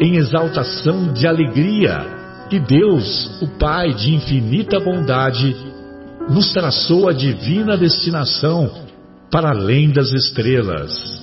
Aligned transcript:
em 0.00 0.16
exaltação 0.16 1.12
de 1.12 1.26
alegria 1.26 2.22
que 2.48 2.58
Deus, 2.58 3.40
o 3.40 3.48
Pai 3.58 3.94
de 3.94 4.14
infinita 4.14 4.78
bondade, 4.78 5.56
nos 6.28 6.52
traçou 6.52 7.08
a 7.08 7.12
divina 7.12 7.76
destinação 7.76 8.70
para 9.30 9.50
além 9.50 9.90
das 9.90 10.12
estrelas. 10.12 11.22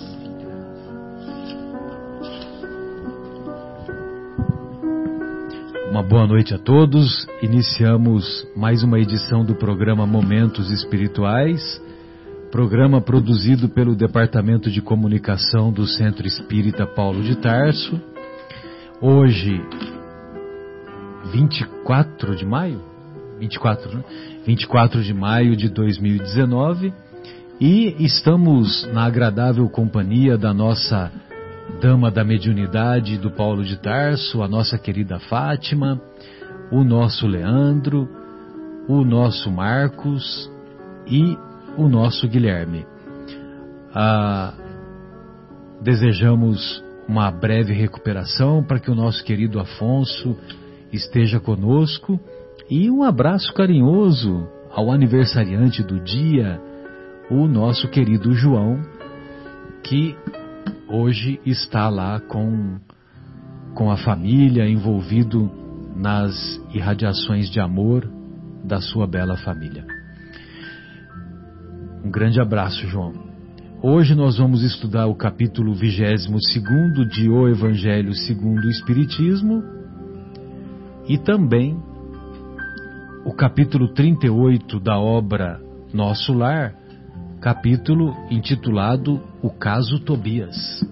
Uma 5.91 6.01
boa 6.01 6.25
noite 6.25 6.53
a 6.53 6.57
todos. 6.57 7.27
Iniciamos 7.41 8.47
mais 8.55 8.83
uma 8.83 8.99
edição 8.99 9.45
do 9.45 9.53
programa 9.53 10.05
Momentos 10.07 10.72
Espirituais, 10.72 11.81
programa 12.51 13.01
produzido 13.01 13.69
pelo 13.69 13.95
Departamento 13.95 14.72
de 14.72 14.81
Comunicação 14.81 15.72
do 15.72 15.85
Centro 15.85 16.25
Espírita 16.25 16.88
Paulo 16.88 17.22
de 17.22 17.35
Tarso 17.35 18.01
Hoje, 19.02 19.61
24 21.31 22.36
de 22.36 22.45
maio? 22.45 22.81
24, 23.39 23.97
né? 23.97 24.03
24 24.45 25.02
de 25.02 25.14
maio 25.14 25.56
de 25.56 25.69
2019 25.69 26.94
e 27.61 27.95
estamos 28.03 28.86
na 28.91 29.06
agradável 29.06 29.69
companhia 29.69 30.38
da 30.38 30.53
nossa 30.53 31.09
dama 31.81 32.11
da 32.11 32.25
mediunidade 32.25 33.17
do 33.17 33.31
Paulo 33.31 33.64
de 33.64 33.78
Tarso, 33.78 34.44
a 34.44 34.50
nossa 34.50 34.78
querida 34.78 35.17
Fátima, 35.17 36.02
o 36.69 36.84
nosso 36.84 37.25
Leandro, 37.25 38.06
o 38.86 39.06
nosso 39.06 39.50
Marcos 39.50 40.52
e 41.08 41.38
o 41.78 41.88
nosso 41.88 42.28
Guilherme. 42.28 42.86
Ah, 43.95 44.53
desejamos 45.81 46.84
uma 47.09 47.31
breve 47.31 47.73
recuperação 47.73 48.63
para 48.63 48.79
que 48.79 48.91
o 48.91 48.95
nosso 48.95 49.25
querido 49.25 49.59
Afonso 49.59 50.38
esteja 50.93 51.39
conosco 51.39 52.19
e 52.69 52.89
um 52.91 53.01
abraço 53.01 53.51
carinhoso 53.51 54.47
ao 54.69 54.91
aniversariante 54.91 55.81
do 55.81 55.99
dia, 55.99 56.61
o 57.31 57.47
nosso 57.47 57.88
querido 57.88 58.31
João, 58.34 58.79
que 59.84 60.16
hoje 60.88 61.41
está 61.44 61.89
lá 61.89 62.19
com, 62.19 62.78
com 63.73 63.89
a 63.89 63.97
família, 63.97 64.69
envolvido 64.69 65.51
nas 65.95 66.61
irradiações 66.72 67.50
de 67.50 67.59
amor 67.59 68.07
da 68.63 68.79
sua 68.79 69.07
bela 69.07 69.35
família. 69.35 69.84
Um 72.05 72.11
grande 72.11 72.39
abraço, 72.39 72.85
João. 72.88 73.28
Hoje 73.81 74.13
nós 74.13 74.38
vamos 74.38 74.62
estudar 74.62 75.07
o 75.07 75.16
capítulo 75.16 75.73
22 75.73 77.09
de 77.09 77.29
O 77.29 77.47
Evangelho 77.47 78.13
segundo 78.13 78.66
o 78.66 78.69
Espiritismo 78.69 79.63
e 81.07 81.17
também 81.17 81.81
o 83.23 83.31
capítulo 83.31 83.88
38 83.94 84.81
da 84.81 85.00
obra 85.00 85.62
Nosso 85.94 86.34
Lar, 86.34 86.75
capítulo 87.40 88.13
intitulado 88.29 89.22
O 89.41 89.50
Caso 89.50 89.97
Tobias. 90.01 90.85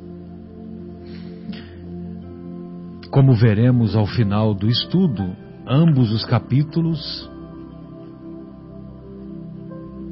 Como 3.12 3.36
veremos 3.36 3.98
ao 3.98 4.08
final 4.08 4.54
do 4.54 4.70
estudo, 4.70 5.36
ambos 5.68 6.14
os 6.14 6.24
capítulos 6.24 7.30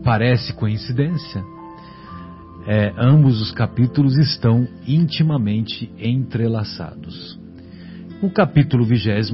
parece 0.03 0.53
coincidência 0.53 1.54
é, 2.67 2.91
ambos 2.97 3.41
os 3.41 3.51
capítulos 3.51 4.17
estão 4.17 4.67
intimamente 4.87 5.91
entrelaçados. 5.99 7.39
O 8.21 8.29
capítulo 8.29 8.83
22 8.85 9.31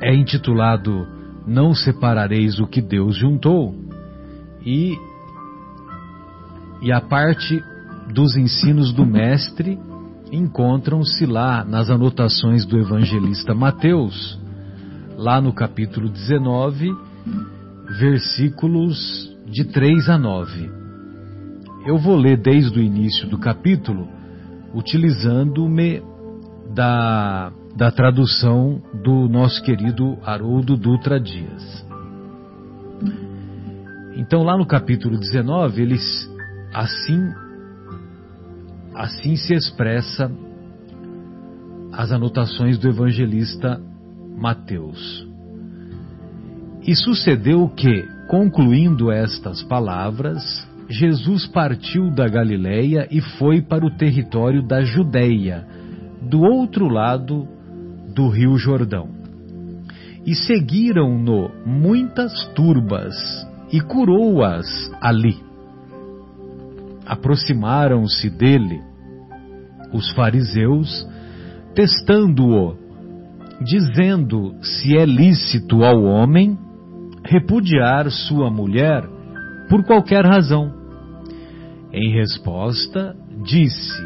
é 0.00 0.14
intitulado 0.14 1.06
Não 1.46 1.74
separareis 1.74 2.60
o 2.60 2.66
que 2.66 2.80
Deus 2.80 3.16
juntou 3.16 3.74
e, 4.64 4.96
e 6.82 6.92
a 6.92 7.00
parte 7.00 7.62
dos 8.12 8.36
ensinos 8.36 8.92
do 8.92 9.04
Mestre 9.04 9.78
encontram-se 10.30 11.26
lá 11.26 11.64
nas 11.64 11.90
anotações 11.90 12.64
do 12.64 12.78
evangelista 12.78 13.54
Mateus, 13.54 14.38
lá 15.16 15.40
no 15.40 15.52
capítulo 15.52 16.08
19, 16.08 16.90
versículos 17.98 19.35
de 19.46 19.64
3 19.64 20.08
a 20.08 20.18
9. 20.18 20.70
Eu 21.86 21.98
vou 21.98 22.16
ler 22.16 22.36
desde 22.36 22.78
o 22.78 22.82
início 22.82 23.28
do 23.28 23.38
capítulo, 23.38 24.08
utilizando-me 24.74 26.02
da, 26.74 27.52
da 27.76 27.90
tradução 27.90 28.82
do 29.04 29.28
nosso 29.28 29.62
querido 29.62 30.18
Haroldo 30.24 30.76
Dutra 30.76 31.20
Dias. 31.20 31.86
Então, 34.16 34.42
lá 34.42 34.56
no 34.56 34.66
capítulo 34.66 35.18
19, 35.18 35.82
eles 35.82 36.30
assim 36.72 37.32
assim 38.96 39.36
se 39.36 39.52
expressa 39.54 40.32
as 41.92 42.10
anotações 42.10 42.78
do 42.78 42.88
evangelista 42.88 43.80
Mateus. 44.36 45.26
E 46.82 46.94
sucedeu 46.94 47.68
que, 47.68 48.08
Concluindo 48.28 49.12
estas 49.12 49.62
palavras, 49.62 50.66
Jesus 50.88 51.46
partiu 51.46 52.10
da 52.10 52.26
Galiléia 52.26 53.06
e 53.08 53.20
foi 53.20 53.62
para 53.62 53.86
o 53.86 53.96
território 53.96 54.66
da 54.66 54.82
Judéia, 54.82 55.64
do 56.22 56.40
outro 56.40 56.88
lado 56.88 57.46
do 58.12 58.28
rio 58.28 58.56
Jordão. 58.56 59.08
E 60.26 60.34
seguiram-no 60.34 61.52
muitas 61.64 62.32
turbas, 62.46 63.14
e 63.72 63.80
curou-as 63.80 64.66
ali. 65.00 65.36
Aproximaram-se 67.06 68.28
dele 68.28 68.80
os 69.92 70.10
fariseus, 70.14 71.08
testando-o, 71.76 72.76
dizendo 73.60 74.56
se 74.62 74.96
é 74.96 75.04
lícito 75.04 75.84
ao 75.84 76.02
homem 76.02 76.65
repudiar 77.28 78.10
sua 78.10 78.50
mulher 78.50 79.04
por 79.68 79.84
qualquer 79.84 80.24
razão. 80.24 80.72
Em 81.92 82.12
resposta, 82.12 83.16
disse: 83.42 84.02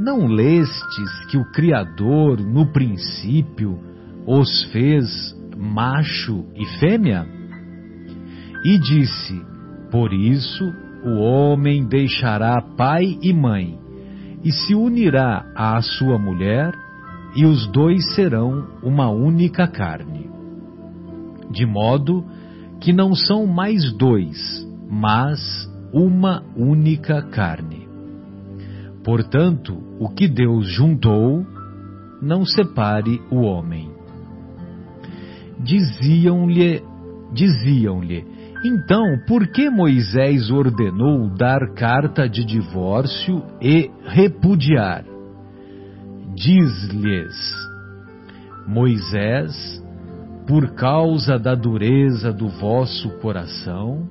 Não 0.00 0.26
lestes 0.26 1.24
que 1.30 1.36
o 1.36 1.50
Criador, 1.52 2.40
no 2.40 2.72
princípio, 2.72 3.78
os 4.26 4.64
fez 4.72 5.34
macho 5.56 6.44
e 6.56 6.64
fêmea? 6.78 7.26
E 8.64 8.78
disse: 8.78 9.40
Por 9.90 10.12
isso 10.12 10.64
o 11.04 11.18
homem 11.18 11.86
deixará 11.86 12.60
pai 12.76 13.18
e 13.20 13.32
mãe, 13.32 13.78
e 14.44 14.52
se 14.52 14.74
unirá 14.74 15.44
à 15.54 15.80
sua 15.82 16.18
mulher, 16.18 16.72
e 17.34 17.44
os 17.44 17.66
dois 17.72 18.14
serão 18.14 18.68
uma 18.82 19.10
única 19.10 19.66
carne. 19.66 20.30
De 21.50 21.66
modo 21.66 22.24
que 22.82 22.92
não 22.92 23.14
são 23.14 23.46
mais 23.46 23.92
dois, 23.92 24.66
mas 24.90 25.70
uma 25.92 26.42
única 26.56 27.22
carne. 27.22 27.86
Portanto, 29.04 29.78
o 30.00 30.08
que 30.08 30.26
Deus 30.26 30.66
juntou, 30.66 31.46
não 32.20 32.44
separe 32.44 33.20
o 33.30 33.42
homem. 33.42 33.90
diziam-lhe, 35.60 36.82
diziam-lhe, 37.32 38.24
então, 38.64 39.18
por 39.28 39.46
que 39.48 39.70
Moisés 39.70 40.50
ordenou 40.50 41.28
dar 41.30 41.72
carta 41.74 42.28
de 42.28 42.44
divórcio 42.44 43.42
e 43.60 43.90
repudiar? 44.04 45.04
Diz-lhes, 46.34 47.54
Moisés, 48.66 49.81
por 50.46 50.74
causa 50.74 51.38
da 51.38 51.54
dureza 51.54 52.32
do 52.32 52.48
vosso 52.48 53.10
coração, 53.20 54.08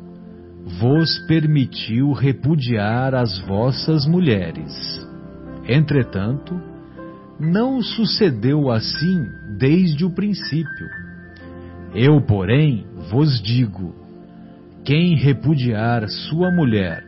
vos 0.80 1.20
permitiu 1.28 2.14
repudiar 2.14 3.14
as 3.14 3.40
vossas 3.40 4.06
mulheres. 4.06 4.72
Entretanto, 5.68 6.60
não 7.40 7.82
sucedeu 7.82 8.72
assim 8.72 9.26
desde 9.58 10.06
o 10.06 10.12
princípio. 10.12 10.88
Eu, 11.94 12.22
porém, 12.22 12.86
vos 13.10 13.42
digo: 13.42 13.94
quem 14.86 15.16
repudiar 15.16 16.08
sua 16.08 16.52
mulher, 16.52 17.04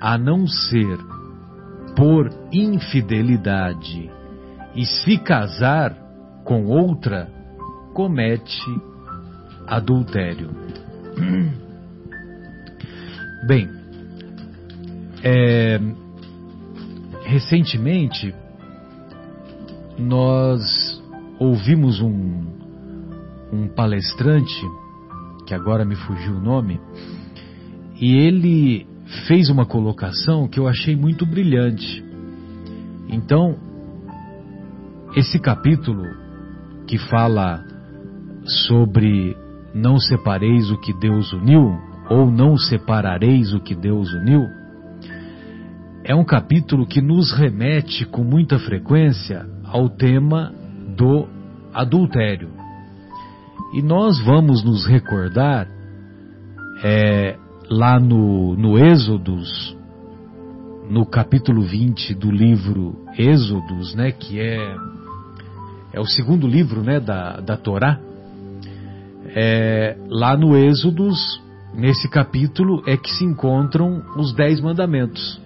a 0.00 0.16
não 0.16 0.46
ser 0.46 0.98
por 1.96 2.30
infidelidade, 2.52 4.10
e 4.74 4.84
se 4.84 5.16
casar 5.18 5.96
com 6.44 6.66
outra, 6.66 7.28
comete 7.96 8.62
adultério. 9.66 10.50
Bem, 13.48 13.70
é, 15.24 15.80
recentemente 17.24 18.34
nós 19.98 21.02
ouvimos 21.40 22.02
um, 22.02 22.44
um 23.50 23.66
palestrante, 23.68 24.60
que 25.46 25.54
agora 25.54 25.82
me 25.82 25.96
fugiu 25.96 26.34
o 26.34 26.40
nome, 26.40 26.78
e 27.98 28.14
ele 28.14 28.86
fez 29.26 29.48
uma 29.48 29.64
colocação 29.64 30.46
que 30.46 30.60
eu 30.60 30.68
achei 30.68 30.94
muito 30.94 31.24
brilhante. 31.24 32.04
Então, 33.08 33.56
esse 35.16 35.38
capítulo 35.38 36.04
que 36.86 36.98
fala 36.98 37.65
sobre 38.46 39.36
não 39.74 39.98
separeis 39.98 40.70
o 40.70 40.78
que 40.78 40.92
Deus 40.92 41.32
uniu, 41.32 41.78
ou 42.08 42.30
não 42.30 42.56
separareis 42.56 43.52
o 43.52 43.60
que 43.60 43.74
Deus 43.74 44.12
uniu, 44.12 44.46
é 46.04 46.14
um 46.14 46.24
capítulo 46.24 46.86
que 46.86 47.00
nos 47.00 47.32
remete 47.32 48.04
com 48.06 48.22
muita 48.22 48.58
frequência 48.58 49.44
ao 49.64 49.88
tema 49.88 50.52
do 50.96 51.26
adultério. 51.74 52.50
E 53.74 53.82
nós 53.82 54.18
vamos 54.24 54.64
nos 54.64 54.86
recordar 54.86 55.66
é, 56.84 57.36
lá 57.68 57.98
no, 57.98 58.56
no 58.56 58.78
Êxodos, 58.78 59.76
no 60.88 61.04
capítulo 61.04 61.62
20 61.62 62.14
do 62.14 62.30
livro 62.30 63.04
Êxodos, 63.18 63.94
né, 63.96 64.12
que 64.12 64.38
é, 64.38 64.76
é 65.92 66.00
o 66.00 66.06
segundo 66.06 66.46
livro 66.46 66.82
né, 66.82 67.00
da, 67.00 67.40
da 67.40 67.56
Torá, 67.56 67.98
é, 69.34 69.96
lá 70.08 70.36
no 70.36 70.56
Êxodos, 70.56 71.40
nesse 71.74 72.08
capítulo, 72.08 72.82
é 72.86 72.96
que 72.96 73.10
se 73.10 73.24
encontram 73.24 74.02
os 74.16 74.34
Dez 74.34 74.60
Mandamentos. 74.60 75.40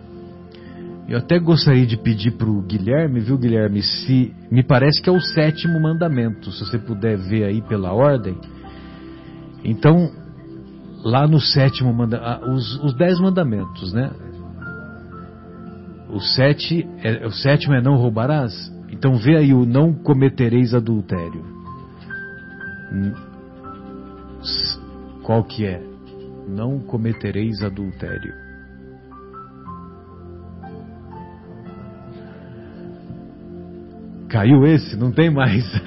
Eu 1.08 1.18
até 1.18 1.38
gostaria 1.40 1.86
de 1.86 1.96
pedir 1.96 2.32
para 2.32 2.48
o 2.48 2.62
Guilherme, 2.62 3.18
viu, 3.18 3.36
Guilherme, 3.36 3.82
se 3.82 4.32
me 4.50 4.62
parece 4.62 5.02
que 5.02 5.08
é 5.08 5.12
o 5.12 5.20
sétimo 5.20 5.80
mandamento, 5.80 6.52
se 6.52 6.64
você 6.64 6.78
puder 6.78 7.16
ver 7.16 7.44
aí 7.44 7.60
pela 7.62 7.92
ordem. 7.92 8.36
Então, 9.64 10.10
lá 11.02 11.26
no 11.26 11.40
sétimo 11.40 11.92
mandamento, 11.92 12.28
ah, 12.28 12.52
os, 12.52 12.76
os 12.84 12.94
dez 12.94 13.18
mandamentos, 13.18 13.92
né? 13.92 14.10
O, 16.08 16.20
sete, 16.20 16.88
é, 17.02 17.26
o 17.26 17.32
sétimo 17.32 17.74
é 17.74 17.82
não 17.82 17.96
roubarás. 17.96 18.52
Então 18.90 19.16
vê 19.16 19.36
aí 19.36 19.54
o 19.54 19.64
não 19.64 19.92
cometereis 19.92 20.74
adultério. 20.74 21.44
Qual 25.30 25.44
que 25.44 25.64
é? 25.64 25.80
Não 26.48 26.80
cometereis 26.80 27.62
adultério. 27.62 28.34
Caiu 34.28 34.66
esse? 34.66 34.96
Não 34.96 35.12
tem 35.12 35.30
mais. 35.30 35.64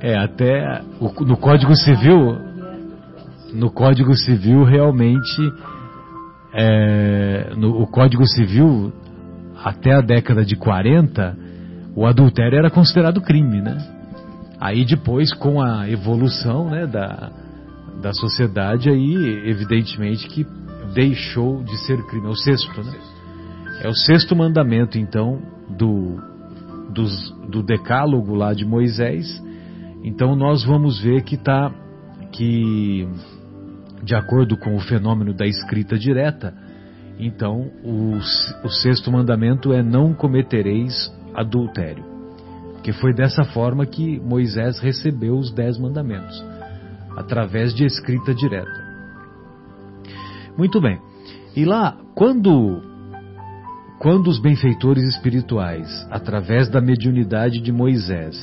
é, 0.00 0.16
até 0.16 0.80
no 1.20 1.36
Código 1.36 1.76
Civil, 1.76 2.38
no 3.52 3.70
Código 3.70 4.14
Civil 4.14 4.64
realmente, 4.64 5.52
é, 6.54 7.52
no 7.58 7.78
o 7.78 7.86
Código 7.86 8.26
Civil, 8.26 8.90
até 9.62 9.92
a 9.92 10.00
década 10.00 10.46
de 10.46 10.56
40, 10.56 11.36
o 11.94 12.06
adultério 12.06 12.56
era 12.58 12.70
considerado 12.70 13.20
crime, 13.20 13.60
né? 13.60 14.00
Aí 14.62 14.84
depois, 14.84 15.34
com 15.34 15.60
a 15.60 15.90
evolução 15.90 16.70
né, 16.70 16.86
da, 16.86 17.32
da 18.00 18.12
sociedade, 18.12 18.88
aí 18.88 19.16
evidentemente 19.50 20.28
que 20.28 20.46
deixou 20.94 21.64
de 21.64 21.76
ser 21.78 22.00
crime. 22.06 22.28
É 22.28 22.30
o 22.30 22.36
sexto, 22.36 22.84
né? 22.84 22.96
É 23.82 23.88
o 23.88 23.92
sexto 23.92 24.36
mandamento, 24.36 24.96
então, 24.96 25.42
do, 25.68 26.16
dos, 26.94 27.32
do 27.50 27.60
decálogo 27.60 28.36
lá 28.36 28.54
de 28.54 28.64
Moisés. 28.64 29.26
Então 30.04 30.36
nós 30.36 30.64
vamos 30.64 31.02
ver 31.02 31.24
que 31.24 31.34
está 31.34 31.72
que 32.30 33.08
de 34.04 34.14
acordo 34.14 34.56
com 34.56 34.76
o 34.76 34.80
fenômeno 34.80 35.34
da 35.34 35.44
escrita 35.44 35.98
direta, 35.98 36.54
então 37.18 37.68
o, 37.82 38.16
o 38.64 38.68
sexto 38.68 39.10
mandamento 39.10 39.72
é 39.72 39.82
não 39.82 40.14
cometereis 40.14 41.12
adultério. 41.34 42.11
Que 42.82 42.92
foi 42.92 43.14
dessa 43.14 43.44
forma 43.44 43.86
que 43.86 44.20
Moisés 44.20 44.78
recebeu 44.80 45.36
os 45.36 45.52
dez 45.52 45.78
mandamentos, 45.78 46.44
através 47.16 47.74
de 47.74 47.84
escrita 47.84 48.34
direta. 48.34 48.82
Muito 50.56 50.80
bem. 50.80 51.00
E 51.54 51.64
lá, 51.64 51.96
quando 52.14 52.82
quando 53.98 54.26
os 54.26 54.40
benfeitores 54.40 55.04
espirituais, 55.04 55.88
através 56.10 56.68
da 56.68 56.80
mediunidade 56.80 57.60
de 57.60 57.70
Moisés, 57.70 58.36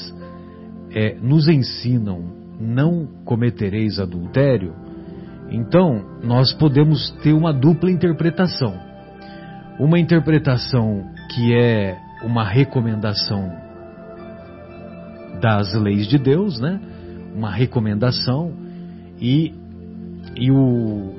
é, 0.90 1.16
nos 1.20 1.50
ensinam 1.50 2.24
não 2.58 3.06
cometereis 3.26 4.00
adultério, 4.00 4.74
então 5.52 6.20
nós 6.24 6.54
podemos 6.54 7.12
ter 7.24 7.34
uma 7.34 7.52
dupla 7.52 7.92
interpretação. 7.92 8.74
Uma 9.78 10.00
interpretação 10.00 11.12
que 11.36 11.54
é 11.54 11.98
uma 12.24 12.44
recomendação 12.44 13.52
das 15.40 15.74
leis 15.74 16.08
de 16.08 16.18
Deus, 16.18 16.60
né? 16.60 16.80
Uma 17.36 17.52
recomendação 17.52 18.54
e, 19.20 19.54
e 20.36 20.52
o, 20.52 21.14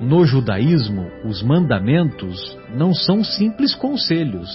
no 0.00 0.24
judaísmo, 0.26 1.06
os 1.24 1.42
mandamentos 1.42 2.56
não 2.74 2.92
são 2.94 3.24
simples 3.24 3.74
conselhos. 3.74 4.48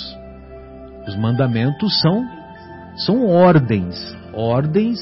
Os 1.07 1.15
mandamentos 1.15 1.99
são, 1.99 2.25
são 2.97 3.25
ordens. 3.25 4.15
Ordens, 4.33 4.99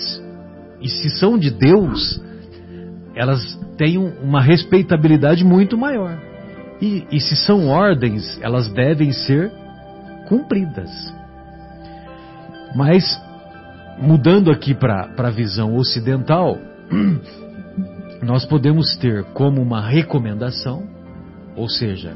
e 0.81 0.88
se 0.88 1.09
são 1.19 1.38
de 1.38 1.51
Deus, 1.51 2.21
elas 3.15 3.59
têm 3.77 3.97
uma 3.97 4.41
respeitabilidade 4.41 5.43
muito 5.43 5.77
maior. 5.77 6.17
E, 6.81 7.05
e 7.11 7.19
se 7.19 7.35
são 7.35 7.67
ordens, 7.67 8.39
elas 8.41 8.69
devem 8.69 9.11
ser 9.11 9.51
cumpridas. 10.27 10.89
Mas, 12.73 13.03
mudando 14.01 14.51
aqui 14.51 14.73
para 14.73 15.11
a 15.17 15.29
visão 15.29 15.75
ocidental, 15.75 16.57
nós 18.21 18.45
podemos 18.45 18.95
ter 18.97 19.23
como 19.33 19.61
uma 19.61 19.81
recomendação, 19.81 20.83
ou 21.55 21.69
seja, 21.69 22.13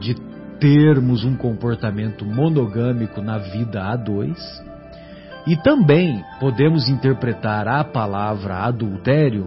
de 0.00 0.14
termos 0.60 1.24
um 1.24 1.36
comportamento 1.36 2.24
monogâmico 2.24 3.20
na 3.20 3.38
vida 3.38 3.82
a 3.84 3.96
dois, 3.96 4.38
e 5.46 5.56
também 5.56 6.22
podemos 6.40 6.88
interpretar 6.88 7.68
a 7.68 7.84
palavra 7.84 8.58
adultério 8.58 9.46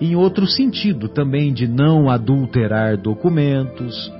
em 0.00 0.16
outro 0.16 0.46
sentido, 0.46 1.08
também 1.08 1.52
de 1.52 1.66
não 1.66 2.10
adulterar 2.10 2.96
documentos, 2.96 4.12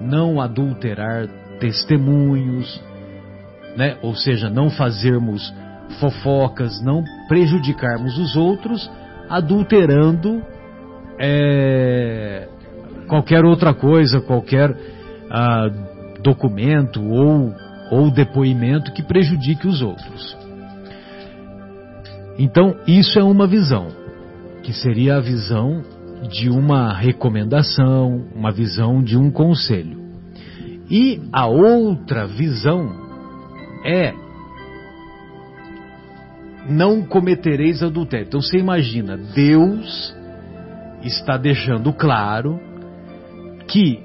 não 0.00 0.40
adulterar 0.40 1.26
testemunhos, 1.58 2.82
né? 3.76 3.96
ou 4.02 4.14
seja, 4.14 4.50
não 4.50 4.68
fazermos 4.68 5.52
fofocas, 6.00 6.82
não 6.82 7.04
prejudicarmos 7.28 8.18
os 8.18 8.36
outros, 8.36 8.90
adulterando 9.28 10.42
é, 11.18 12.48
qualquer 13.06 13.44
outra 13.44 13.74
coisa, 13.74 14.20
qualquer 14.20 14.74
ah, 15.30 15.70
documento 16.22 17.02
ou, 17.02 17.54
ou 17.90 18.10
depoimento 18.10 18.92
que 18.92 19.02
prejudique 19.02 19.66
os 19.66 19.82
outros. 19.82 20.36
Então, 22.38 22.76
isso 22.86 23.18
é 23.18 23.22
uma 23.22 23.46
visão, 23.46 23.88
que 24.62 24.72
seria 24.72 25.16
a 25.16 25.20
visão 25.20 25.82
de 26.28 26.48
uma 26.48 26.92
recomendação, 26.92 28.24
uma 28.34 28.50
visão 28.50 29.02
de 29.02 29.16
um 29.16 29.30
conselho. 29.30 30.00
E 30.90 31.20
a 31.32 31.46
outra 31.46 32.26
visão 32.26 32.90
é 33.84 34.12
não 36.68 37.02
cometereis 37.02 37.82
adultério. 37.82 38.26
Então 38.26 38.40
você 38.40 38.58
imagina, 38.58 39.16
Deus 39.16 40.14
está 41.02 41.36
deixando 41.36 41.92
claro 41.92 42.60
que 43.66 44.00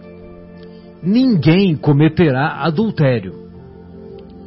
ninguém 1.01 1.75
cometerá 1.75 2.63
adultério, 2.63 3.33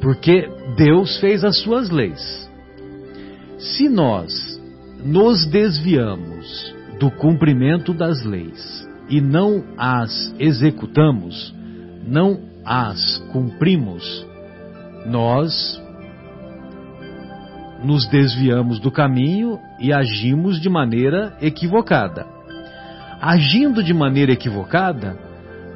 porque 0.01 0.49
Deus 0.77 1.19
fez 1.21 1.45
as 1.45 1.59
suas 1.61 1.91
leis. 1.91 2.51
Se 3.59 3.89
nós 3.89 4.61
nos 5.05 5.47
desviamos 5.47 6.75
do 6.99 7.11
cumprimento 7.11 7.95
das 7.95 8.25
leis 8.25 8.89
e 9.09 9.21
não 9.21 9.65
as 9.77 10.35
executamos, 10.39 11.55
não 12.07 12.41
as 12.65 13.19
cumprimos, 13.33 14.27
nós 15.07 15.80
nos 17.83 18.07
desviamos 18.07 18.79
do 18.79 18.91
caminho 18.91 19.59
e 19.79 19.93
agimos 19.93 20.61
de 20.61 20.69
maneira 20.69 21.37
equivocada. 21.41 22.27
Agindo 23.21 23.83
de 23.83 23.93
maneira 23.93 24.33
equivocada, 24.33 25.17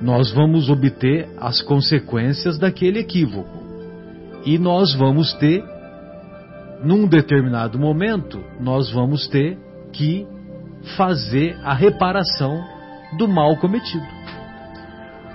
nós 0.01 0.33
vamos 0.33 0.69
obter 0.69 1.29
as 1.39 1.63
consequências 1.63 2.59
daquele 2.59 2.99
equívoco. 2.99 3.63
E 4.45 4.59
nós 4.59 4.95
vamos 4.95 5.33
ter, 5.35 5.65
num 6.83 7.07
determinado 7.07 7.79
momento, 7.79 8.43
nós 8.61 8.91
vamos 8.93 9.27
ter 9.29 9.59
que 9.93 10.27
fazer 10.97 11.57
a 11.63 11.73
reparação 11.73 12.63
do 13.17 13.27
mal 13.27 13.57
cometido. 13.57 14.07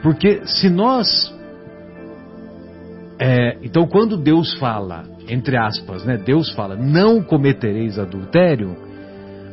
Porque 0.02 0.46
se 0.46 0.70
nós. 0.70 1.34
É, 3.20 3.58
então, 3.62 3.86
quando 3.88 4.16
Deus 4.16 4.54
fala, 4.60 5.04
entre 5.30 5.58
aspas, 5.58 6.04
né, 6.04 6.18
Deus 6.18 6.50
fala, 6.52 6.76
não 6.76 7.22
cometereis 7.22 8.00
adultério, 8.00 8.76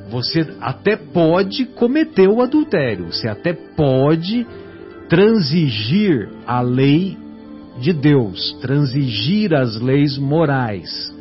você 0.08 0.46
até 0.60 0.96
pode 0.96 1.66
cometer 1.66 2.28
o 2.28 2.40
adultério, 2.40 3.12
você 3.12 3.28
até 3.28 3.52
pode 3.52 4.46
transigir 5.08 6.28
a 6.46 6.60
lei 6.60 7.16
de 7.78 7.92
Deus, 7.92 8.56
transigir 8.60 9.54
as 9.54 9.80
leis 9.80 10.16
morais, 10.16 11.14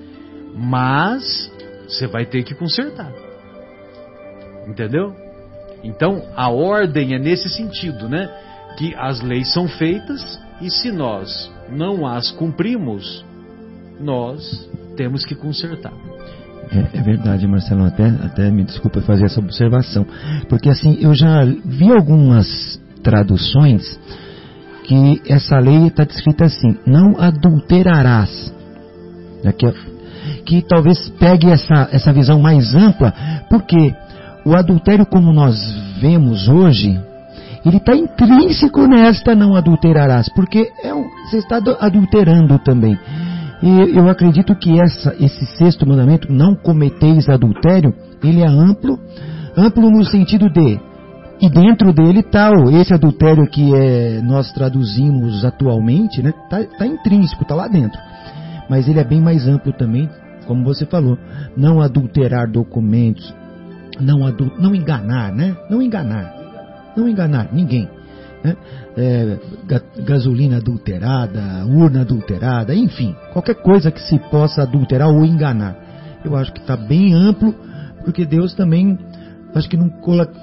mas 0.56 1.52
você 1.88 2.08
vai 2.08 2.26
ter 2.26 2.44
que 2.44 2.56
consertar. 2.56 3.12
Entendeu? 4.68 5.14
Então 5.84 6.24
a 6.36 6.50
ordem 6.50 7.14
é 7.14 7.20
nesse 7.20 7.50
sentido, 7.50 8.08
né? 8.08 8.30
Que 8.78 8.96
as 8.96 9.22
leis 9.22 9.54
são 9.54 9.68
feitas 9.68 10.40
e 10.62 10.70
se 10.70 10.92
nós 10.92 11.52
não 11.70 12.08
as 12.08 12.32
cumprimos, 12.32 13.24
nós 14.00 14.70
temos 14.96 15.26
que 15.26 15.36
consertar. 15.36 15.94
É, 16.72 16.98
é, 16.98 17.02
verdade, 17.02 17.48
Marcelo. 17.48 17.86
Até, 17.86 18.08
até 18.08 18.50
me 18.50 18.64
desculpa 18.64 19.02
fazer 19.02 19.26
essa 19.26 19.40
observação, 19.40 20.06
porque 20.50 20.70
assim 20.70 20.98
eu 21.00 21.14
já 21.14 21.46
vi 21.64 21.92
algumas 21.92 22.82
traduções 23.04 24.00
que 24.84 25.22
essa 25.28 25.60
lei 25.60 25.88
está 25.88 26.04
descrita 26.04 26.46
assim: 26.46 26.78
não 26.86 27.20
adulterarás. 27.20 28.54
Aqui, 29.46 29.72
que 30.44 30.62
talvez 30.64 31.10
pegue 31.20 31.52
essa, 31.52 31.88
essa 31.92 32.12
visão 32.12 32.40
mais 32.40 32.74
ampla, 32.74 33.14
porque 33.50 33.94
o 34.44 34.56
adultério, 34.56 35.06
como 35.06 35.32
nós 35.32 35.56
vemos 36.00 36.48
hoje, 36.48 37.00
ele 37.66 37.78
está 37.78 37.96
intrínseco 37.96 38.88
nesta 38.88 39.36
não 39.36 39.56
adulterarás, 39.56 40.30
porque 40.36 40.72
é 40.84 40.94
um, 40.94 41.08
você 41.26 41.38
está 41.38 41.58
adulterando 41.58 42.60
também. 42.60 42.98
E 43.62 43.98
eu 43.98 44.10
acredito 44.10 44.56
que 44.56 44.80
essa, 44.80 45.16
esse 45.20 45.46
sexto 45.58 45.88
mandamento, 45.88 46.32
não 46.32 46.56
cometeis 46.56 47.30
adultério, 47.30 47.94
ele 48.24 48.42
é 48.42 48.48
amplo, 48.48 49.00
amplo 49.58 49.90
no 49.90 50.04
sentido 50.04 50.50
de 50.50 50.80
e 51.42 51.50
dentro 51.50 51.92
dele 51.92 52.22
está 52.22 52.50
esse 52.72 52.94
adultério 52.94 53.46
que 53.48 53.76
é, 53.76 54.22
nós 54.22 54.52
traduzimos 54.54 55.44
atualmente, 55.44 56.22
né? 56.22 56.34
Está 56.44 56.64
tá 56.78 56.88
intrínseco, 56.88 57.44
está 57.44 57.54
lá 57.54 57.68
dentro. 57.68 58.00
Mas 58.70 58.88
ele 58.88 59.00
é 59.00 59.04
bem 59.04 59.20
mais 59.20 59.46
amplo 59.48 59.74
também, 59.74 60.10
como 60.48 60.64
você 60.64 60.86
falou. 60.86 61.18
Não 61.56 61.82
adulterar 61.82 62.50
documentos, 62.50 63.34
não, 64.00 64.20
não 64.58 64.74
enganar, 64.74 65.34
né? 65.34 65.56
Não 65.70 65.82
enganar. 65.82 66.34
Não 66.96 67.08
enganar 67.08 67.50
ninguém. 67.52 67.90
Né? 68.46 68.56
É, 68.96 69.40
ga 69.66 69.82
gasolina 70.06 70.58
adulterada, 70.58 71.66
urna 71.66 72.02
adulterada, 72.02 72.76
enfim, 72.76 73.16
qualquer 73.34 73.56
coisa 73.56 73.90
que 73.90 74.00
se 74.02 74.20
possa 74.30 74.62
adulterar 74.62 75.10
ou 75.10 75.26
enganar. 75.26 75.76
Eu 76.24 76.36
acho 76.36 76.54
que 76.54 76.60
está 76.60 76.78
bem 76.78 77.16
amplo, 77.16 77.56
porque 78.04 78.24
Deus 78.24 78.54
também 78.54 79.00
acho 79.56 79.68
que 79.68 79.76
não, 79.76 79.92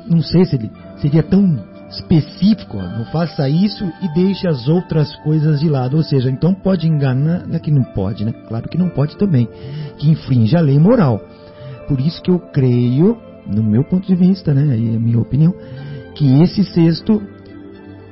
não 0.08 0.20
sei 0.20 0.44
se 0.44 0.56
ele 0.56 0.70
seria 0.96 1.22
tão 1.22 1.64
específico, 1.90 2.78
ó, 2.78 2.82
não 2.82 3.04
faça 3.04 3.48
isso 3.48 3.84
e 4.02 4.12
deixe 4.14 4.48
as 4.48 4.66
outras 4.66 5.14
coisas 5.18 5.60
de 5.60 5.68
lado. 5.68 5.96
Ou 5.96 6.02
seja, 6.02 6.28
então 6.28 6.52
pode 6.52 6.88
enganar, 6.88 7.46
não 7.46 7.54
é 7.54 7.60
que 7.60 7.70
não 7.70 7.84
pode, 7.84 8.24
né? 8.24 8.32
Claro 8.48 8.68
que 8.68 8.78
não 8.78 8.88
pode 8.88 9.16
também, 9.16 9.48
que 9.98 10.10
infringe 10.10 10.56
a 10.56 10.60
lei 10.60 10.78
moral. 10.78 11.20
Por 11.86 12.00
isso 12.00 12.20
que 12.20 12.30
eu 12.30 12.40
creio, 12.40 13.16
no 13.46 13.62
meu 13.62 13.84
ponto 13.84 14.06
de 14.08 14.14
vista, 14.16 14.52
né, 14.52 14.76
e 14.76 14.96
a 14.96 14.98
minha 14.98 15.20
opinião, 15.20 15.54
que 16.14 16.42
esse 16.42 16.64
sexto 16.64 17.22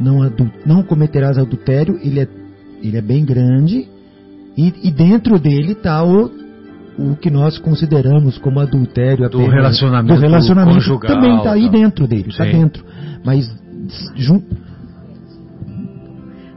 não, 0.00 0.32
não 0.64 0.82
cometerás 0.82 1.38
adultério, 1.38 1.98
ele 2.02 2.20
é, 2.20 2.28
ele 2.82 2.96
é 2.96 3.02
bem 3.02 3.24
grande 3.24 3.86
e, 4.56 4.74
e 4.82 4.90
dentro 4.90 5.38
dele 5.38 5.72
está 5.72 6.02
o 6.02 6.40
o 6.98 7.16
que 7.16 7.30
nós 7.30 7.56
consideramos 7.56 8.36
como 8.36 8.60
adultério 8.60 9.28
do 9.30 9.46
relacionamento, 9.46 10.14
do 10.14 10.20
relacionamento 10.20 10.78
conjugal, 10.78 11.14
também 11.14 11.36
está 11.38 11.52
aí 11.52 11.70
dentro 11.70 12.06
dele, 12.06 12.28
está 12.28 12.44
dentro. 12.44 12.84
Mas 13.24 13.50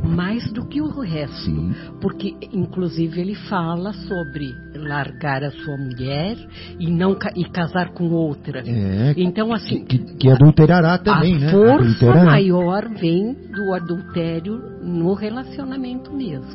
mais 0.03 0.51
do 0.51 0.65
que 0.65 0.81
o 0.81 0.99
resto, 0.99 1.45
Sim. 1.45 1.73
porque 2.01 2.35
inclusive 2.51 3.21
ele 3.21 3.35
fala 3.35 3.93
sobre 3.93 4.53
largar 4.75 5.43
a 5.43 5.51
sua 5.51 5.77
mulher 5.77 6.37
e 6.79 6.91
não 6.91 7.17
e 7.35 7.45
casar 7.45 7.93
com 7.93 8.09
outra. 8.09 8.63
É, 8.65 9.13
então 9.17 9.53
assim 9.53 9.85
que, 9.85 9.97
que 10.17 10.29
adulterará 10.29 10.97
também, 10.97 11.35
a 11.35 11.39
né? 11.39 11.51
força 11.51 12.25
maior 12.25 12.89
vem 12.89 13.33
do 13.51 13.73
adultério 13.73 14.59
no 14.83 15.13
relacionamento 15.13 16.13
mesmo. 16.13 16.53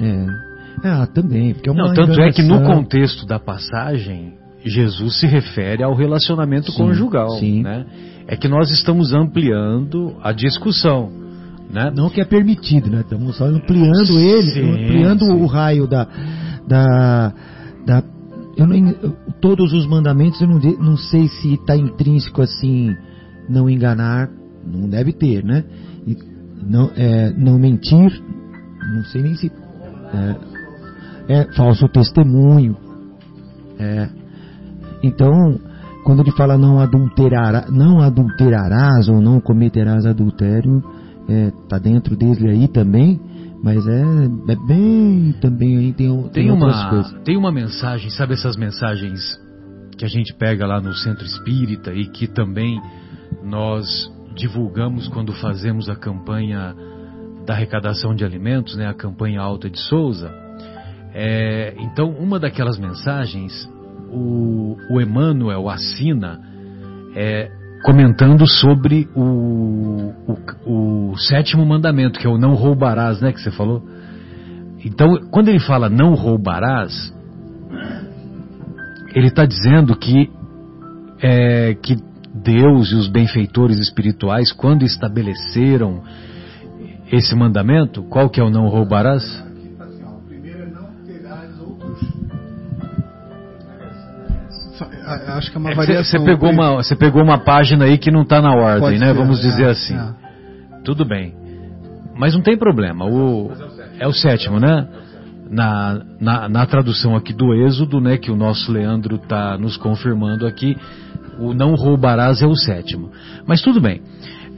É. 0.00 0.26
Ah, 0.84 1.06
também, 1.06 1.54
porque 1.54 1.68
é 1.68 1.72
uma 1.72 1.86
Não, 1.86 1.94
tanto 1.94 2.20
é 2.20 2.30
que 2.30 2.42
no 2.42 2.62
contexto 2.62 3.26
da 3.26 3.38
passagem, 3.38 4.34
Jesus 4.64 5.20
se 5.20 5.26
refere 5.26 5.82
ao 5.82 5.94
relacionamento 5.94 6.70
sim, 6.70 6.78
conjugal, 6.78 7.30
sim. 7.38 7.62
né? 7.62 7.86
É 8.28 8.36
que 8.36 8.48
nós 8.48 8.70
estamos 8.70 9.14
ampliando 9.14 10.16
a 10.22 10.32
discussão, 10.32 11.10
né? 11.70 11.92
Não 11.94 12.08
que 12.08 12.20
é 12.20 12.24
permitido, 12.24 12.90
né? 12.90 13.00
Estamos 13.00 13.36
só 13.36 13.46
ampliando 13.46 14.18
ele, 14.18 14.50
sim, 14.50 14.70
ampliando 14.70 15.24
sim. 15.24 15.32
o 15.32 15.46
raio 15.46 15.86
da, 15.86 16.06
da, 16.66 17.32
da 17.84 18.02
eu 18.56 18.66
não, 18.66 18.94
todos 19.40 19.72
os 19.72 19.86
mandamentos 19.86 20.40
eu 20.40 20.48
não, 20.48 20.58
não 20.58 20.96
sei 20.96 21.28
se 21.28 21.54
está 21.54 21.76
intrínseco 21.76 22.40
assim, 22.40 22.94
não 23.48 23.68
enganar, 23.68 24.30
não 24.64 24.88
deve 24.88 25.12
ter, 25.12 25.44
né? 25.44 25.64
E 26.06 26.16
não, 26.62 26.90
é, 26.96 27.32
não 27.32 27.58
mentir, 27.58 28.22
não 28.94 29.04
sei 29.04 29.22
nem 29.22 29.34
se 29.34 29.52
é, 31.28 31.40
é 31.40 31.52
falso 31.52 31.88
testemunho. 31.88 32.76
É. 33.78 34.08
Então, 35.02 35.60
quando 36.04 36.22
ele 36.22 36.32
fala 36.32 36.56
não 36.56 36.78
adulterará, 36.78 37.66
não 37.70 38.00
adulterarás 38.00 39.08
ou 39.08 39.20
não 39.20 39.40
cometerás 39.40 40.06
adultério, 40.06 40.82
é, 41.28 41.50
tá 41.68 41.78
dentro 41.78 42.16
dele 42.16 42.48
aí 42.48 42.68
também, 42.68 43.20
mas 43.62 43.86
é, 43.86 44.02
é 44.48 44.56
bem 44.66 45.34
também 45.40 45.76
aí 45.78 45.92
tem, 45.92 46.22
tem, 46.22 46.30
tem 46.30 46.50
uma, 46.50 46.90
coisas. 46.90 47.12
Tem 47.24 47.36
uma 47.36 47.52
mensagem, 47.52 48.10
sabe 48.10 48.34
essas 48.34 48.56
mensagens 48.56 49.20
que 49.96 50.04
a 50.04 50.08
gente 50.08 50.34
pega 50.34 50.66
lá 50.66 50.80
no 50.80 50.92
centro 50.94 51.24
espírita 51.24 51.92
e 51.92 52.06
que 52.06 52.26
também 52.26 52.80
nós 53.42 54.12
divulgamos 54.34 55.08
quando 55.08 55.32
fazemos 55.32 55.88
a 55.88 55.96
campanha 55.96 56.74
da 57.46 57.54
arrecadação 57.54 58.14
de 58.14 58.24
alimentos, 58.24 58.76
né, 58.76 58.86
a 58.86 58.94
campanha 58.94 59.40
Alta 59.40 59.70
de 59.70 59.78
Souza. 59.78 60.30
É, 61.14 61.74
então, 61.78 62.10
uma 62.10 62.38
daquelas 62.38 62.78
mensagens, 62.78 63.68
o, 64.10 64.76
o 64.90 65.00
Emmanuel 65.00 65.68
assina 65.70 66.40
é, 67.14 67.50
comentando 67.82 68.46
sobre 68.46 69.08
o, 69.14 70.12
o, 70.66 71.10
o, 71.10 71.18
sétimo 71.18 71.64
mandamento, 71.64 72.18
que 72.18 72.26
é 72.26 72.30
o 72.30 72.38
não 72.38 72.54
roubarás, 72.54 73.20
né, 73.20 73.32
que 73.32 73.40
você 73.40 73.50
falou. 73.50 73.82
Então, 74.84 75.28
quando 75.30 75.48
ele 75.48 75.60
fala 75.60 75.88
não 75.88 76.14
roubarás, 76.14 77.12
ele 79.14 79.28
está 79.28 79.46
dizendo 79.46 79.96
que, 79.96 80.30
é, 81.22 81.74
que 81.74 81.96
Deus 82.34 82.92
e 82.92 82.94
os 82.94 83.08
benfeitores 83.08 83.78
espirituais, 83.78 84.52
quando 84.52 84.84
estabeleceram 84.84 86.02
esse 87.10 87.34
mandamento, 87.34 88.02
qual 88.04 88.28
que 88.28 88.40
é 88.40 88.44
o 88.44 88.50
não 88.50 88.68
roubarás? 88.68 89.44
Acho 95.06 95.50
que 95.50 95.56
é 95.56 95.60
uma 95.60 95.74
variação. 95.74 96.04
Você 96.04 96.24
pegou 96.24 96.50
uma, 96.50 96.74
você 96.74 96.96
pegou 96.96 97.22
uma 97.22 97.38
página 97.38 97.84
aí 97.84 97.96
que 97.96 98.10
não 98.10 98.22
está 98.22 98.42
na 98.42 98.54
ordem, 98.54 98.80
Pode 98.80 98.98
né? 98.98 99.06
Ser, 99.06 99.14
Vamos 99.14 99.40
dizer 99.40 99.66
é, 99.66 99.70
assim. 99.70 99.94
É. 99.94 100.14
Tudo 100.84 101.04
bem. 101.04 101.34
Mas 102.16 102.34
não 102.34 102.42
tem 102.42 102.56
problema. 102.56 103.04
O, 103.04 103.52
é 103.98 104.06
o 104.08 104.12
sétimo, 104.12 104.58
né? 104.58 104.86
Na, 105.48 106.02
na, 106.20 106.48
na, 106.48 106.66
tradução 106.66 107.14
aqui 107.14 107.32
do 107.32 107.54
Êxodo, 107.54 108.00
né, 108.00 108.16
que 108.16 108.32
o 108.32 108.36
nosso 108.36 108.72
Leandro 108.72 109.14
está 109.14 109.56
nos 109.56 109.76
confirmando 109.76 110.44
aqui, 110.44 110.76
o 111.38 111.54
não 111.54 111.76
roubarás 111.76 112.42
é 112.42 112.46
o 112.46 112.56
sétimo. 112.56 113.12
Mas 113.46 113.62
tudo 113.62 113.80
bem. 113.80 114.02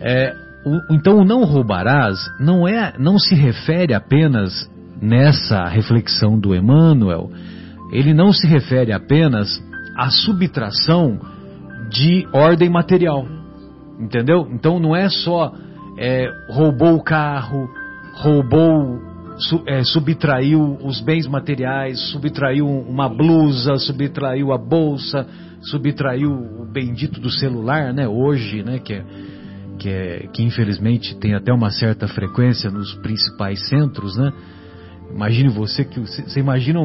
É, 0.01 0.35
o, 0.65 0.95
então 0.95 1.19
o 1.19 1.25
não 1.27 1.45
roubarás 1.45 2.19
não 2.41 2.67
é, 2.67 2.95
não 2.99 3.19
se 3.19 3.35
refere 3.35 3.93
apenas 3.93 4.67
nessa 5.01 5.65
reflexão 5.65 6.39
do 6.39 6.55
Emmanuel, 6.55 7.31
ele 7.93 8.15
não 8.15 8.33
se 8.33 8.47
refere 8.47 8.91
apenas 8.91 9.63
à 9.99 10.11
subtração 10.11 11.19
de 11.91 12.25
ordem 12.33 12.71
material, 12.71 13.27
entendeu? 13.99 14.49
Então 14.53 14.79
não 14.79 14.95
é 14.95 15.09
só 15.09 15.53
é, 15.99 16.31
roubou 16.51 16.95
o 16.95 17.03
carro, 17.03 17.69
roubou, 18.15 19.01
su, 19.39 19.65
é, 19.67 19.83
subtraiu 19.83 20.79
os 20.85 21.01
bens 21.01 21.27
materiais, 21.27 21.99
subtraiu 22.13 22.69
uma 22.69 23.09
blusa, 23.09 23.75
subtraiu 23.77 24.53
a 24.53 24.59
bolsa, 24.59 25.27
subtraiu 25.63 26.31
o 26.31 26.65
bendito 26.65 27.21
do 27.21 27.31
celular, 27.31 27.93
né? 27.93 28.07
Hoje, 28.07 28.63
né? 28.63 28.79
Que 28.79 28.95
é, 28.95 29.05
que, 29.81 29.89
é, 29.89 30.29
que 30.33 30.45
infelizmente 30.45 31.17
tem 31.17 31.35
até 31.35 31.53
uma 31.53 31.71
certa 31.71 32.07
frequência 32.07 32.71
nos 32.71 32.95
principais 32.95 33.69
centros, 33.69 34.17
né? 34.17 34.33
Imagine 35.13 35.49
você 35.49 35.85
que 35.85 35.99
você 35.99 36.39
imagina 36.39 36.81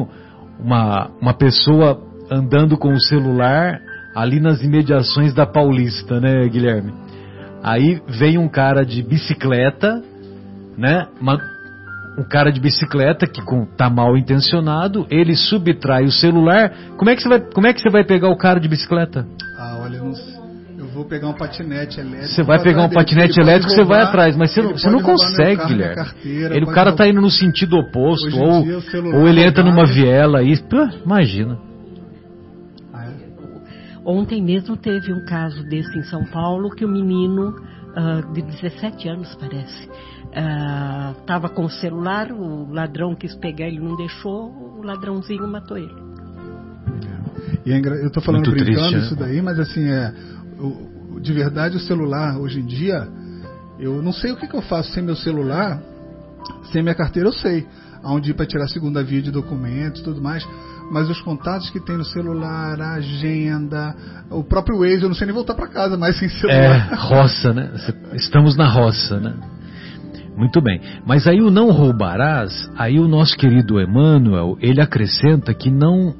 uma, 0.58 1.10
uma 1.20 1.34
pessoa 1.34 2.13
andando 2.30 2.76
com 2.76 2.92
o 2.92 3.00
celular 3.00 3.80
ali 4.14 4.40
nas 4.40 4.62
imediações 4.62 5.34
da 5.34 5.46
Paulista, 5.46 6.20
né, 6.20 6.46
Guilherme? 6.48 6.92
Aí 7.62 8.00
vem 8.06 8.36
um 8.36 8.48
cara 8.48 8.84
de 8.84 9.02
bicicleta, 9.02 10.02
né? 10.76 11.06
Uma, 11.20 11.38
um 12.18 12.22
cara 12.22 12.52
de 12.52 12.60
bicicleta 12.60 13.26
que 13.26 13.40
está 13.40 13.88
mal 13.88 14.16
intencionado, 14.16 15.06
ele 15.10 15.34
subtrai 15.34 16.04
o 16.04 16.12
celular. 16.12 16.72
Como 16.96 17.10
é 17.10 17.16
que 17.16 17.22
você 17.22 17.28
vai, 17.28 17.40
como 17.40 17.66
é 17.66 17.72
que 17.72 17.80
você 17.80 17.90
vai 17.90 18.04
pegar 18.04 18.28
o 18.28 18.36
cara 18.36 18.60
de 18.60 18.68
bicicleta? 18.68 19.26
Ah, 19.58 19.78
olha, 19.80 19.98
não, 19.98 20.12
eu 20.78 20.86
vou 20.88 21.04
pegar 21.06 21.28
um 21.28 21.32
patinete 21.32 21.98
elétrico. 21.98 22.28
Você 22.28 22.42
vai 22.42 22.62
pegar 22.62 22.84
um 22.84 22.90
patinete 22.90 23.40
elétrico, 23.40 23.74
roubar, 23.74 23.84
você 23.84 23.88
vai 23.88 24.02
atrás, 24.02 24.36
mas 24.36 24.52
você, 24.52 24.62
não, 24.62 24.72
você 24.72 24.90
não 24.90 25.00
consegue, 25.00 25.56
carro, 25.56 25.68
Guilherme. 25.68 25.94
Carteira, 25.96 26.56
ele, 26.56 26.64
o 26.64 26.72
cara 26.72 26.90
está 26.90 27.08
indo 27.08 27.20
no 27.20 27.30
sentido 27.30 27.76
oposto, 27.76 28.36
ou, 28.36 28.62
ou 29.14 29.28
ele 29.28 29.42
entra 29.42 29.64
numa 29.64 29.86
viela 29.86 30.42
e, 30.42 30.54
pô, 30.62 30.86
imagina. 31.04 31.58
Ontem 34.04 34.42
mesmo 34.42 34.76
teve 34.76 35.12
um 35.12 35.24
caso 35.24 35.62
desse 35.64 35.96
em 35.98 36.02
São 36.04 36.24
Paulo 36.26 36.70
que 36.70 36.84
o 36.84 36.88
menino 36.88 37.56
uh, 37.94 38.32
de 38.34 38.42
17 38.42 39.08
anos 39.08 39.34
parece 39.36 39.88
estava 41.20 41.46
uh, 41.46 41.50
com 41.50 41.64
o 41.64 41.70
celular, 41.70 42.30
o 42.32 42.70
ladrão 42.72 43.14
quis 43.14 43.34
pegar, 43.36 43.66
ele 43.66 43.78
não 43.78 43.96
deixou, 43.96 44.50
o 44.50 44.82
ladrãozinho 44.82 45.46
matou 45.46 45.78
ele. 45.78 45.94
É. 47.64 47.70
E 47.70 47.72
é 47.72 47.78
eu 47.78 48.08
estou 48.08 48.22
falando 48.22 48.46
Muito 48.46 48.64
brincando 48.64 48.88
triste, 48.88 48.96
né? 48.96 49.04
isso 49.04 49.16
daí, 49.16 49.40
mas 49.40 49.58
assim 49.58 49.88
é 49.88 50.12
o, 50.58 51.20
de 51.20 51.32
verdade 51.32 51.76
o 51.76 51.80
celular 51.80 52.38
hoje 52.38 52.60
em 52.60 52.66
dia 52.66 53.08
eu 53.78 54.02
não 54.02 54.12
sei 54.12 54.32
o 54.32 54.36
que, 54.36 54.46
que 54.46 54.54
eu 54.54 54.62
faço 54.62 54.92
sem 54.92 55.02
meu 55.02 55.16
celular, 55.16 55.80
sem 56.72 56.82
minha 56.82 56.94
carteira 56.94 57.28
eu 57.28 57.32
sei 57.32 57.66
aonde 58.02 58.32
ir 58.32 58.34
para 58.34 58.44
tirar 58.44 58.64
a 58.64 58.68
segunda 58.68 59.02
via 59.02 59.22
de 59.22 59.30
documentos, 59.30 60.02
tudo 60.02 60.20
mais 60.20 60.46
mas 60.90 61.08
os 61.08 61.20
contatos 61.20 61.70
que 61.70 61.80
tem 61.80 61.96
no 61.96 62.04
celular, 62.04 62.80
a 62.80 62.94
agenda, 62.94 63.94
o 64.30 64.44
próprio 64.44 64.78
Waze, 64.78 65.02
eu 65.02 65.08
não 65.08 65.14
sei 65.14 65.26
nem 65.26 65.34
voltar 65.34 65.54
para 65.54 65.66
casa 65.68 65.96
mais 65.96 66.18
sem 66.18 66.28
celular. 66.28 66.92
É, 66.92 66.94
roça, 66.94 67.52
né? 67.52 67.70
Estamos 68.12 68.56
na 68.56 68.68
roça, 68.68 69.18
né? 69.18 69.34
Muito 70.36 70.60
bem. 70.60 70.80
Mas 71.06 71.26
aí 71.26 71.40
o 71.40 71.50
não 71.50 71.70
roubarás, 71.70 72.70
aí 72.76 72.98
o 72.98 73.08
nosso 73.08 73.36
querido 73.36 73.80
Emmanuel, 73.80 74.56
ele 74.60 74.80
acrescenta 74.80 75.54
que 75.54 75.70
não. 75.70 76.14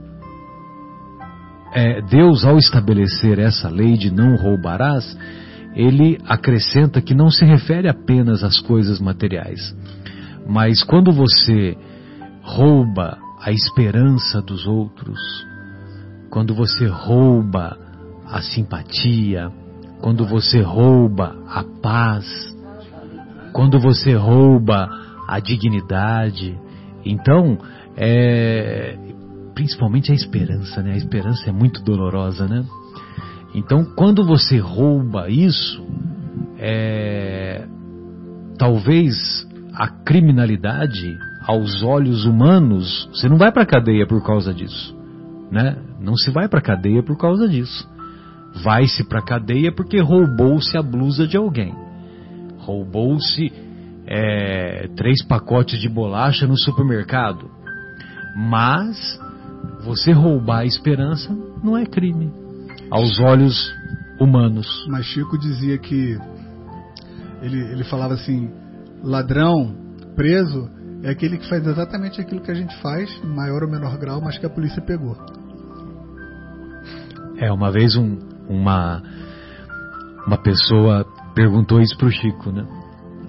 É, 1.73 2.01
Deus, 2.03 2.45
ao 2.45 2.57
estabelecer 2.57 3.39
essa 3.41 3.69
lei 3.69 3.97
de 3.97 4.13
não 4.13 4.37
roubarás, 4.37 5.19
ele 5.75 6.19
acrescenta 6.27 7.01
que 7.01 7.15
não 7.15 7.29
se 7.31 7.45
refere 7.45 7.89
apenas 7.89 8.45
às 8.45 8.61
coisas 8.61 9.01
materiais. 9.01 9.75
Mas 10.49 10.85
quando 10.85 11.11
você 11.11 11.77
rouba 12.43 13.19
a 13.45 13.53
esperança 13.53 14.41
dos 14.41 14.67
outros, 14.67 15.21
quando 16.31 16.55
você 16.55 16.87
rouba 16.87 17.77
a 18.27 18.41
simpatia, 18.41 19.53
quando 20.01 20.27
você 20.27 20.63
rouba 20.63 21.37
a 21.47 21.63
paz, 21.83 22.25
quando 23.53 23.79
você 23.79 24.15
rouba 24.15 24.89
a 25.29 25.39
dignidade, 25.41 26.59
então, 27.05 27.59
é, 27.99 28.97
principalmente 29.55 30.11
a 30.11 30.15
esperança, 30.15 30.83
né? 30.83 30.95
A 30.95 30.97
esperança 30.97 31.51
é 31.51 31.53
muito 31.53 31.83
dolorosa, 31.83 32.49
né? 32.49 32.65
Então, 33.55 33.85
quando 33.95 34.25
você 34.25 34.57
rouba 34.57 35.29
isso, 35.29 35.87
é, 36.59 37.69
talvez 38.57 39.47
a 39.75 39.87
criminalidade 39.87 41.15
aos 41.47 41.83
olhos 41.83 42.25
humanos, 42.25 43.09
você 43.13 43.29
não 43.29 43.37
vai 43.37 43.53
para 43.53 43.63
a 43.63 43.67
cadeia 43.67 44.07
por 44.07 44.25
causa 44.25 44.53
disso, 44.53 44.97
né? 45.51 45.77
Não 46.01 46.17
se 46.17 46.31
vai 46.31 46.49
para 46.49 46.59
a 46.59 46.63
cadeia 46.63 47.03
por 47.03 47.17
causa 47.17 47.49
disso. 47.49 47.89
Vai-se 48.63 49.05
para 49.05 49.19
a 49.19 49.25
cadeia 49.25 49.73
porque 49.73 50.01
roubou-se 50.01 50.77
a 50.77 50.83
blusa 50.83 51.27
de 51.27 51.37
alguém. 51.37 51.75
Roubou-se 52.59 53.53
é, 54.07 54.89
três 54.97 55.25
pacotes 55.25 55.81
de 55.81 55.89
bolacha 55.89 56.47
no 56.47 56.59
supermercado. 56.59 57.51
Mas 58.37 59.19
você 59.85 60.13
roubar 60.13 60.61
a 60.61 60.67
esperança 60.67 61.37
não 61.63 61.77
é 61.77 61.85
crime 61.85 62.33
aos 62.91 63.19
olhos 63.21 63.75
humanos. 64.21 64.87
Mas 64.89 65.07
Chico 65.07 65.39
dizia 65.39 65.79
que 65.79 66.19
ele, 67.43 67.61
ele 67.73 67.85
falava 67.85 68.15
assim: 68.15 68.51
ladrão 69.03 69.75
preso 70.15 70.71
é 71.05 71.11
aquele 71.11 71.37
que 71.37 71.47
faz 71.47 71.65
exatamente 71.67 72.19
aquilo 72.19 72.41
que 72.41 72.51
a 72.51 72.55
gente 72.55 72.75
faz, 72.81 73.11
em 73.23 73.29
maior 73.29 73.63
ou 73.63 73.71
menor 73.71 73.99
grau, 73.99 74.23
mas 74.23 74.39
que 74.39 74.47
a 74.47 74.51
polícia 74.51 74.81
pegou. 74.81 75.15
É, 77.37 77.53
uma 77.53 77.71
vez 77.71 77.95
um, 77.95 78.19
uma, 78.49 79.03
uma 80.27 80.39
pessoa 80.39 81.05
perguntou 81.35 81.83
isso 81.83 81.95
para 81.99 82.07
o 82.07 82.11
Chico, 82.11 82.51
né? 82.51 82.67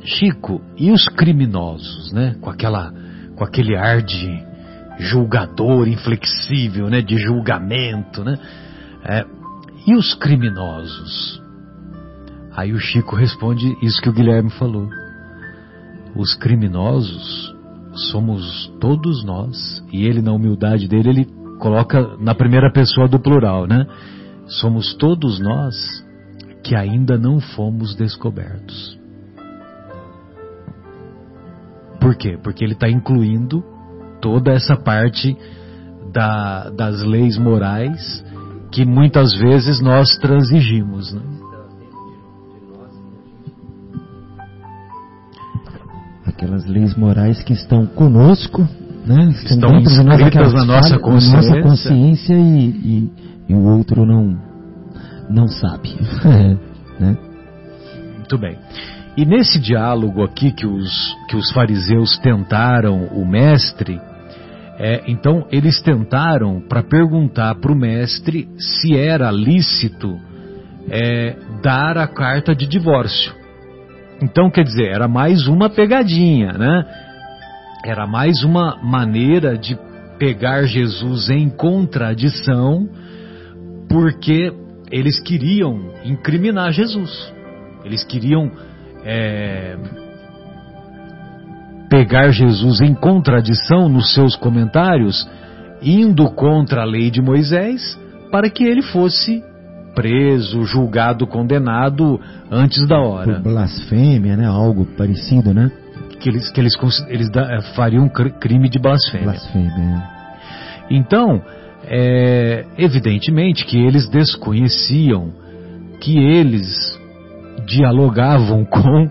Chico, 0.06 0.62
e 0.78 0.90
os 0.90 1.06
criminosos, 1.10 2.14
né? 2.14 2.38
Com, 2.40 2.50
aquela, 2.50 2.94
com 3.36 3.44
aquele 3.44 3.76
ar 3.76 4.02
de 4.02 4.42
julgador 4.98 5.86
inflexível, 5.90 6.90
né? 6.90 7.02
De 7.02 7.18
julgamento, 7.18 8.24
né? 8.24 8.40
É, 9.04 9.26
e 9.86 9.96
os 9.96 10.14
criminosos? 10.14 11.44
Aí 12.56 12.72
o 12.72 12.80
Chico 12.80 13.18
responde 13.18 13.76
isso 13.82 14.02
que 14.02 14.08
o 14.08 14.14
Guilherme 14.14 14.50
falou. 14.52 14.88
Os 16.16 16.34
criminosos 16.36 17.55
somos 17.96 18.72
todos 18.80 19.24
nós, 19.24 19.84
e 19.92 20.06
ele 20.06 20.22
na 20.22 20.34
humildade 20.34 20.88
dele, 20.88 21.10
ele 21.10 21.26
coloca 21.60 22.18
na 22.20 22.36
primeira 22.36 22.72
pessoa 22.72 23.08
do 23.08 23.20
plural, 23.20 23.66
né? 23.66 23.86
Somos 24.48 24.94
todos 24.96 25.40
nós 25.40 25.76
que 26.64 26.76
ainda 26.76 27.18
não 27.18 27.40
fomos 27.40 27.96
descobertos. 27.96 29.00
Por 32.00 32.16
quê? 32.16 32.38
Porque 32.42 32.64
ele 32.64 32.74
está 32.74 32.90
incluindo 32.90 33.64
toda 34.22 34.52
essa 34.52 34.76
parte 34.76 35.36
da, 36.12 36.70
das 36.70 37.04
leis 37.04 37.38
morais 37.38 38.24
que 38.72 38.86
muitas 38.86 39.34
vezes 39.40 39.82
nós 39.82 40.18
transigimos. 40.18 41.14
Né? 41.14 41.22
Aquelas 46.36 46.66
leis 46.66 46.94
morais 46.96 47.42
que 47.42 47.54
estão 47.54 47.86
conosco, 47.86 48.68
né? 49.06 49.30
estão 49.30 49.80
inscritas 49.80 50.54
na 50.54 50.66
nossa 50.66 51.00
consciência, 51.00 51.38
nossa 51.38 51.62
consciência 51.62 52.34
e, 52.34 52.68
e, 52.68 53.12
e, 53.50 53.54
o 53.54 53.64
outro 53.64 54.06
não 54.06 54.38
não 55.30 55.48
sabe, 55.48 55.96
né? 57.00 57.18
Muito 58.18 58.38
bem. 58.38 58.58
E 59.18 59.26
nesse 59.26 59.58
diálogo 59.60 60.24
aqui 60.24 60.52
que 60.52 60.68
os 60.68 61.16
que 61.30 61.38
os 61.38 61.52
fariseus 61.52 62.18
tentaram 62.20 63.06
o 63.08 63.26
mestre, 63.26 64.00
É, 64.78 65.04
então 65.08 65.48
eles 65.50 65.82
tentaram 65.82 66.60
para 66.60 66.84
perguntar 66.84 67.56
para 67.56 67.72
o 67.72 67.76
mestre 67.76 68.50
se 68.58 68.94
era 68.98 69.32
lícito 69.32 70.20
é, 70.90 71.34
dar 71.64 71.98
a 71.98 72.06
carta 72.08 72.54
de 72.54 72.68
divórcio. 72.68 73.45
Então 74.22 74.50
quer 74.50 74.64
dizer, 74.64 74.88
era 74.90 75.08
mais 75.08 75.48
uma 75.48 75.70
pegadinha, 75.70 76.54
né? 76.54 76.86
Era 77.84 78.08
mais 78.08 78.44
uma 78.44 78.78
maneira 78.82 79.58
de 79.58 79.78
pegar 80.18 80.64
Jesus 80.64 81.30
em 81.30 81.50
contradição, 81.50 82.90
porque 83.90 84.52
eles 84.92 85.20
queriam 85.20 85.92
incriminar 86.04 86.72
Jesus. 86.72 87.34
Eles 87.84 88.04
queriam 88.04 88.52
é, 89.04 89.78
pegar 91.90 92.30
Jesus 92.30 92.82
em 92.82 92.94
contradição 92.94 93.88
nos 93.88 94.14
seus 94.14 94.36
comentários, 94.36 95.28
indo 95.82 96.30
contra 96.32 96.82
a 96.82 96.86
lei 96.86 97.12
de 97.12 97.22
Moisés, 97.22 98.00
para 98.32 98.50
que 98.50 98.64
ele 98.64 98.82
fosse 98.82 99.44
preso, 99.96 100.64
julgado, 100.66 101.26
condenado 101.26 102.20
antes 102.52 102.86
da 102.88 103.00
hora. 103.00 103.36
Por 103.36 103.44
blasfêmia, 103.44 104.36
né? 104.36 104.46
Algo 104.46 104.86
parecido, 104.98 105.54
né? 105.54 105.72
Que 106.20 106.30
eles, 106.30 106.50
que 106.50 106.60
eles, 106.60 106.76
eles 107.08 107.30
eh, 107.34 107.62
fariam 107.76 108.10
crime 108.10 108.70
de 108.70 108.78
blasfêmia. 108.78 109.32
Blasfêmia. 109.32 110.04
Então, 110.90 111.42
é, 111.88 112.66
evidentemente 112.78 113.66
que 113.66 113.78
eles 113.78 114.08
desconheciam 114.08 115.32
que 116.00 116.18
eles 116.18 116.68
dialogavam 117.66 118.66
com 118.70 119.10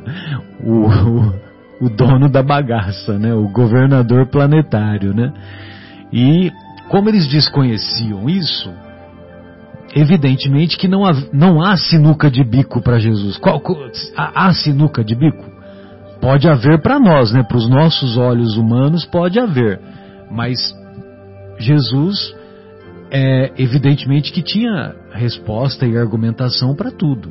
o, 0.63 0.87
o, 0.87 1.87
o 1.87 1.91
dono 1.91 2.29
da 2.29 2.43
bagaça, 2.43 3.19
né? 3.19 3.33
o 3.35 3.49
governador 3.49 4.27
planetário. 4.27 5.15
Né? 5.15 5.33
E 6.13 6.53
como 6.89 7.09
eles 7.09 7.27
desconheciam 7.29 8.29
isso, 8.29 8.71
evidentemente 9.95 10.77
que 10.77 10.89
não 10.89 11.05
há, 11.07 11.13
não 11.33 11.63
há 11.63 11.77
sinuca 11.77 12.31
de 12.31 12.43
bico 12.43 12.83
para 12.83 12.99
Jesus. 12.99 13.37
Qual, 13.39 13.63
há, 14.17 14.47
há 14.47 14.53
sinuca 14.53 15.05
de 15.05 15.15
bico? 15.15 15.45
Pode 16.21 16.49
haver 16.49 16.81
para 16.81 16.99
nós, 16.99 17.33
né? 17.33 17.43
para 17.43 17.57
os 17.57 17.69
nossos 17.69 18.17
olhos 18.17 18.57
humanos, 18.57 19.05
pode 19.05 19.39
haver. 19.39 19.81
Mas 20.31 20.59
Jesus, 21.59 22.35
é, 23.11 23.53
evidentemente 23.57 24.33
que 24.33 24.43
tinha 24.43 24.95
resposta 25.13 25.87
e 25.87 25.97
argumentação 25.97 26.75
para 26.75 26.91
tudo. 26.91 27.31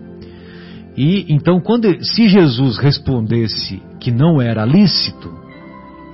E 0.96 1.26
então, 1.28 1.60
quando 1.60 1.88
se 2.06 2.30
Jesus 2.30 2.78
respondesse 2.78 3.82
que 4.00 4.12
não 4.12 4.40
era 4.42 4.64
lícito, 4.64 5.34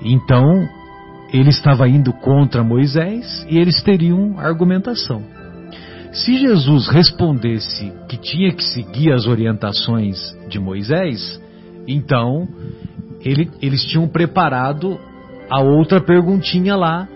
então 0.01 0.67
ele 1.31 1.49
estava 1.49 1.87
indo 1.87 2.13
contra 2.13 2.63
Moisés 2.63 3.45
e 3.49 3.57
eles 3.57 3.83
teriam 3.83 4.39
argumentação. 4.39 5.21
Se 6.11 6.37
Jesus 6.37 6.87
respondesse 6.87 7.93
que 8.07 8.17
tinha 8.17 8.51
que 8.51 8.63
seguir 8.63 9.11
as 9.11 9.27
orientações 9.27 10.17
de 10.49 10.59
Moisés, 10.59 11.39
então 11.87 12.47
ele, 13.21 13.49
eles 13.61 13.83
tinham 13.85 14.07
preparado 14.07 14.99
a 15.49 15.61
outra 15.61 16.01
perguntinha 16.01 16.75
lá 16.75 17.07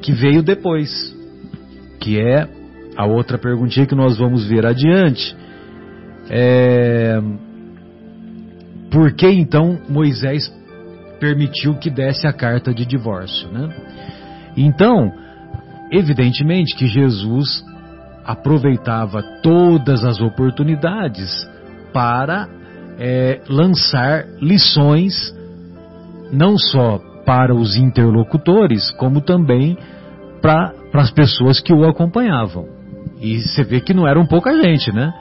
que 0.00 0.12
veio 0.12 0.42
depois, 0.42 1.14
que 2.00 2.20
é 2.20 2.48
a 2.96 3.04
outra 3.04 3.36
perguntinha 3.36 3.86
que 3.86 3.94
nós 3.94 4.16
vamos 4.16 4.46
ver 4.46 4.64
adiante. 4.64 5.36
É, 6.30 7.20
por 8.90 9.12
que 9.12 9.28
então 9.28 9.80
Moisés 9.88 10.52
permitiu 11.18 11.74
que 11.74 11.90
desse 11.90 12.26
a 12.26 12.32
carta 12.32 12.72
de 12.72 12.86
divórcio? 12.86 13.48
Né? 13.48 13.74
Então, 14.56 15.12
evidentemente 15.90 16.76
que 16.76 16.86
Jesus 16.86 17.64
aproveitava 18.26 19.22
todas 19.42 20.04
as 20.04 20.20
oportunidades 20.20 21.48
para 21.92 22.48
é, 22.98 23.40
lançar 23.48 24.26
lições, 24.40 25.34
não 26.32 26.58
só 26.58 26.98
para 27.24 27.54
os 27.54 27.76
interlocutores, 27.76 28.90
como 28.92 29.20
também 29.20 29.78
para 30.42 30.72
as 30.94 31.10
pessoas 31.10 31.60
que 31.60 31.72
o 31.72 31.84
acompanhavam. 31.84 32.66
E 33.20 33.40
você 33.40 33.62
vê 33.62 33.80
que 33.80 33.94
não 33.94 34.06
era 34.06 34.18
um 34.20 34.26
pouca 34.26 34.60
gente, 34.60 34.92
né? 34.92 35.12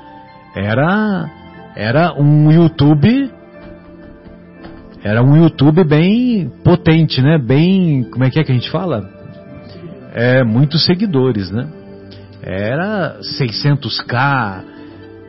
Era, 0.56 1.30
era 1.76 2.14
um 2.20 2.52
YouTube. 2.52 3.32
Era 5.04 5.24
um 5.24 5.38
YouTube 5.38 5.84
bem 5.84 6.52
potente, 6.64 7.22
né? 7.22 7.38
Bem. 7.38 8.04
Como 8.04 8.24
é 8.24 8.30
que 8.30 8.40
é 8.40 8.44
que 8.44 8.52
a 8.52 8.56
gente 8.56 8.72
fala? 8.72 9.10
É, 10.14 10.44
muitos 10.44 10.86
seguidores, 10.86 11.52
né? 11.52 11.68
Era 12.46 13.18
600k, 13.22 14.64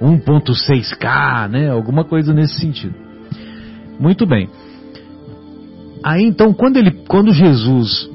1.6k, 0.02 1.48
né? 1.48 1.70
Alguma 1.70 2.04
coisa 2.04 2.34
nesse 2.34 2.60
sentido. 2.60 2.94
Muito 3.98 4.26
bem. 4.26 4.50
Aí 6.04 6.22
então, 6.22 6.52
quando, 6.52 6.76
ele, 6.76 6.90
quando 7.08 7.32
Jesus 7.32 8.10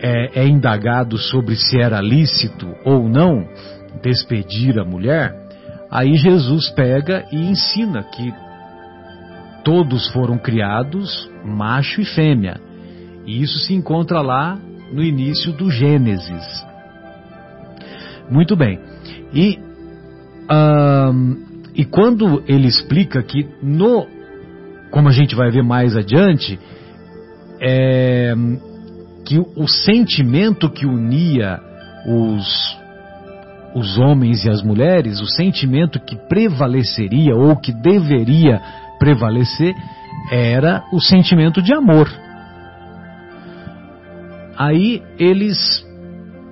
é, 0.00 0.40
é 0.40 0.48
indagado 0.48 1.18
sobre 1.18 1.54
se 1.54 1.78
era 1.78 2.00
lícito 2.00 2.66
ou 2.84 3.08
não 3.08 3.46
despedir 4.02 4.78
a 4.78 4.84
mulher, 4.84 5.34
aí 5.90 6.16
Jesus 6.16 6.70
pega 6.70 7.26
e 7.30 7.36
ensina 7.36 8.02
que 8.02 8.32
todos 9.62 10.08
foram 10.12 10.38
criados 10.38 11.30
macho 11.44 12.00
e 12.00 12.04
fêmea. 12.06 12.58
E 13.26 13.42
isso 13.42 13.58
se 13.58 13.74
encontra 13.74 14.22
lá 14.22 14.58
no 14.90 15.02
início 15.02 15.52
do 15.52 15.70
Gênesis. 15.70 16.73
Muito 18.30 18.56
bem. 18.56 18.78
E, 19.32 19.58
e 21.74 21.84
quando 21.84 22.42
ele 22.46 22.66
explica 22.66 23.22
que 23.22 23.46
no, 23.62 24.06
como 24.90 25.08
a 25.08 25.12
gente 25.12 25.34
vai 25.34 25.50
ver 25.50 25.62
mais 25.62 25.96
adiante, 25.96 26.58
é, 27.60 28.34
que 29.24 29.38
o 29.38 29.66
sentimento 29.66 30.70
que 30.70 30.86
unia 30.86 31.58
os, 32.06 32.78
os 33.74 33.98
homens 33.98 34.44
e 34.44 34.50
as 34.50 34.62
mulheres, 34.62 35.20
o 35.20 35.26
sentimento 35.26 35.98
que 35.98 36.16
prevaleceria 36.28 37.34
ou 37.34 37.56
que 37.56 37.72
deveria 37.72 38.60
prevalecer, 38.98 39.74
era 40.30 40.84
o 40.92 41.00
sentimento 41.00 41.60
de 41.60 41.74
amor. 41.74 42.08
Aí 44.56 45.02
eles, 45.18 45.84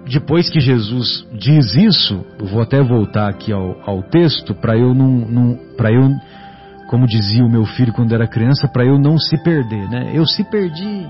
depois 0.06 0.50
que 0.50 0.60
Jesus 0.60 1.26
diz 1.32 1.74
isso, 1.74 2.24
vou 2.38 2.60
até 2.60 2.82
voltar 2.82 3.28
aqui 3.28 3.52
ao, 3.52 3.80
ao 3.84 4.02
texto 4.02 4.54
para 4.54 4.76
eu 4.76 4.94
não, 4.94 5.08
não 5.08 5.58
para 5.76 5.92
eu, 5.92 6.10
como 6.88 7.06
dizia 7.06 7.44
o 7.44 7.50
meu 7.50 7.64
filho 7.64 7.92
quando 7.92 8.12
era 8.12 8.26
criança, 8.26 8.68
para 8.68 8.84
eu 8.84 8.98
não 8.98 9.18
se 9.18 9.42
perder, 9.42 9.88
né? 9.88 10.10
Eu 10.12 10.26
se 10.26 10.44
perdi, 10.44 11.06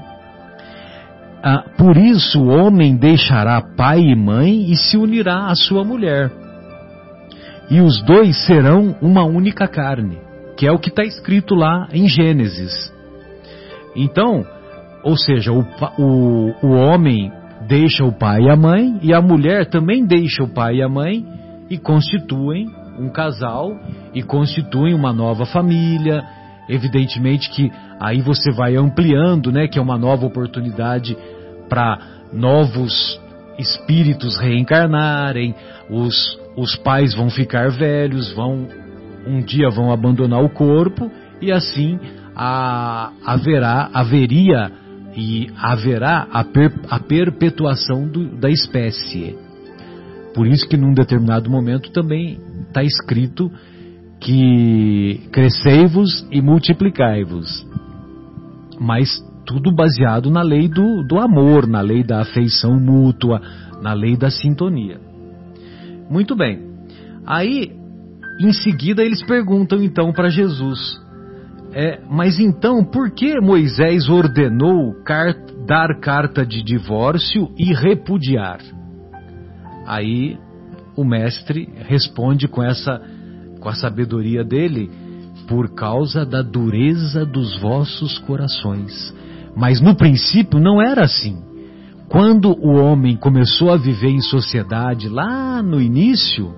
ah, 1.43 1.65
por 1.77 1.97
isso 1.97 2.41
o 2.41 2.49
homem 2.49 2.95
deixará 2.95 3.61
pai 3.61 3.99
e 3.99 4.15
mãe 4.15 4.71
e 4.71 4.77
se 4.77 4.97
unirá 4.97 5.47
à 5.47 5.57
sua 5.57 5.83
mulher. 5.83 6.31
E 7.69 7.81
os 7.81 8.01
dois 8.03 8.47
serão 8.47 8.95
uma 9.03 9.25
única 9.25 9.67
carne, 9.67 10.19
que 10.57 10.67
é 10.67 10.71
o 10.71 10.79
que 10.79 10.89
está 10.89 11.03
escrito 11.03 11.57
lá 11.57 11.89
em 11.93 12.07
Gênesis. 12.07 12.93
Então, 13.97 14.45
ou 15.03 15.17
seja, 15.17 15.53
o, 15.53 15.65
o, 15.99 16.55
o 16.63 16.71
homem 16.75 17.33
deixa 17.67 18.05
o 18.05 18.13
pai 18.13 18.43
e 18.43 18.51
a 18.51 18.57
mãe, 18.57 18.99
e 19.03 19.13
a 19.13 19.21
mulher 19.21 19.67
também 19.67 20.05
deixa 20.05 20.43
o 20.43 20.49
pai 20.49 20.77
e 20.77 20.83
a 20.83 20.89
mãe, 20.89 21.25
e 21.71 21.79
constituem 21.79 22.67
um 22.99 23.09
casal, 23.09 23.73
e 24.15 24.23
constituem 24.23 24.95
uma 24.95 25.13
nova 25.13 25.47
família. 25.47 26.23
Evidentemente 26.69 27.51
que 27.51 27.71
aí 28.01 28.21
você 28.21 28.53
vai 28.53 28.77
ampliando, 28.77 29.51
né, 29.51 29.67
que 29.67 29.79
é 29.79 29.83
uma 29.83 29.99
nova 29.99 30.27
oportunidade 30.27 31.17
para 31.69 31.99
novos 32.33 33.21
espíritos 33.59 34.39
reencarnarem, 34.39 35.55
os, 35.91 36.39
os 36.57 36.77
pais 36.77 37.15
vão 37.15 37.31
ficar 37.31 37.71
velhos, 37.71 38.33
vão 38.33 38.69
um 39.27 39.41
dia 39.41 39.71
vão 39.71 39.93
abandonar 39.93 40.43
o 40.43 40.49
corpo 40.49 41.11
e 41.41 41.53
assim 41.53 41.99
a, 42.35 43.13
haverá, 43.25 43.89
haveria 43.93 44.73
e 45.15 45.51
haverá 45.57 46.27
a, 46.31 46.45
per, 46.45 46.73
a 46.89 46.99
perpetuação 46.99 48.09
do, 48.09 48.37
da 48.37 48.51
espécie. 48.51 49.37
Por 50.35 50.47
isso 50.47 50.67
que 50.69 50.77
num 50.77 50.95
determinado 50.95 51.51
momento 51.51 51.91
também 51.93 52.39
está 52.67 52.83
escrito 52.83 53.51
que 54.21 55.21
crescei-vos 55.33 56.27
e 56.31 56.41
multiplicai-vos. 56.41 57.67
Mas 58.81 59.11
tudo 59.47 59.75
baseado 59.75 60.31
na 60.31 60.43
lei 60.43 60.69
do, 60.69 61.03
do 61.07 61.19
amor, 61.19 61.67
na 61.67 61.81
lei 61.81 62.03
da 62.03 62.21
afeição 62.21 62.79
mútua, 62.79 63.41
na 63.83 63.93
lei 63.93 64.17
da 64.17 64.31
sintonia. 64.31 65.01
Muito 66.09 66.35
bem. 66.37 66.61
Aí, 67.27 67.73
em 68.41 68.53
seguida, 68.53 69.03
eles 69.03 69.23
perguntam 69.25 69.83
então 69.83 70.13
para 70.13 70.29
Jesus: 70.29 71.01
É, 71.75 72.01
mas 72.09 72.39
então, 72.39 72.85
por 72.85 73.11
que 73.11 73.41
Moisés 73.41 74.09
ordenou 74.09 74.95
car 75.05 75.35
dar 75.67 75.99
carta 76.01 76.45
de 76.45 76.63
divórcio 76.63 77.51
e 77.57 77.73
repudiar? 77.73 78.61
Aí 79.87 80.39
o 80.95 81.05
mestre 81.05 81.69
responde 81.89 82.47
com 82.47 82.63
essa 82.63 83.01
com 83.63 83.69
a 83.69 83.75
sabedoria 83.75 84.45
dele, 84.45 84.91
por 85.47 85.73
causa 85.75 86.27
da 86.27 86.43
dureza 86.43 87.25
dos 87.25 87.59
vossos 87.61 88.19
corações. 88.19 89.15
Mas 89.57 89.81
no 89.81 89.95
princípio 89.95 90.59
não 90.59 90.83
era 90.83 91.05
assim. 91.05 91.39
Quando 92.09 92.51
o 92.51 92.75
homem 92.75 93.17
começou 93.17 93.71
a 93.73 93.77
viver 93.77 94.11
em 94.11 94.21
sociedade 94.21 95.09
lá 95.09 95.63
no 95.63 95.81
início, 95.81 96.53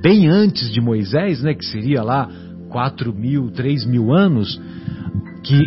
bem 0.00 0.28
antes 0.28 0.72
de 0.72 0.80
Moisés, 0.80 1.42
né, 1.42 1.52
que 1.52 1.64
seria 1.66 2.02
lá 2.02 2.28
quatro 2.76 3.10
mil, 3.10 3.50
três 3.50 3.86
mil 3.86 4.12
anos, 4.12 4.60
que 5.42 5.62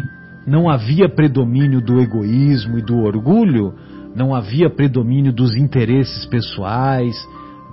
não 0.45 0.69
havia 0.69 1.09
predomínio 1.09 1.81
do 1.81 1.99
egoísmo 1.99 2.77
e 2.77 2.83
do 2.83 2.99
orgulho, 2.99 3.73
não 4.15 4.35
havia 4.35 4.69
predomínio 4.69 5.33
dos 5.33 5.55
interesses 5.55 6.27
pessoais, 6.27 7.15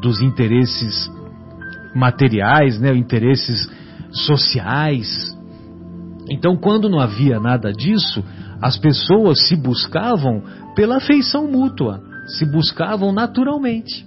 dos 0.01 0.23
interesses 0.23 1.13
materiais, 1.95 2.81
né, 2.81 2.97
interesses 2.97 3.71
sociais. 4.11 5.37
Então, 6.31 6.57
quando 6.57 6.89
não 6.89 6.99
havia 6.99 7.39
nada 7.39 7.71
disso, 7.75 8.25
as 8.63 8.79
pessoas 8.79 9.49
se 9.49 9.55
buscavam 9.55 10.43
pela 10.75 10.97
afeição 10.97 11.47
mútua, 11.47 12.01
se 12.39 12.51
buscavam 12.51 13.13
naturalmente. 13.13 14.07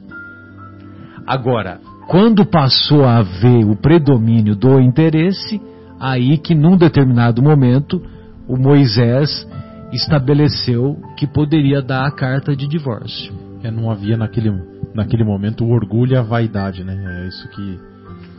Agora, 1.27 1.79
quando 2.09 2.43
passou 2.43 3.05
a 3.05 3.17
haver 3.17 3.63
o 3.63 3.75
predomínio 3.75 4.55
do 4.55 4.79
interesse, 4.79 5.61
aí 5.99 6.39
que 6.39 6.55
num 6.55 6.75
determinado 6.75 7.39
momento 7.39 8.01
o 8.47 8.57
Moisés 8.57 9.47
estabeleceu 9.93 10.97
que 11.15 11.27
poderia 11.27 11.83
dar 11.83 12.07
a 12.07 12.11
carta 12.11 12.55
de 12.55 12.67
divórcio. 12.67 13.31
É, 13.63 13.69
não 13.69 13.91
havia 13.91 14.17
naquele, 14.17 14.51
naquele 14.91 15.23
momento 15.23 15.63
o 15.63 15.69
orgulho 15.69 16.13
e 16.13 16.17
a 16.17 16.23
vaidade, 16.23 16.83
né? 16.83 16.95
É 17.21 17.27
isso 17.27 17.47
que, 17.49 17.79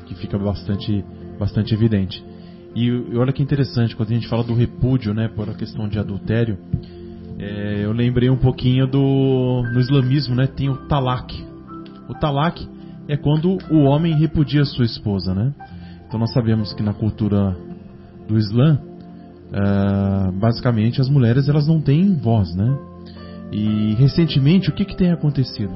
que 0.07 0.15
fica 0.17 0.37
bastante, 0.37 1.05
bastante 1.39 1.73
evidente. 1.73 2.25
E, 2.75 2.87
e 2.89 3.17
olha 3.17 3.33
que 3.33 3.41
interessante, 3.41 3.95
quando 3.95 4.11
a 4.11 4.15
gente 4.15 4.27
fala 4.27 4.43
do 4.43 4.55
repúdio, 4.55 5.15
né, 5.15 5.29
por 5.29 5.49
a 5.49 5.55
questão 5.55 5.89
de 5.89 5.97
adultério, 5.97 6.59
é, 7.39 7.85
eu 7.85 7.93
lembrei 7.93 8.31
um 8.31 8.37
pouquinho 8.37 8.89
do 8.89 9.63
no 9.73 9.79
islamismo, 9.79 10.35
né, 10.35 10.49
tem 10.49 10.69
o 10.69 10.89
talak. 10.89 11.33
O 12.09 12.15
talak 12.15 12.80
é 13.11 13.17
quando 13.17 13.59
o 13.71 13.81
homem 13.81 14.15
repudia 14.15 14.65
sua 14.65 14.85
esposa, 14.85 15.35
né? 15.35 15.53
Então 16.07 16.19
nós 16.19 16.33
sabemos 16.33 16.73
que 16.73 16.83
na 16.83 16.95
cultura 16.95 17.57
do 18.29 18.39
Islã, 18.39 18.79
uh, 19.51 20.33
basicamente 20.39 21.01
as 21.01 21.09
mulheres 21.09 21.49
elas 21.49 21.67
não 21.67 21.81
têm 21.81 22.15
voz, 22.15 22.55
né? 22.55 22.79
E 23.51 23.95
recentemente 23.95 24.71
o 24.71 24.73
que, 24.73 24.85
que 24.85 24.97
tem 24.97 25.11
acontecido? 25.11 25.73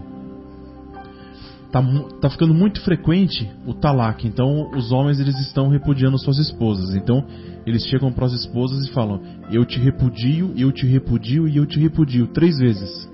Tá, 1.72 1.82
tá 2.20 2.30
ficando 2.30 2.54
muito 2.54 2.80
frequente 2.82 3.50
o 3.66 3.74
talak. 3.74 4.24
Então 4.24 4.70
os 4.70 4.92
homens 4.92 5.18
eles 5.18 5.36
estão 5.40 5.68
repudiando 5.68 6.16
suas 6.16 6.38
esposas. 6.38 6.94
Então 6.94 7.26
eles 7.66 7.84
chegam 7.86 8.12
para 8.12 8.26
as 8.26 8.32
esposas 8.32 8.86
e 8.86 8.92
falam: 8.92 9.20
Eu 9.50 9.64
te 9.64 9.80
repudio, 9.80 10.52
eu 10.56 10.70
te 10.70 10.86
repudio 10.86 11.48
e 11.48 11.56
eu 11.56 11.66
te 11.66 11.80
repudio 11.80 12.28
três 12.28 12.56
vezes. 12.58 13.10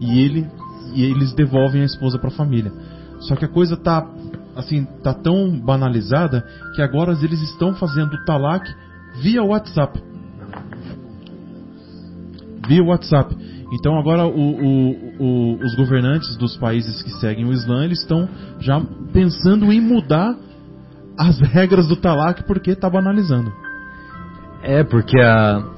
E 0.00 0.18
ele 0.18 0.44
e 0.92 1.04
eles 1.04 1.32
devolvem 1.34 1.82
a 1.82 1.84
esposa 1.84 2.18
para 2.18 2.28
a 2.28 2.32
família. 2.32 2.72
Só 3.20 3.36
que 3.36 3.44
a 3.44 3.48
coisa 3.48 3.76
tá 3.76 4.06
assim, 4.56 4.84
tá 5.02 5.12
tão 5.12 5.58
banalizada 5.58 6.44
que 6.74 6.82
agora 6.82 7.12
eles 7.12 7.40
estão 7.42 7.74
fazendo 7.74 8.14
o 8.14 8.24
talak 8.24 8.64
via 9.20 9.42
WhatsApp. 9.42 10.00
Via 12.66 12.82
WhatsApp. 12.82 13.36
Então 13.72 13.98
agora 13.98 14.24
o, 14.26 14.30
o, 14.30 15.14
o, 15.18 15.64
os 15.64 15.74
governantes 15.74 16.36
dos 16.36 16.56
países 16.56 17.02
que 17.02 17.10
seguem 17.18 17.44
o 17.44 17.52
Islã 17.52 17.84
eles 17.84 18.00
estão 18.00 18.28
já 18.60 18.80
pensando 19.12 19.72
em 19.72 19.80
mudar 19.80 20.36
as 21.18 21.38
regras 21.52 21.88
do 21.88 21.96
talak 21.96 22.44
porque 22.44 22.70
está 22.70 22.88
banalizando. 22.88 23.52
É 24.62 24.82
porque 24.84 25.20
a 25.20 25.74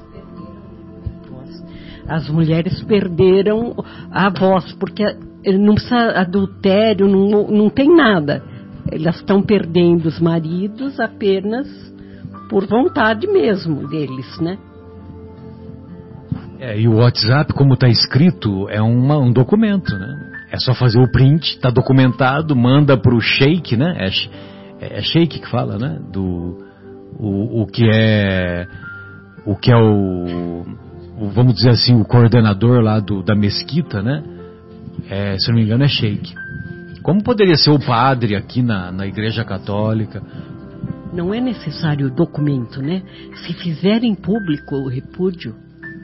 as 2.07 2.29
mulheres 2.29 2.81
perderam 2.83 3.75
a 4.09 4.29
voz 4.29 4.71
porque 4.73 5.03
não 5.45 5.75
precisa 5.75 6.19
adultério, 6.19 7.07
não, 7.07 7.47
não 7.47 7.69
tem 7.69 7.93
nada. 7.93 8.43
Elas 8.91 9.17
estão 9.17 9.41
perdendo 9.41 10.05
os 10.05 10.19
maridos 10.19 10.99
apenas 10.99 11.67
por 12.49 12.65
vontade 12.65 13.27
mesmo 13.27 13.87
deles, 13.87 14.39
né? 14.39 14.57
É, 16.59 16.79
e 16.79 16.87
o 16.87 16.95
WhatsApp, 16.95 17.53
como 17.53 17.75
está 17.75 17.87
escrito, 17.87 18.67
é 18.69 18.81
uma, 18.81 19.17
um 19.17 19.31
documento, 19.31 19.93
né? 19.95 20.27
É 20.51 20.57
só 20.57 20.73
fazer 20.73 20.99
o 20.99 21.11
print, 21.11 21.55
está 21.55 21.69
documentado, 21.69 22.55
manda 22.55 22.97
para 22.97 23.13
o 23.13 23.19
Sheik, 23.19 23.75
né? 23.75 23.95
É, 23.99 24.85
é, 24.85 24.99
é 24.99 25.01
Sheik 25.01 25.39
que 25.39 25.49
fala, 25.49 25.77
né? 25.77 25.99
Do 26.11 26.65
o, 27.19 27.61
o 27.61 27.67
que 27.67 27.87
é 27.91 28.67
o 29.45 29.55
que 29.55 29.71
é 29.71 29.75
o, 29.75 30.65
o, 31.19 31.29
vamos 31.29 31.55
dizer 31.55 31.69
assim 31.69 31.99
o 31.99 32.05
coordenador 32.05 32.81
lá 32.81 32.99
do, 32.99 33.21
da 33.23 33.35
mesquita, 33.35 34.01
né? 34.01 34.23
É, 35.09 35.37
se 35.37 35.47
não 35.49 35.55
me 35.55 35.63
engano 35.63 35.83
é 35.83 35.87
Sheik. 35.87 36.33
Como 37.01 37.23
poderia 37.23 37.55
ser 37.55 37.71
o 37.71 37.79
padre 37.79 38.35
aqui 38.35 38.61
na, 38.61 38.91
na 38.91 39.07
Igreja 39.07 39.45
Católica? 39.45 40.21
Não 41.13 41.33
é 41.33 41.39
necessário 41.39 42.09
documento, 42.09 42.81
né? 42.81 43.01
Se 43.45 43.53
fizerem 43.53 44.13
público 44.13 44.75
o 44.75 44.89
repúdio, 44.89 45.55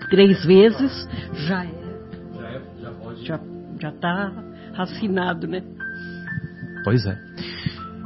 três 0.10 0.46
vezes, 0.46 1.08
já 1.46 1.66
é. 1.66 1.74
Já 2.36 2.48
é, 2.48 2.62
já 2.82 2.92
pode. 2.92 3.26
Já, 3.26 3.40
já 3.82 3.90
está 3.90 4.32
assinado, 4.78 5.48
né? 5.48 5.62
Pois 6.84 7.06
é. 7.06 7.18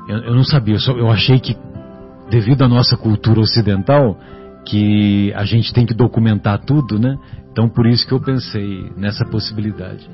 Eu, 0.07 0.17
eu 0.19 0.35
não 0.35 0.43
sabia, 0.43 0.75
eu, 0.75 0.79
só, 0.79 0.93
eu 0.93 1.09
achei 1.09 1.39
que, 1.39 1.55
devido 2.29 2.63
à 2.63 2.67
nossa 2.67 2.95
cultura 2.97 3.41
ocidental, 3.41 4.19
que 4.69 5.31
a 5.33 5.45
gente 5.45 5.73
tem 5.73 5.85
que 5.85 5.93
documentar 5.93 6.59
tudo, 6.65 6.99
né? 6.99 7.17
Então 7.51 7.67
por 7.69 7.87
isso 7.87 8.05
que 8.05 8.13
eu 8.13 8.19
pensei 8.19 8.91
nessa 8.95 9.25
possibilidade. 9.25 10.07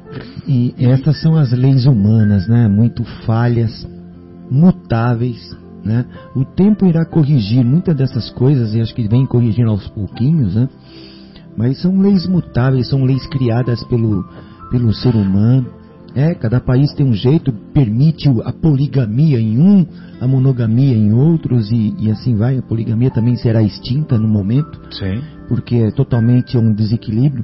E 0.48 0.74
essas 0.78 1.20
são 1.22 1.36
as 1.36 1.52
leis 1.52 1.86
humanas, 1.86 2.48
né? 2.48 2.68
Muito 2.68 3.04
falhas, 3.26 3.88
mutáveis, 4.50 5.56
né? 5.84 6.06
O 6.36 6.46
tempo 6.46 6.86
irá 6.86 7.06
corrigir 7.06 7.66
muitas 7.66 7.96
dessas 7.96 8.30
coisas 8.30 8.74
e 8.74 8.82
acho 8.82 8.94
que 8.96 9.08
vem 9.08 9.26
corrigindo 9.26 9.72
aos 9.72 9.88
pouquinhos, 9.90 10.56
né? 10.56 10.70
Mas 11.58 11.82
são 11.82 12.00
leis 12.00 12.28
mutáveis, 12.28 12.90
são 12.90 13.04
leis 13.04 13.28
criadas 13.28 13.84
pelo, 13.86 14.24
pelo 14.72 14.94
ser 14.94 15.16
humano. 15.16 15.83
É, 16.16 16.36
cada 16.36 16.60
país 16.60 16.94
tem 16.94 17.06
um 17.06 17.14
jeito, 17.14 17.52
permite 17.74 18.30
a 18.44 18.54
poligamia 18.54 19.40
em 19.40 19.60
um, 19.60 19.86
a 20.22 20.28
monogamia 20.28 20.96
em 20.96 21.12
outros 21.12 21.72
e, 21.72 21.96
e 22.00 22.12
assim 22.12 22.36
vai. 22.36 22.58
A 22.58 22.62
poligamia 22.62 23.10
também 23.10 23.36
será 23.36 23.64
extinta 23.64 24.18
no 24.18 24.28
momento, 24.28 24.80
Sim. 24.92 25.22
porque 25.48 25.76
é 25.76 25.92
totalmente 25.92 26.56
um 26.56 26.72
desequilíbrio, 26.72 27.44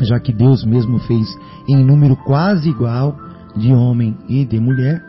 já 0.00 0.20
que 0.20 0.32
Deus 0.32 0.64
mesmo 0.64 1.00
fez 1.00 1.26
em 1.68 1.84
número 1.84 2.16
quase 2.16 2.68
igual 2.68 3.16
de 3.56 3.72
homem 3.72 4.16
e 4.28 4.44
de 4.44 4.60
mulher, 4.60 5.02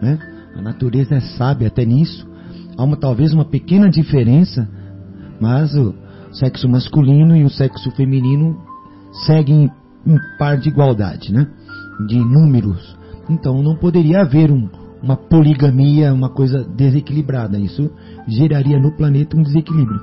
né? 0.00 0.18
A 0.56 0.62
natureza 0.62 1.16
é 1.16 1.20
sábia 1.20 1.68
até 1.68 1.84
nisso. 1.84 2.28
Há 2.76 2.84
uma, 2.84 2.96
talvez 2.96 3.32
uma 3.32 3.44
pequena 3.44 3.88
diferença, 3.88 4.68
mas 5.40 5.74
o 5.74 5.94
sexo 6.32 6.68
masculino 6.68 7.36
e 7.36 7.44
o 7.44 7.50
sexo 7.50 7.90
feminino 7.92 8.56
seguem 9.26 9.70
um 10.06 10.18
par 10.38 10.56
de 10.58 10.68
igualdade, 10.68 11.32
né? 11.32 11.46
De 12.06 12.18
números. 12.18 12.96
Então 13.28 13.62
não 13.62 13.76
poderia 13.76 14.22
haver 14.22 14.50
um, 14.50 14.68
uma 15.02 15.16
poligamia, 15.16 16.12
uma 16.12 16.28
coisa 16.28 16.64
desequilibrada. 16.64 17.58
Isso 17.58 17.90
geraria 18.26 18.78
no 18.78 18.96
planeta 18.96 19.36
um 19.36 19.42
desequilíbrio. 19.42 20.00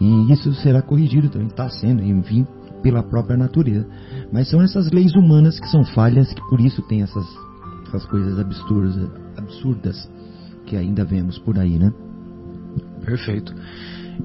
E 0.00 0.32
isso 0.32 0.52
será 0.54 0.82
corrigido 0.82 1.28
também, 1.28 1.48
está 1.48 1.68
sendo, 1.68 2.02
enfim, 2.02 2.46
pela 2.82 3.02
própria 3.02 3.36
natureza. 3.36 3.86
Mas 4.32 4.48
são 4.48 4.60
essas 4.60 4.90
leis 4.90 5.14
humanas 5.14 5.58
que 5.58 5.68
são 5.68 5.84
falhas, 5.84 6.32
que 6.32 6.42
por 6.48 6.60
isso 6.60 6.82
tem 6.82 7.02
essas, 7.02 7.26
essas 7.88 8.04
coisas 8.06 8.38
absurdas, 8.38 9.10
absurdas 9.36 10.10
que 10.66 10.76
ainda 10.76 11.04
vemos 11.04 11.38
por 11.38 11.58
aí, 11.58 11.78
né? 11.78 11.92
Perfeito. 13.04 13.54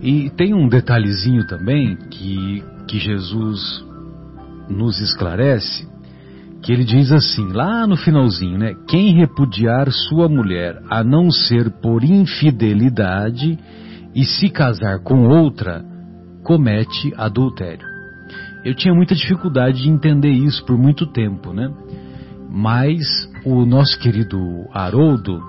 E 0.01 0.29
tem 0.31 0.53
um 0.53 0.67
detalhezinho 0.67 1.45
também 1.47 1.95
que, 2.09 2.63
que 2.87 2.99
Jesus 2.99 3.85
nos 4.69 4.99
esclarece, 5.01 5.87
que 6.61 6.73
ele 6.73 6.83
diz 6.83 7.11
assim, 7.11 7.47
lá 7.53 7.87
no 7.87 7.95
finalzinho, 7.95 8.57
né? 8.57 8.73
Quem 8.87 9.15
repudiar 9.15 9.89
sua 9.91 10.27
mulher 10.27 10.81
a 10.89 11.03
não 11.03 11.31
ser 11.31 11.69
por 11.81 12.03
infidelidade 12.03 13.57
e 14.13 14.25
se 14.25 14.49
casar 14.49 14.99
com 14.99 15.27
outra, 15.27 15.83
comete 16.43 17.13
adultério. 17.15 17.87
Eu 18.65 18.75
tinha 18.75 18.93
muita 18.93 19.15
dificuldade 19.15 19.81
de 19.81 19.89
entender 19.89 20.31
isso 20.31 20.65
por 20.65 20.77
muito 20.77 21.05
tempo, 21.07 21.53
né? 21.53 21.71
Mas 22.49 23.05
o 23.45 23.65
nosso 23.65 23.97
querido 23.99 24.37
Haroldo, 24.73 25.41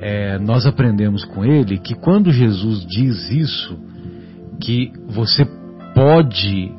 é, 0.00 0.38
nós 0.38 0.66
aprendemos 0.66 1.24
com 1.24 1.44
ele 1.44 1.78
que 1.78 1.94
quando 1.94 2.30
Jesus 2.30 2.84
diz 2.86 3.30
isso, 3.30 3.78
que 4.60 4.92
você 5.08 5.46
pode 5.94 6.72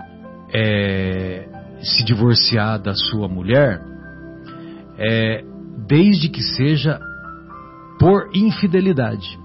é, 0.54 1.48
se 1.84 2.04
divorciar 2.04 2.80
da 2.80 2.96
sua 2.96 3.28
mulher 3.28 3.82
é, 4.98 5.44
desde 5.88 6.30
que 6.30 6.42
seja 6.42 7.00
por 8.00 8.30
infidelidade. 8.34 9.40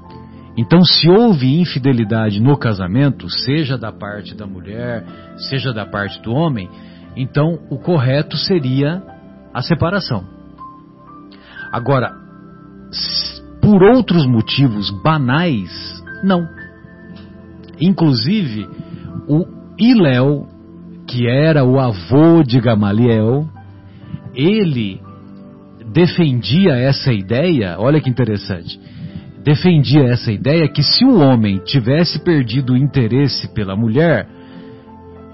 Então, 0.56 0.82
se 0.84 1.08
houve 1.08 1.60
infidelidade 1.60 2.40
no 2.40 2.56
casamento, 2.56 3.30
seja 3.30 3.78
da 3.78 3.92
parte 3.92 4.34
da 4.34 4.46
mulher, 4.46 5.04
seja 5.48 5.72
da 5.72 5.86
parte 5.86 6.20
do 6.22 6.32
homem, 6.32 6.68
então 7.16 7.60
o 7.70 7.78
correto 7.78 8.36
seria 8.36 9.02
a 9.54 9.62
separação. 9.62 10.24
Agora, 11.72 12.12
por 13.60 13.82
outros 13.82 14.26
motivos 14.26 14.90
banais, 15.02 15.70
não. 16.24 16.48
Inclusive, 17.80 18.68
o 19.28 19.46
Iléu, 19.78 20.48
que 21.08 21.26
era 21.26 21.64
o 21.64 21.80
avô 21.80 22.42
de 22.46 22.60
Gamaliel, 22.60 23.48
ele 24.34 25.00
defendia 25.92 26.74
essa 26.74 27.12
ideia, 27.12 27.76
olha 27.78 28.00
que 28.00 28.10
interessante, 28.10 28.78
defendia 29.42 30.04
essa 30.04 30.30
ideia 30.30 30.68
que 30.68 30.82
se 30.82 31.04
o 31.04 31.18
homem 31.18 31.58
tivesse 31.64 32.22
perdido 32.22 32.74
o 32.74 32.76
interesse 32.76 33.48
pela 33.54 33.74
mulher, 33.74 34.28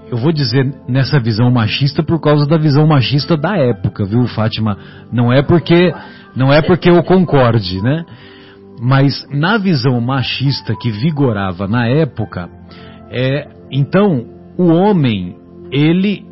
eu 0.09 0.17
vou 0.17 0.31
dizer 0.31 0.65
nessa 0.87 1.19
visão 1.19 1.51
machista 1.51 2.01
por 2.01 2.21
causa 2.21 2.45
da 2.47 2.57
visão 2.57 2.87
machista 2.87 3.35
da 3.35 3.57
época, 3.57 4.05
viu, 4.05 4.25
Fátima? 4.27 4.77
Não 5.11 5.33
é 5.33 5.41
porque 5.41 5.93
não 6.35 6.53
é 6.53 6.61
porque 6.61 6.89
eu 6.89 7.03
concorde, 7.03 7.81
né? 7.81 8.05
Mas 8.79 9.27
na 9.29 9.57
visão 9.57 9.99
machista 9.99 10.75
que 10.79 10.91
vigorava 10.91 11.67
na 11.67 11.87
época, 11.87 12.49
é, 13.09 13.47
então 13.71 14.25
o 14.57 14.67
homem, 14.67 15.35
ele 15.71 16.25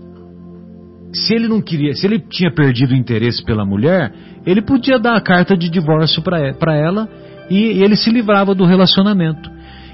se 1.13 1.35
ele 1.35 1.47
não 1.47 1.61
queria, 1.61 1.93
se 1.93 2.07
ele 2.07 2.19
tinha 2.19 2.51
perdido 2.51 2.91
o 2.91 2.97
interesse 2.97 3.45
pela 3.45 3.63
mulher, 3.63 4.11
ele 4.45 4.63
podia 4.63 4.97
dar 4.97 5.15
a 5.15 5.21
carta 5.21 5.55
de 5.55 5.69
divórcio 5.69 6.23
para 6.23 6.75
ela 6.75 7.07
e 7.49 7.83
ele 7.83 7.95
se 7.95 8.09
livrava 8.09 8.55
do 8.55 8.65
relacionamento. 8.65 9.51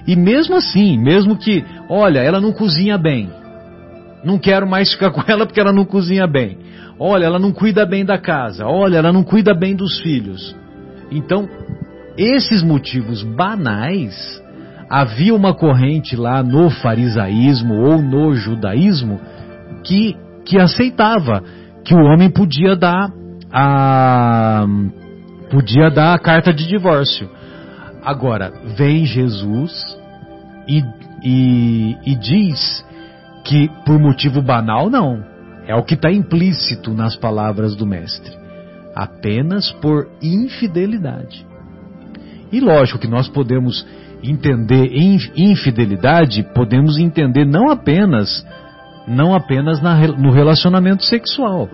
E 0.07 0.15
mesmo 0.15 0.55
assim, 0.55 0.97
mesmo 0.97 1.37
que, 1.37 1.63
olha, 1.89 2.19
ela 2.19 2.39
não 2.39 2.53
cozinha 2.53 2.97
bem, 2.97 3.29
não 4.23 4.37
quero 4.37 4.67
mais 4.67 4.91
ficar 4.93 5.11
com 5.13 5.21
ela 5.27 5.45
porque 5.45 5.59
ela 5.59 5.73
não 5.73 5.85
cozinha 5.85 6.25
bem. 6.25 6.57
Olha, 6.97 7.25
ela 7.25 7.39
não 7.39 7.51
cuida 7.51 7.85
bem 7.85 8.03
da 8.03 8.17
casa. 8.17 8.65
Olha, 8.65 8.97
ela 8.97 9.13
não 9.13 9.23
cuida 9.23 9.53
bem 9.53 9.75
dos 9.75 9.99
filhos. 10.01 10.55
Então, 11.09 11.47
esses 12.17 12.61
motivos 12.61 13.23
banais, 13.23 14.43
havia 14.89 15.35
uma 15.35 15.53
corrente 15.53 16.15
lá 16.15 16.41
no 16.41 16.69
farisaísmo 16.69 17.75
ou 17.75 18.01
no 18.01 18.33
judaísmo 18.33 19.19
que, 19.83 20.17
que 20.43 20.57
aceitava 20.57 21.43
que 21.85 21.93
o 21.93 22.03
homem 22.03 22.29
podia 22.29 22.75
dar 22.75 23.11
a 23.51 24.65
podia 25.49 25.89
dar 25.89 26.13
a 26.13 26.19
carta 26.19 26.53
de 26.53 26.67
divórcio. 26.67 27.29
Agora, 28.03 28.51
vem 28.77 29.05
Jesus 29.05 29.71
e, 30.67 30.83
e, 31.23 31.97
e 32.05 32.15
diz 32.15 32.85
que 33.43 33.69
por 33.85 33.99
motivo 33.99 34.41
banal 34.41 34.89
não. 34.89 35.23
É 35.67 35.75
o 35.75 35.83
que 35.83 35.95
está 35.95 36.11
implícito 36.11 36.93
nas 36.93 37.15
palavras 37.15 37.75
do 37.75 37.85
Mestre. 37.85 38.31
Apenas 38.95 39.71
por 39.73 40.07
infidelidade. 40.21 41.45
E 42.51 42.59
lógico 42.59 42.99
que 42.99 43.07
nós 43.07 43.27
podemos 43.27 43.85
entender 44.23 44.89
infidelidade, 45.35 46.43
podemos 46.53 46.97
entender 46.97 47.45
não 47.45 47.69
apenas 47.69 48.45
não 49.07 49.33
apenas 49.33 49.81
na, 49.81 49.95
no 50.07 50.31
relacionamento 50.31 51.03
sexual, 51.03 51.67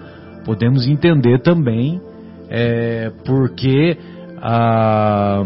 podemos 0.46 0.88
entender 0.88 1.42
também 1.42 2.00
é, 2.50 3.12
porque 3.26 3.98
ah, 4.38 5.44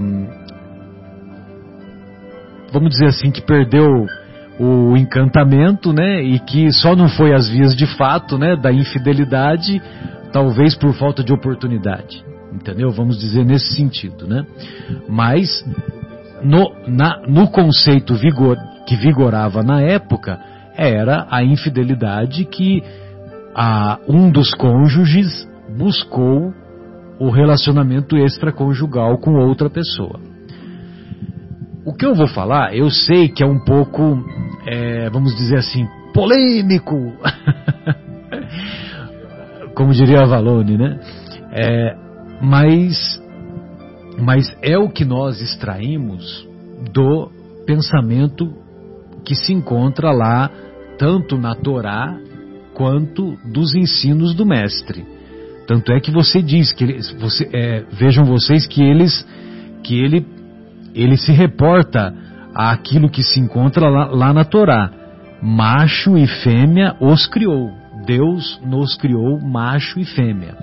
vamos 2.71 2.91
dizer 2.91 3.07
assim 3.07 3.31
que 3.31 3.41
perdeu 3.41 4.05
o 4.59 4.97
encantamento, 4.97 5.93
né, 5.93 6.21
e 6.21 6.37
que 6.39 6.69
só 6.73 6.93
não 6.93 7.07
foi 7.07 7.33
às 7.33 7.47
vias 7.47 7.73
de 7.75 7.87
fato, 7.95 8.37
né, 8.37 8.57
da 8.57 8.73
infidelidade, 8.73 9.81
talvez 10.33 10.75
por 10.75 10.93
falta 10.93 11.23
de 11.23 11.31
oportunidade, 11.31 12.23
entendeu? 12.53 12.91
Vamos 12.91 13.17
dizer 13.17 13.45
nesse 13.45 13.73
sentido, 13.73 14.27
né? 14.27 14.45
Mas 15.07 15.63
no, 16.43 16.71
na, 16.87 17.21
no 17.27 17.49
conceito 17.49 18.15
vigor, 18.15 18.57
que 18.85 18.95
vigorava 18.95 19.63
na 19.63 19.81
época 19.81 20.39
era 20.75 21.27
a 21.29 21.43
infidelidade 21.43 22.45
que 22.45 22.81
a, 23.53 23.99
um 24.07 24.31
dos 24.31 24.53
cônjuges 24.53 25.47
buscou 25.77 26.53
o 27.19 27.29
relacionamento 27.29 28.17
extraconjugal 28.17 29.17
com 29.17 29.33
outra 29.33 29.69
pessoa. 29.69 30.19
O 31.85 31.93
que 31.93 32.05
eu 32.05 32.15
vou 32.15 32.27
falar, 32.27 32.75
eu 32.75 32.89
sei 32.89 33.27
que 33.27 33.43
é 33.43 33.45
um 33.45 33.59
pouco, 33.59 34.23
é, 34.65 35.09
vamos 35.09 35.35
dizer 35.35 35.57
assim, 35.57 35.85
polêmico, 36.13 36.95
como 39.75 39.91
diria 39.91 40.21
a 40.21 40.25
Valone, 40.25 40.77
né? 40.77 40.99
É, 41.51 41.95
mas, 42.41 43.21
mas 44.19 44.55
é 44.61 44.77
o 44.77 44.89
que 44.89 45.05
nós 45.05 45.41
extraímos 45.41 46.47
do 46.93 47.31
pensamento 47.65 48.53
que 49.23 49.35
se 49.35 49.53
encontra 49.53 50.11
lá, 50.11 50.49
tanto 50.97 51.37
na 51.37 51.55
Torá 51.55 52.17
quanto 52.73 53.37
dos 53.45 53.75
ensinos 53.75 54.33
do 54.33 54.45
Mestre. 54.45 55.05
Tanto 55.67 55.91
é 55.91 55.99
que 55.99 56.11
você 56.11 56.41
diz 56.41 56.73
que 56.73 56.85
você, 57.19 57.49
é, 57.53 57.85
vejam 57.91 58.25
vocês 58.25 58.65
que 58.65 58.81
eles 58.81 59.25
que 59.83 59.99
ele 59.99 60.25
ele 60.95 61.15
se 61.15 61.31
reporta 61.31 62.13
àquilo 62.55 63.09
que 63.09 63.21
se 63.21 63.39
encontra 63.39 63.87
lá, 63.87 64.05
lá 64.07 64.33
na 64.33 64.43
Torá. 64.43 64.91
Macho 65.41 66.17
e 66.17 66.25
fêmea 66.25 66.95
os 66.99 67.27
criou. 67.27 67.71
Deus 68.05 68.59
nos 68.65 68.95
criou 68.97 69.39
macho 69.39 69.99
e 69.99 70.05
fêmea. 70.05 70.57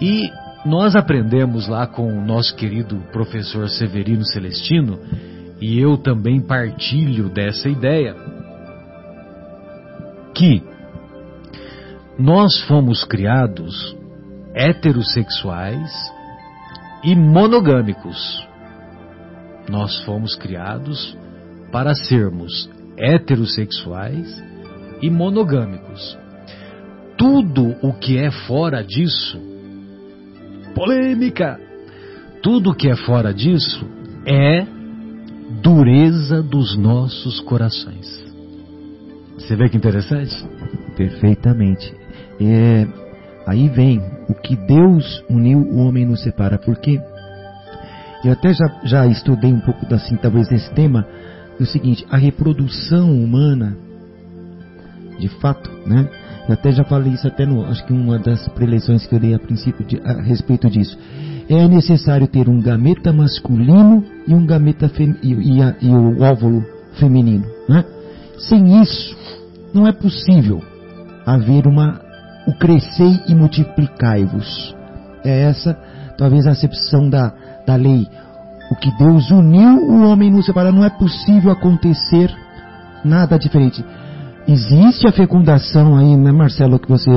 E 0.00 0.30
nós 0.64 0.96
aprendemos 0.96 1.68
lá 1.68 1.86
com 1.86 2.06
o 2.06 2.24
nosso 2.24 2.54
querido 2.56 2.96
professor 3.12 3.68
Severino 3.68 4.24
Celestino, 4.24 4.98
e 5.60 5.78
eu 5.78 5.96
também 5.96 6.40
partilho 6.40 7.28
dessa 7.28 7.68
ideia, 7.68 8.16
que 10.34 10.62
nós 12.18 12.60
fomos 12.62 13.04
criados 13.04 13.96
heterossexuais 14.54 15.90
e 17.02 17.14
monogâmicos. 17.14 18.46
Nós 19.68 19.98
fomos 20.04 20.34
criados 20.34 21.16
para 21.70 21.94
sermos 21.94 22.70
heterossexuais 22.96 24.42
e 25.02 25.10
monogâmicos. 25.10 26.16
Tudo 27.16 27.76
o 27.82 27.92
que 27.92 28.18
é 28.18 28.30
fora 28.30 28.82
disso, 28.82 29.53
polêmica, 30.74 31.60
tudo 32.42 32.74
que 32.74 32.88
é 32.88 32.96
fora 32.96 33.32
disso 33.32 33.86
é 34.26 34.66
dureza 35.62 36.42
dos 36.42 36.76
nossos 36.76 37.40
corações. 37.40 38.24
Você 39.38 39.56
vê 39.56 39.68
que 39.68 39.76
interessante? 39.76 40.34
Perfeitamente. 40.96 41.94
É, 42.40 42.86
aí 43.46 43.68
vem 43.68 44.00
o 44.28 44.34
que 44.34 44.56
Deus 44.56 45.22
uniu, 45.28 45.58
o 45.58 45.78
homem 45.78 46.06
nos 46.06 46.22
separa. 46.22 46.58
Porque 46.58 47.00
eu 48.24 48.32
até 48.32 48.52
já, 48.52 48.80
já 48.84 49.06
estudei 49.06 49.52
um 49.52 49.60
pouco 49.60 49.92
assim, 49.94 50.16
talvez 50.16 50.50
esse 50.50 50.72
tema, 50.72 51.06
é 51.58 51.62
o 51.62 51.66
seguinte, 51.66 52.06
a 52.10 52.16
reprodução 52.16 53.12
humana, 53.12 53.76
de 55.18 55.28
fato, 55.40 55.70
né? 55.86 56.08
Eu 56.48 56.54
até 56.54 56.72
já 56.72 56.84
falei 56.84 57.12
isso 57.12 57.26
até 57.26 57.46
no, 57.46 57.64
acho 57.66 57.84
que 57.86 57.92
uma 57.92 58.18
das 58.18 58.46
preleções 58.48 59.06
que 59.06 59.14
eu 59.14 59.20
dei 59.20 59.34
a 59.34 59.38
princípio 59.38 59.84
de, 59.84 60.00
a 60.04 60.20
respeito 60.20 60.68
disso. 60.68 60.98
É 61.48 61.66
necessário 61.68 62.26
ter 62.26 62.48
um 62.48 62.60
gameta 62.60 63.12
masculino 63.12 64.04
e 64.26 64.34
um 64.34 64.46
gameta 64.46 64.88
fem, 64.88 65.14
e, 65.22 65.32
e, 65.32 65.62
a, 65.62 65.74
e 65.80 65.88
o 65.88 66.22
óvulo 66.22 66.64
feminino, 66.98 67.44
né? 67.68 67.84
Sem 68.38 68.80
isso, 68.80 69.16
não 69.72 69.86
é 69.86 69.92
possível 69.92 70.62
haver 71.26 71.66
uma 71.66 72.00
o 72.46 72.52
crescer 72.54 73.22
e 73.26 73.34
multiplicai-vos. 73.34 74.74
É 75.24 75.42
essa 75.42 75.78
talvez 76.16 76.46
a 76.46 76.50
acepção 76.50 77.08
da, 77.08 77.32
da 77.66 77.76
lei. 77.76 78.06
O 78.70 78.76
que 78.76 78.90
Deus 78.98 79.30
uniu, 79.30 79.76
o 79.78 80.08
homem 80.08 80.30
nos 80.30 80.46
separa. 80.46 80.72
Não 80.72 80.84
é 80.84 80.90
possível 80.90 81.50
acontecer 81.50 82.34
nada 83.04 83.38
diferente. 83.38 83.84
Existe 84.46 85.06
a 85.08 85.12
fecundação 85.12 85.96
aí, 85.96 86.16
né, 86.16 86.30
Marcelo, 86.30 86.78
que 86.78 86.88
você 86.88 87.10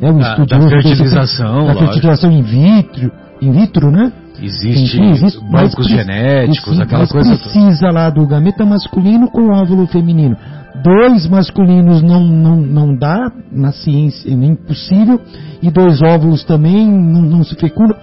é 0.00 0.10
um 0.10 0.18
estudioso. 0.18 0.64
Da 0.64 0.82
fertilização, 0.82 1.66
da 1.66 1.74
fertilização 1.74 2.32
in 2.32 2.42
vitro, 2.42 3.12
in 3.40 3.52
vitro, 3.52 3.90
né? 3.90 4.12
Existe, 4.40 5.00
existe 5.00 5.40
bancos 5.50 5.86
genéticos, 5.86 6.78
aquela 6.78 7.06
coisa. 7.06 7.36
Precisa 7.36 7.90
lá 7.90 8.10
do 8.10 8.26
gameta 8.26 8.66
masculino 8.66 9.30
com 9.30 9.50
óvulo 9.50 9.86
feminino. 9.86 10.36
Dois 10.82 11.26
masculinos 11.26 12.02
não, 12.02 12.22
não, 12.22 12.56
não 12.56 12.94
dá 12.94 13.32
na 13.50 13.72
ciência, 13.72 14.28
é 14.28 14.34
impossível, 14.34 15.20
e 15.62 15.70
dois 15.70 16.02
óvulos 16.02 16.44
também 16.44 16.86
não, 16.86 17.22
não 17.22 17.44
se 17.44 17.54
fecundam. 17.54 17.96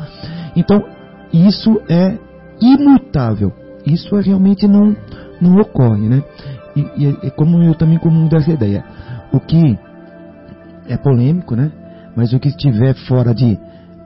Então, 0.55 0.83
isso 1.31 1.79
é 1.87 2.17
imutável. 2.59 3.51
Isso 3.85 4.17
é, 4.17 4.21
realmente 4.21 4.67
não, 4.67 4.95
não 5.39 5.57
ocorre, 5.57 6.07
né? 6.07 6.23
E, 6.75 6.81
e 6.97 7.17
é 7.23 7.29
como 7.29 7.61
eu 7.61 7.75
também 7.75 7.97
comungo 7.97 8.29
dessa 8.29 8.51
ideia. 8.51 8.83
O 9.31 9.39
que 9.39 9.77
é 10.87 10.97
polêmico, 10.97 11.55
né? 11.55 11.71
Mas 12.15 12.33
o 12.33 12.39
que 12.39 12.49
estiver 12.49 12.93
fora 12.93 13.33
de 13.33 13.57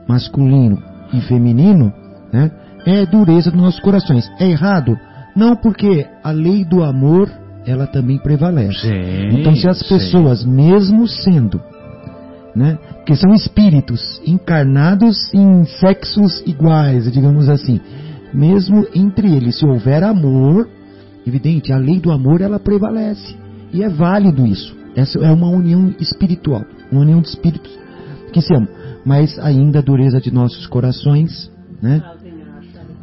masculino 0.06 0.82
e 1.12 1.20
feminino, 1.22 1.92
né? 2.32 2.50
É 2.86 3.04
dureza 3.04 3.50
dos 3.50 3.60
nossos 3.60 3.80
corações. 3.80 4.30
É 4.38 4.48
errado? 4.48 4.96
Não, 5.36 5.54
porque 5.56 6.06
a 6.22 6.30
lei 6.30 6.64
do 6.64 6.82
amor, 6.82 7.30
ela 7.66 7.86
também 7.86 8.18
prevalece. 8.18 8.80
Sim, 8.80 9.38
então, 9.38 9.54
se 9.54 9.68
as 9.68 9.82
pessoas, 9.82 10.40
sim. 10.40 10.50
mesmo 10.50 11.06
sendo, 11.06 11.60
né? 12.54 12.78
Que 13.04 13.14
são 13.14 13.32
espíritos 13.34 14.20
encarnados 14.26 15.16
em 15.34 15.64
sexos 15.64 16.42
iguais, 16.46 17.10
digamos 17.12 17.48
assim, 17.48 17.80
mesmo 18.32 18.86
entre 18.94 19.34
eles, 19.34 19.58
se 19.58 19.66
houver 19.66 20.02
amor, 20.02 20.68
evidente, 21.26 21.72
a 21.72 21.78
lei 21.78 22.00
do 22.00 22.10
amor 22.10 22.40
ela 22.40 22.58
prevalece. 22.58 23.36
E 23.72 23.82
é 23.82 23.88
válido 23.88 24.46
isso. 24.46 24.76
Essa 24.96 25.18
é 25.18 25.30
uma 25.30 25.48
união 25.48 25.94
espiritual, 26.00 26.64
uma 26.90 27.02
união 27.02 27.20
de 27.20 27.28
espíritos 27.28 27.70
que 28.32 28.40
se 28.40 28.54
amam. 28.54 28.68
Mas 29.04 29.38
ainda 29.38 29.78
a 29.78 29.82
dureza 29.82 30.20
de 30.20 30.32
nossos 30.32 30.66
corações, 30.66 31.50
né? 31.82 32.02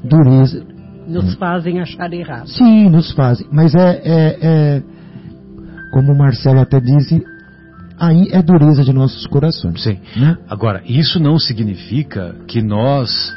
Dureza. 0.03 0.65
Nos 1.07 1.35
fazem 1.35 1.79
achar 1.79 2.11
errado. 2.11 2.47
Sim, 2.49 2.89
nos 2.89 3.11
fazem. 3.11 3.47
Mas 3.51 3.75
é, 3.75 4.01
é, 4.03 4.37
é 4.41 4.83
como 5.91 6.11
o 6.11 6.17
Marcelo 6.17 6.59
até 6.59 6.79
disse, 6.79 7.23
aí 7.97 8.27
é 8.31 8.41
dureza 8.41 8.83
de 8.83 8.91
nossos 8.91 9.25
corações. 9.27 9.81
Sim. 9.81 9.99
Né? 10.17 10.37
Agora, 10.49 10.81
isso 10.85 11.19
não 11.19 11.37
significa 11.37 12.35
que 12.47 12.61
nós 12.61 13.31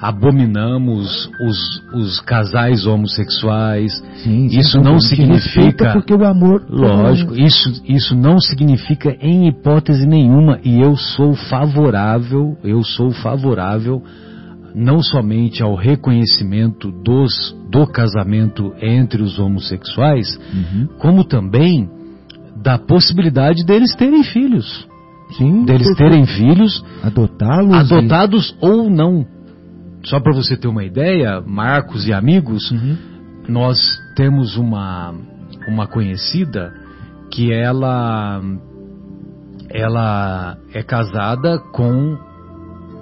abominamos 0.00 1.28
os, 1.40 1.82
os 1.92 2.20
casais 2.20 2.86
homossexuais. 2.86 3.92
Sim, 4.22 4.46
isso 4.46 4.80
não 4.80 5.00
significa 5.00 5.92
porque 5.92 6.14
o 6.14 6.24
amor 6.24 6.64
lógico 6.68 7.34
isso 7.34 7.82
isso 7.84 8.14
não 8.14 8.38
significa 8.38 9.16
em 9.20 9.48
hipótese 9.48 10.06
nenhuma 10.06 10.60
e 10.64 10.80
eu 10.80 10.96
sou 10.96 11.34
favorável 11.34 12.56
eu 12.62 12.82
sou 12.82 13.10
favorável 13.10 14.02
não 14.74 15.02
somente 15.02 15.62
ao 15.62 15.74
reconhecimento 15.74 16.90
dos 16.90 17.56
do 17.70 17.86
casamento 17.86 18.72
entre 18.80 19.22
os 19.22 19.38
homossexuais 19.38 20.38
uhum. 20.54 20.88
como 20.98 21.24
também 21.24 21.88
da 22.62 22.78
possibilidade 22.78 23.64
deles 23.64 23.94
terem 23.94 24.22
filhos. 24.22 24.86
Sim, 25.36 25.64
deles 25.64 25.94
terem 25.96 26.24
filhos 26.24 26.82
adotá-los 27.02 27.92
adotados 27.92 28.50
e... 28.50 28.66
ou 28.66 28.88
não 28.88 29.26
só 30.04 30.20
para 30.20 30.32
você 30.32 30.56
ter 30.56 30.68
uma 30.68 30.84
ideia, 30.84 31.40
Marcos 31.40 32.06
e 32.06 32.12
amigos, 32.12 32.70
uhum. 32.70 32.96
nós 33.48 33.78
temos 34.14 34.56
uma, 34.56 35.14
uma 35.66 35.86
conhecida 35.86 36.72
que 37.30 37.52
ela 37.52 38.40
ela 39.70 40.56
é 40.72 40.82
casada 40.82 41.58
com 41.58 42.16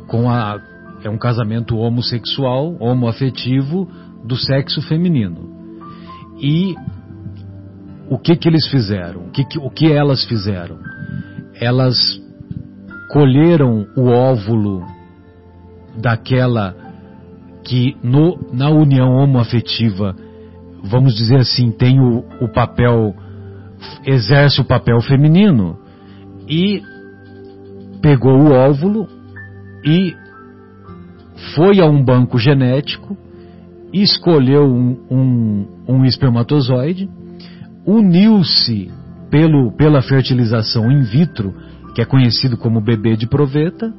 com 0.09 0.28
a 0.28 0.59
é 1.05 1.11
um 1.11 1.18
casamento 1.18 1.76
homossexual, 1.76 2.76
homoafetivo 2.80 3.88
do 4.24 4.36
sexo 4.36 4.82
feminino. 4.82 5.55
E 6.40 6.74
o 8.09 8.18
que 8.18 8.34
que 8.34 8.49
eles 8.49 8.66
fizeram? 8.66 9.26
O 9.26 9.30
que, 9.30 9.44
que, 9.44 9.59
o 9.59 9.70
que 9.70 9.92
elas 9.92 10.24
fizeram? 10.24 10.78
Elas 11.61 11.97
colheram 13.12 13.86
o 13.97 14.09
óvulo 14.09 14.84
daquela 15.97 16.74
que 17.66 17.96
no, 18.02 18.38
na 18.52 18.70
união 18.70 19.16
homoafetiva, 19.16 20.14
vamos 20.84 21.16
dizer 21.16 21.38
assim, 21.38 21.72
tem 21.72 22.00
o, 22.00 22.24
o 22.40 22.48
papel, 22.48 23.12
exerce 24.06 24.60
o 24.60 24.64
papel 24.64 25.00
feminino 25.00 25.76
e 26.48 26.80
pegou 28.00 28.38
o 28.38 28.52
óvulo 28.52 29.08
e 29.84 30.14
foi 31.56 31.80
a 31.80 31.86
um 31.86 32.02
banco 32.02 32.38
genético, 32.38 33.16
escolheu 33.92 34.64
um, 34.64 34.96
um, 35.10 35.66
um 35.88 36.04
espermatozoide, 36.04 37.10
uniu-se 37.84 38.92
pelo, 39.28 39.72
pela 39.72 40.02
fertilização 40.02 40.90
in 40.90 41.02
vitro, 41.02 41.52
que 41.94 42.00
é 42.00 42.04
conhecido 42.04 42.56
como 42.56 42.80
bebê 42.80 43.16
de 43.16 43.26
proveta, 43.26 43.92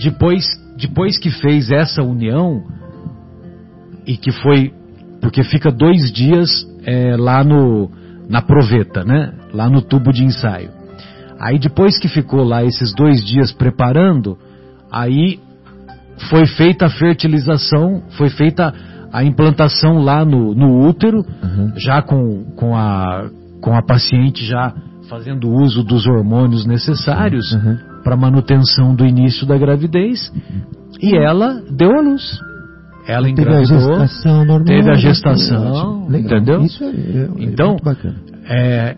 depois 0.00 0.44
depois 0.80 1.18
que 1.18 1.30
fez 1.30 1.70
essa 1.70 2.02
união, 2.02 2.64
e 4.06 4.16
que 4.16 4.32
foi, 4.32 4.72
porque 5.20 5.42
fica 5.44 5.70
dois 5.70 6.10
dias 6.12 6.66
é, 6.84 7.16
lá 7.16 7.44
no, 7.44 7.90
na 8.28 8.42
proveta, 8.42 9.04
né? 9.04 9.32
Lá 9.52 9.68
no 9.68 9.82
tubo 9.82 10.12
de 10.12 10.24
ensaio. 10.24 10.70
Aí 11.38 11.58
depois 11.58 11.98
que 11.98 12.08
ficou 12.08 12.42
lá 12.42 12.64
esses 12.64 12.94
dois 12.94 13.24
dias 13.24 13.52
preparando, 13.52 14.36
aí 14.90 15.38
foi 16.28 16.46
feita 16.46 16.86
a 16.86 16.90
fertilização, 16.90 18.02
foi 18.16 18.28
feita 18.28 18.74
a 19.12 19.24
implantação 19.24 19.98
lá 19.98 20.24
no, 20.24 20.54
no 20.54 20.86
útero, 20.86 21.18
uhum. 21.18 21.72
já 21.76 22.02
com, 22.02 22.44
com, 22.56 22.76
a, 22.76 23.28
com 23.60 23.74
a 23.74 23.82
paciente 23.82 24.44
já 24.44 24.74
fazendo 25.08 25.50
uso 25.50 25.82
dos 25.82 26.06
hormônios 26.06 26.64
necessários 26.66 27.52
uhum. 27.52 27.78
Para 28.02 28.16
manutenção 28.16 28.94
do 28.94 29.04
início 29.06 29.46
da 29.46 29.56
gravidez 29.56 30.32
e 31.00 31.16
ela 31.16 31.62
deu 31.70 31.96
a 31.96 32.00
luz. 32.00 32.38
Ela 33.06 33.28
engravidou, 33.28 33.64
teve 33.66 33.90
a 33.90 34.06
gestação, 34.06 34.44
normal, 34.44 34.64
teve 34.64 34.90
a 34.90 34.94
gestação, 34.94 36.06
legal. 36.08 36.38
entendeu? 36.38 36.62
Isso 36.62 36.84
é, 36.84 36.88
é, 36.88 36.90
é 36.90 37.28
então, 37.38 37.76
é, 38.44 38.96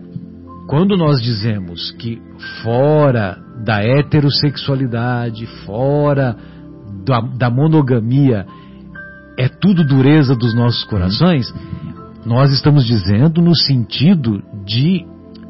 quando 0.67 0.97
nós 0.97 1.21
dizemos 1.21 1.91
que 1.91 2.21
fora 2.61 3.37
da 3.63 3.81
heterossexualidade, 3.81 5.45
fora 5.65 6.35
da, 7.05 7.21
da 7.21 7.49
monogamia, 7.49 8.45
é 9.37 9.47
tudo 9.47 9.85
dureza 9.85 10.35
dos 10.35 10.53
nossos 10.53 10.83
corações, 10.83 11.51
nós 12.25 12.51
estamos 12.51 12.85
dizendo 12.85 13.41
no 13.41 13.55
sentido 13.55 14.43
de 14.65 15.05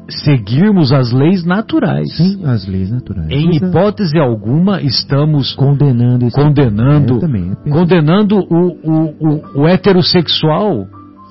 seguirmos 0.08 0.92
as 0.92 1.12
leis 1.12 1.44
naturais. 1.44 2.16
Sim, 2.16 2.44
as 2.44 2.66
leis 2.66 2.90
naturais. 2.90 3.30
Em 3.30 3.56
hipótese 3.56 4.18
alguma 4.18 4.82
estamos 4.82 5.54
condenando 5.54 6.30
condenando, 6.30 7.20
é, 7.24 7.70
condenando 7.70 8.36
o, 8.36 8.66
o, 8.82 9.14
o, 9.20 9.62
o, 9.62 9.68
heterossexual 9.68 10.86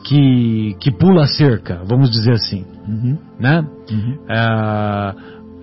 que, 0.05 0.75
que 0.79 0.91
pula 0.91 1.23
a 1.23 1.27
cerca, 1.27 1.81
vamos 1.87 2.09
dizer 2.09 2.31
assim, 2.31 2.65
uhum. 2.87 3.17
né? 3.39 3.63
Uhum. 3.91 4.17
É, 4.27 5.15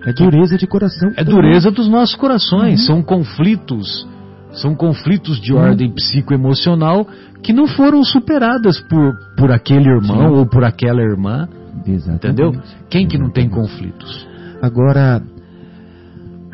é 0.09 0.13
dureza 0.13 0.57
de 0.57 0.65
coração. 0.65 1.11
É 1.15 1.23
dureza 1.23 1.69
dos 1.69 1.87
nossos 1.87 2.15
corações. 2.15 2.79
Uhum. 2.81 2.85
São 2.85 3.03
conflitos, 3.03 4.07
são 4.53 4.73
conflitos 4.73 5.39
de 5.39 5.53
ordem 5.53 5.91
psicoemocional 5.91 7.05
que 7.43 7.51
não 7.51 7.67
foram 7.67 8.03
superadas 8.03 8.79
por, 8.81 9.13
por 9.37 9.51
aquele 9.51 9.89
irmão 9.89 10.29
Sim. 10.29 10.39
ou 10.39 10.45
por 10.45 10.63
aquela 10.63 11.01
irmã 11.01 11.47
Exatamente. 11.85 12.27
Entendeu? 12.27 12.61
Quem 12.89 13.07
que 13.07 13.17
não 13.17 13.29
tem 13.29 13.49
conflitos? 13.49 14.27
Agora, 14.61 15.21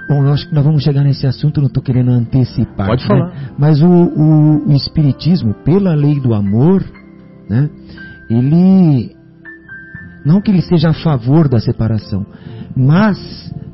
bom, 0.09 0.23
eu 0.25 0.33
acho 0.33 0.47
que 0.47 0.55
nós 0.55 0.63
vamos 0.63 0.83
chegar 0.83 1.03
nesse 1.03 1.27
assunto, 1.27 1.59
não 1.59 1.67
estou 1.67 1.83
querendo 1.83 2.11
antecipar. 2.11 2.87
Pode 2.87 3.03
né? 3.03 3.07
falar. 3.07 3.53
Mas 3.57 3.81
o, 3.81 3.87
o, 3.87 4.69
o 4.69 4.73
Espiritismo, 4.73 5.53
pela 5.65 5.93
lei 5.93 6.19
do 6.19 6.33
amor, 6.33 6.83
né, 7.49 7.69
ele, 8.29 9.15
não 10.25 10.41
que 10.41 10.51
ele 10.51 10.61
seja 10.61 10.89
a 10.89 10.93
favor 10.93 11.49
da 11.49 11.59
separação, 11.59 12.25
mas 12.75 13.17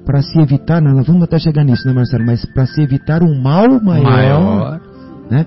para 0.06 0.22
se 0.22 0.40
evitar, 0.40 0.82
nós 0.82 1.06
vamos 1.06 1.24
até 1.24 1.40
chegar 1.40 1.64
nisso, 1.64 1.88
né, 1.88 1.94
Marcelo? 1.94 2.26
Mas 2.26 2.46
para 2.46 2.66
se 2.66 2.82
evitar 2.82 3.24
um 3.24 3.42
mal 3.42 3.82
maior, 3.82 4.04
maior. 4.04 4.82
Né, 5.30 5.46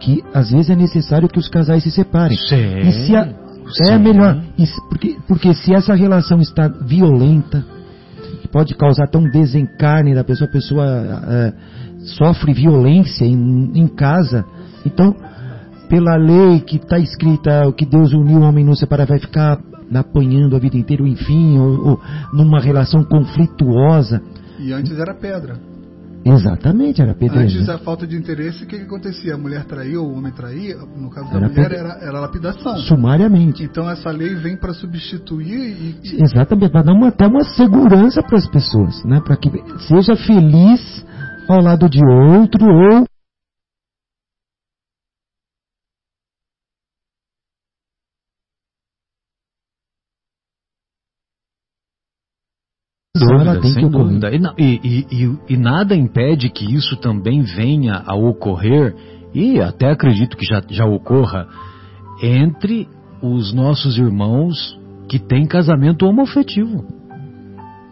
que 0.00 0.22
às 0.34 0.50
vezes 0.50 0.70
é 0.70 0.74
necessário 0.74 1.28
que 1.28 1.38
os 1.38 1.48
casais 1.48 1.82
se 1.84 1.90
separem. 1.90 2.36
Sim. 2.36 2.80
E 2.80 2.92
se 2.92 3.16
a, 3.16 3.28
é 3.80 3.98
melhor. 3.98 4.42
Porque, 4.88 5.16
porque 5.26 5.54
se 5.54 5.74
essa 5.74 5.94
relação 5.94 6.40
está 6.40 6.68
violenta, 6.68 7.64
pode 8.50 8.74
causar 8.74 9.08
tão 9.08 9.22
desencarne 9.24 10.14
da 10.14 10.22
pessoa, 10.22 10.48
a 10.48 10.52
pessoa 10.52 10.86
é, 10.86 11.52
sofre 12.00 12.52
violência 12.52 13.24
em, 13.24 13.72
em 13.74 13.88
casa. 13.88 14.44
Então, 14.84 15.14
pela 15.88 16.16
lei 16.16 16.60
que 16.60 16.76
está 16.76 16.98
escrita, 16.98 17.66
o 17.66 17.72
que 17.72 17.86
Deus 17.86 18.12
uniu 18.12 18.40
o 18.40 18.42
homem 18.42 18.64
não 18.64 18.74
separar, 18.74 19.06
vai 19.06 19.18
ficar 19.18 19.58
apanhando 19.94 20.56
a 20.56 20.58
vida 20.58 20.76
inteira, 20.76 21.06
enfim, 21.06 21.58
ou, 21.58 21.88
ou 21.88 22.00
numa 22.32 22.60
relação 22.60 23.04
conflituosa. 23.04 24.22
E 24.58 24.72
antes 24.72 24.98
era 24.98 25.14
pedra. 25.14 25.71
Exatamente, 26.24 27.02
era 27.02 27.12
apedrejamento. 27.12 27.58
Antes 27.58 27.68
a 27.68 27.78
falta 27.78 28.06
de 28.06 28.16
interesse, 28.16 28.64
o 28.64 28.66
que, 28.66 28.78
que 28.78 28.84
acontecia? 28.84 29.34
A 29.34 29.38
mulher 29.38 29.64
traía 29.64 30.00
ou 30.00 30.08
o 30.08 30.16
homem 30.16 30.32
traía, 30.32 30.76
no 30.96 31.10
caso 31.10 31.30
da 31.30 31.36
era 31.38 31.48
mulher 31.48 31.72
era, 31.72 31.98
era 32.00 32.20
lapidação. 32.20 32.76
Sumariamente. 32.78 33.62
Então 33.62 33.90
essa 33.90 34.10
lei 34.10 34.34
vem 34.34 34.56
para 34.56 34.72
substituir 34.72 35.58
e, 35.58 35.96
e... 36.02 36.22
Exatamente, 36.22 36.70
para 36.70 36.82
dar 36.82 36.92
uma, 36.92 37.08
até 37.08 37.26
uma 37.26 37.44
segurança 37.44 38.22
para 38.22 38.38
as 38.38 38.48
pessoas, 38.48 39.04
né? 39.04 39.20
para 39.24 39.36
que 39.36 39.50
seja 39.88 40.16
feliz 40.16 41.04
ao 41.48 41.60
lado 41.60 41.88
de 41.88 42.00
outro 42.04 42.64
ou 42.66 43.04
dúvida, 53.26 53.62
sem 53.68 53.88
dúvida. 53.88 54.30
E, 54.58 54.62
e, 54.62 55.06
e, 55.10 55.38
e, 55.50 55.56
nada 55.56 55.94
impede 55.94 56.48
que 56.48 56.64
isso 56.64 56.96
também 56.96 57.42
venha 57.42 58.02
a 58.04 58.14
ocorrer, 58.14 58.94
e 59.34 59.60
até 59.60 59.90
acredito 59.90 60.36
que 60.36 60.44
já, 60.44 60.62
já 60.68 60.84
ocorra, 60.84 61.46
entre 62.22 62.88
os 63.22 63.52
nossos 63.52 63.96
irmãos 63.98 64.78
que 65.08 65.18
têm 65.18 65.46
casamento 65.46 66.06
homofetivo. 66.06 66.84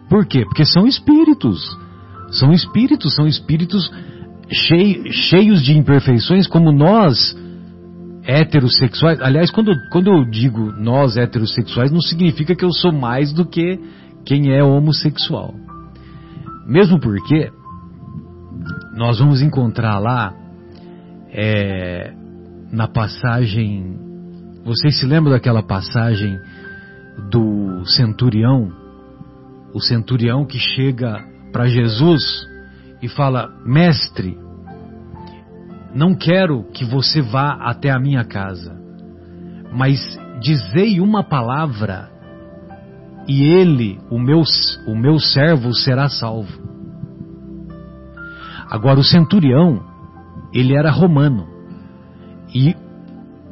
Por 0.09 0.25
quê? 0.25 0.43
Porque 0.43 0.65
são 0.65 0.85
espíritos. 0.85 1.61
São 2.31 2.51
espíritos, 2.51 3.15
são 3.15 3.27
espíritos 3.27 3.91
cheios, 4.49 5.15
cheios 5.15 5.61
de 5.61 5.77
imperfeições, 5.77 6.47
como 6.47 6.71
nós, 6.71 7.35
heterossexuais. 8.23 9.21
Aliás, 9.21 9.51
quando, 9.51 9.71
quando 9.89 10.11
eu 10.11 10.29
digo 10.29 10.71
nós 10.73 11.17
heterossexuais, 11.17 11.91
não 11.91 12.01
significa 12.01 12.55
que 12.55 12.63
eu 12.63 12.71
sou 12.71 12.91
mais 12.91 13.33
do 13.33 13.45
que 13.45 13.79
quem 14.25 14.53
é 14.53 14.63
homossexual. 14.63 15.53
Mesmo 16.65 16.99
porque 16.99 17.51
nós 18.95 19.19
vamos 19.19 19.41
encontrar 19.41 19.99
lá 19.99 20.33
é, 21.29 22.13
na 22.71 22.87
passagem. 22.87 23.97
Vocês 24.63 24.99
se 24.99 25.05
lembram 25.05 25.31
daquela 25.31 25.63
passagem 25.63 26.37
do 27.29 27.83
centurião? 27.85 28.71
O 29.73 29.79
centurião 29.79 30.45
que 30.45 30.59
chega 30.59 31.23
para 31.51 31.67
Jesus 31.67 32.21
e 33.01 33.07
fala: 33.07 33.49
Mestre, 33.65 34.37
não 35.93 36.13
quero 36.15 36.63
que 36.71 36.85
você 36.85 37.21
vá 37.21 37.53
até 37.61 37.89
a 37.89 37.99
minha 37.99 38.23
casa, 38.23 38.77
mas 39.73 39.99
dizei 40.41 40.99
uma 40.99 41.23
palavra 41.23 42.10
e 43.27 43.43
ele, 43.43 43.99
o 44.09 44.19
meu, 44.19 44.41
o 44.87 44.95
meu 44.95 45.19
servo, 45.19 45.73
será 45.73 46.09
salvo. 46.09 46.61
Agora, 48.69 48.99
o 48.99 49.03
centurião, 49.03 49.81
ele 50.53 50.75
era 50.75 50.91
romano. 50.91 51.47
E 52.53 52.75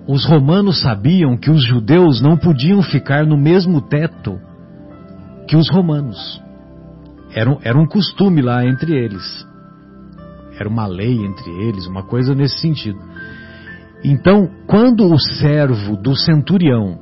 os 0.08 0.26
romanos 0.26 0.82
sabiam 0.82 1.38
que 1.38 1.52
os 1.52 1.64
judeus 1.64 2.22
não 2.22 2.36
podiam 2.38 2.82
ficar 2.82 3.26
no 3.26 3.38
mesmo 3.38 3.82
teto 3.82 4.40
que 5.48 5.56
os 5.56 5.70
romanos. 5.70 6.42
Era 7.32 7.58
era 7.62 7.78
um 7.78 7.86
costume 7.86 8.42
lá 8.42 8.66
entre 8.66 8.94
eles. 8.94 9.48
Era 10.60 10.68
uma 10.68 10.88
lei 10.88 11.16
entre 11.26 11.50
eles, 11.68 11.86
uma 11.86 12.04
coisa 12.04 12.34
nesse 12.36 12.60
sentido. 12.60 13.00
Então, 14.04 14.50
quando 14.68 15.06
o 15.06 15.20
servo 15.20 15.96
do 15.96 16.16
centurião 16.16 17.00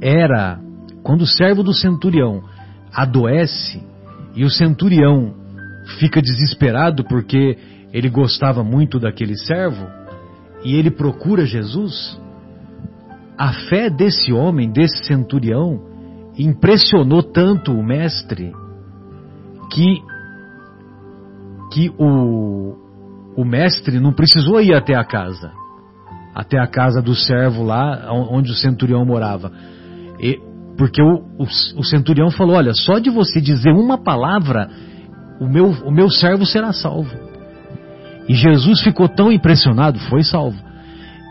era 0.00 0.61
quando 1.02 1.22
o 1.22 1.26
servo 1.26 1.62
do 1.62 1.72
centurião 1.72 2.42
adoece 2.92 3.82
e 4.34 4.44
o 4.44 4.50
centurião 4.50 5.34
fica 5.98 6.22
desesperado 6.22 7.04
porque 7.04 7.58
ele 7.92 8.08
gostava 8.08 8.62
muito 8.62 8.98
daquele 8.98 9.36
servo 9.36 9.86
e 10.64 10.76
ele 10.76 10.90
procura 10.90 11.44
Jesus, 11.44 12.18
a 13.36 13.52
fé 13.68 13.90
desse 13.90 14.32
homem, 14.32 14.70
desse 14.70 15.04
centurião, 15.04 15.80
impressionou 16.38 17.22
tanto 17.22 17.72
o 17.72 17.82
mestre 17.82 18.52
que 19.70 20.00
que 21.72 21.90
o, 21.98 22.76
o 23.34 23.44
mestre 23.46 23.98
não 23.98 24.12
precisou 24.12 24.60
ir 24.60 24.74
até 24.74 24.94
a 24.94 25.04
casa, 25.04 25.50
até 26.34 26.58
a 26.58 26.66
casa 26.66 27.00
do 27.00 27.14
servo 27.14 27.64
lá 27.64 28.12
onde 28.12 28.50
o 28.50 28.54
centurião 28.54 29.04
morava. 29.06 29.50
E 30.20 30.38
porque 30.76 31.02
o, 31.02 31.22
o, 31.38 31.44
o, 31.44 31.84
centurião 31.84 32.30
falou: 32.30 32.56
Olha, 32.56 32.72
só 32.72 32.98
de 32.98 33.10
você 33.10 33.40
dizer 33.40 33.72
uma 33.72 33.98
palavra, 33.98 34.68
o 35.40 35.46
meu, 35.46 35.70
o 35.84 35.90
meu 35.90 36.10
servo 36.10 36.46
será 36.46 36.72
salvo. 36.72 37.14
E 38.28 38.34
Jesus 38.34 38.80
ficou 38.80 39.08
tão 39.08 39.30
impressionado, 39.30 39.98
foi 39.98 40.22
salvo. 40.22 40.58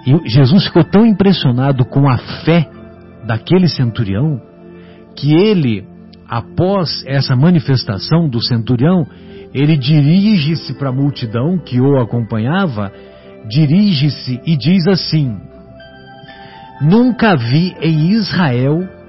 E 0.05 0.29
Jesus 0.29 0.65
ficou 0.65 0.83
tão 0.83 1.05
impressionado 1.05 1.85
com 1.85 2.09
a 2.09 2.17
fé 2.17 2.69
daquele 3.25 3.67
centurião, 3.67 4.39
que 5.15 5.33
ele, 5.33 5.85
após 6.27 7.03
essa 7.05 7.35
manifestação 7.35 8.27
do 8.27 8.41
centurião, 8.41 9.05
ele 9.53 9.77
dirige-se 9.77 10.73
para 10.73 10.89
a 10.89 10.93
multidão 10.93 11.57
que 11.57 11.79
o 11.79 11.99
acompanhava, 11.99 12.91
dirige-se 13.47 14.39
e 14.45 14.55
diz 14.55 14.87
assim: 14.87 15.37
Nunca 16.81 17.35
vi 17.35 17.75
em 17.81 18.11
Israel 18.11 19.00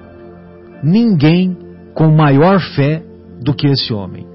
ninguém 0.83 1.57
com 1.93 2.11
maior 2.11 2.59
fé 2.75 3.01
do 3.41 3.53
que 3.53 3.67
esse 3.67 3.93
homem. 3.93 4.27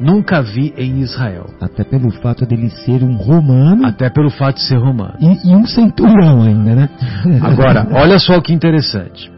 Nunca 0.00 0.42
vi 0.42 0.74
em 0.76 1.00
Israel. 1.00 1.46
Até 1.60 1.84
pelo 1.84 2.10
fato 2.10 2.44
dele 2.44 2.68
ser 2.68 3.02
um 3.04 3.16
romano. 3.16 3.86
Até 3.86 4.10
pelo 4.10 4.28
fato 4.30 4.56
de 4.56 4.66
ser 4.66 4.76
romano. 4.76 5.14
E, 5.20 5.50
e 5.50 5.54
um 5.54 5.66
centurião 5.66 6.42
ainda, 6.42 6.74
né? 6.74 6.88
Agora, 7.42 7.86
olha 7.92 8.18
só 8.18 8.40
que 8.40 8.52
interessante. 8.52 9.30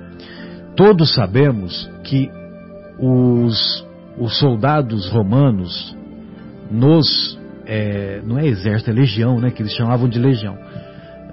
Todos 0.74 1.14
sabemos 1.14 1.90
que 2.04 2.30
os, 2.98 3.86
os 4.18 4.38
soldados 4.38 5.10
romanos 5.10 5.96
nos. 6.70 7.38
É, 7.66 8.22
não 8.24 8.38
é 8.38 8.46
exército, 8.46 8.90
é 8.90 8.92
legião, 8.92 9.38
né? 9.40 9.50
Que 9.50 9.60
eles 9.60 9.72
chamavam 9.72 10.08
de 10.08 10.18
legião. 10.18 10.56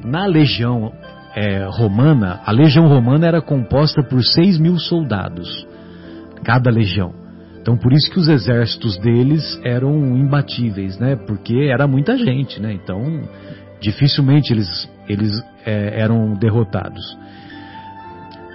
Na 0.03 0.26
legião 0.26 0.91
é, 1.36 1.65
romana, 1.69 2.41
a 2.45 2.51
legião 2.51 2.88
romana 2.88 3.27
era 3.27 3.41
composta 3.41 4.03
por 4.03 4.23
6 4.23 4.59
mil 4.59 4.77
soldados, 4.77 5.67
cada 6.43 6.69
legião. 6.69 7.13
Então 7.59 7.77
por 7.77 7.93
isso 7.93 8.11
que 8.11 8.19
os 8.19 8.27
exércitos 8.27 8.97
deles 8.97 9.59
eram 9.63 10.15
imbatíveis, 10.15 10.99
né? 10.99 11.15
Porque 11.15 11.69
era 11.71 11.88
muita 11.88 12.17
gente, 12.17 12.61
né? 12.61 12.73
Então 12.73 13.23
dificilmente 13.79 14.53
eles, 14.53 14.89
eles 15.07 15.43
é, 15.65 15.99
eram 16.01 16.34
derrotados. 16.34 17.17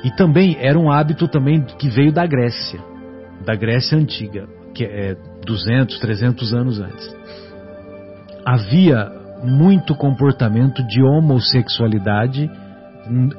E 0.05 0.11
também 0.12 0.57
era 0.61 0.79
um 0.79 0.91
hábito 0.91 1.26
também 1.26 1.62
que 1.62 1.89
veio 1.89 2.12
da 2.12 2.26
Grécia, 2.26 2.81
da 3.45 3.55
Grécia 3.55 3.99
antiga, 3.99 4.47
que 4.74 4.85
é 4.85 5.16
200, 5.45 5.99
300 5.99 6.55
anos 6.55 6.81
antes. 6.81 7.16
Havia 8.45 9.11
muito 9.43 9.95
comportamento 9.95 10.87
de 10.87 11.03
homossexualidade 11.03 12.51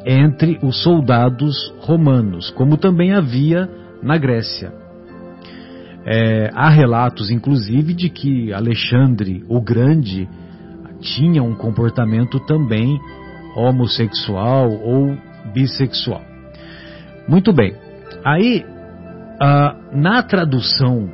entre 0.05 0.59
os 0.63 0.81
soldados 0.83 1.73
romanos, 1.79 2.49
como 2.51 2.77
também 2.77 3.13
havia 3.13 3.69
na 4.01 4.17
Grécia. 4.17 4.73
É, 6.05 6.49
há 6.53 6.69
relatos, 6.69 7.29
inclusive, 7.29 7.93
de 7.93 8.09
que 8.09 8.51
Alexandre 8.53 9.43
o 9.47 9.61
Grande 9.61 10.27
tinha 10.99 11.43
um 11.43 11.55
comportamento 11.55 12.39
também 12.45 12.99
homossexual 13.55 14.71
ou 14.71 15.15
bissexual. 15.53 16.21
Muito 17.27 17.53
bem. 17.53 17.75
Aí, 18.25 18.65
ah, 19.41 19.75
na 19.93 20.23
tradução 20.23 21.09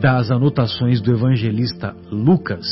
das 0.00 0.30
anotações 0.30 1.00
do 1.00 1.12
evangelista 1.12 1.94
Lucas, 2.10 2.66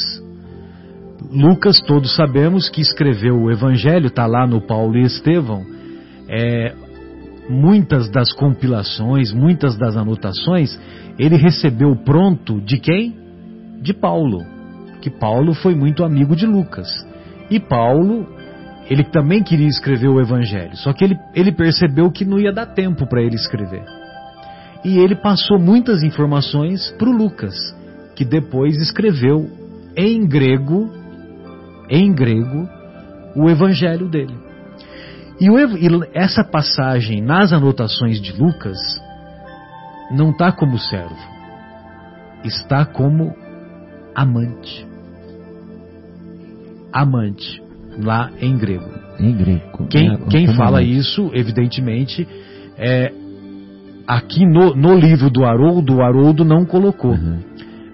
Lucas, 1.30 1.80
todos 1.80 2.14
sabemos 2.14 2.68
que 2.68 2.80
escreveu 2.80 3.36
o 3.36 3.50
Evangelho, 3.50 4.06
está 4.06 4.26
lá 4.26 4.46
no 4.46 4.60
Paulo 4.60 4.96
e 4.96 5.02
Estevão. 5.02 5.64
É, 6.28 6.74
muitas 7.48 8.10
das 8.10 8.32
compilações, 8.32 9.32
muitas 9.32 9.76
das 9.76 9.96
anotações, 9.96 10.78
ele 11.18 11.36
recebeu 11.36 11.94
pronto 11.96 12.60
de 12.60 12.78
quem? 12.78 13.16
De 13.82 13.92
Paulo. 13.92 14.42
Que 15.00 15.10
Paulo 15.10 15.54
foi 15.54 15.74
muito 15.74 16.04
amigo 16.04 16.34
de 16.34 16.46
Lucas. 16.46 16.88
E 17.50 17.60
Paulo, 17.60 18.26
ele 18.88 19.04
também 19.04 19.42
queria 19.42 19.66
escrever 19.66 20.08
o 20.08 20.20
Evangelho, 20.20 20.76
só 20.76 20.92
que 20.92 21.04
ele, 21.04 21.16
ele 21.34 21.52
percebeu 21.52 22.10
que 22.10 22.24
não 22.24 22.38
ia 22.38 22.52
dar 22.52 22.66
tempo 22.66 23.06
para 23.06 23.22
ele 23.22 23.34
escrever. 23.34 23.84
E 24.84 24.98
ele 24.98 25.14
passou 25.14 25.58
muitas 25.58 26.02
informações 26.02 26.90
para 26.98 27.08
o 27.08 27.12
Lucas, 27.12 27.54
que 28.14 28.24
depois 28.24 28.76
escreveu 28.76 29.48
em 29.96 30.26
grego 30.26 31.03
em 31.88 32.12
grego 32.12 32.68
o 33.34 33.48
evangelho 33.48 34.08
dele. 34.08 34.34
E, 35.40 35.50
o, 35.50 35.58
e 35.58 35.88
essa 36.12 36.44
passagem 36.44 37.20
nas 37.20 37.52
anotações 37.52 38.20
de 38.20 38.32
Lucas 38.32 38.78
não 40.10 40.30
está 40.30 40.52
como 40.52 40.78
servo, 40.78 41.16
está 42.44 42.84
como 42.84 43.34
amante. 44.14 44.86
Amante, 46.92 47.60
lá 47.98 48.30
em 48.40 48.56
grego. 48.56 48.88
Em 49.18 49.36
grego. 49.36 49.86
Quem, 49.88 50.12
é, 50.12 50.16
quem 50.30 50.54
fala 50.54 50.82
isso, 50.82 51.30
evidentemente, 51.34 52.26
é 52.78 53.12
aqui 54.06 54.46
no, 54.46 54.74
no 54.74 54.94
livro 54.94 55.30
do 55.30 55.44
Haroldo, 55.44 55.96
o 55.96 56.02
Haroldo 56.02 56.44
não 56.44 56.64
colocou. 56.64 57.12
Uhum. 57.12 57.40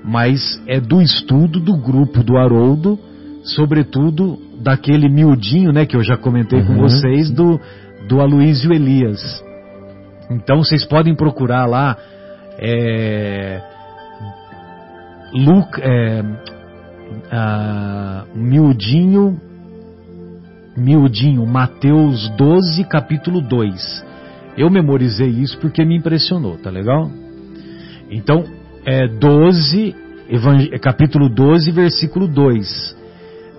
Mas 0.04 0.62
é 0.66 0.80
do 0.80 1.00
estudo 1.00 1.60
do 1.60 1.76
grupo 1.76 2.22
do 2.22 2.36
Haroldo, 2.36 2.98
sobretudo 3.42 4.38
daquele 4.60 5.08
miudinho, 5.08 5.72
né, 5.72 5.86
que 5.86 5.96
eu 5.96 6.02
já 6.02 6.16
comentei 6.16 6.60
uhum. 6.60 6.66
com 6.66 6.76
vocês, 6.76 7.30
do, 7.30 7.60
do 8.08 8.20
Aloísio 8.20 8.72
Elias. 8.72 9.42
Então 10.30 10.58
vocês 10.58 10.84
podem 10.84 11.14
procurar 11.14 11.66
lá 11.66 11.96
é, 12.58 13.62
Luke, 15.32 15.80
é, 15.82 16.22
miudinho, 18.34 19.40
miudinho, 20.76 21.46
Mateus 21.46 22.28
12, 22.36 22.84
capítulo 22.84 23.40
2. 23.40 24.04
Eu 24.56 24.68
memorizei 24.70 25.28
isso 25.28 25.58
porque 25.58 25.84
me 25.84 25.96
impressionou, 25.96 26.58
tá 26.58 26.70
legal? 26.70 27.10
Então, 28.10 28.44
é 28.84 29.06
12, 29.06 29.94
é 30.72 30.78
capítulo 30.78 31.28
12, 31.28 31.70
versículo 31.70 32.26
2. 32.26 32.99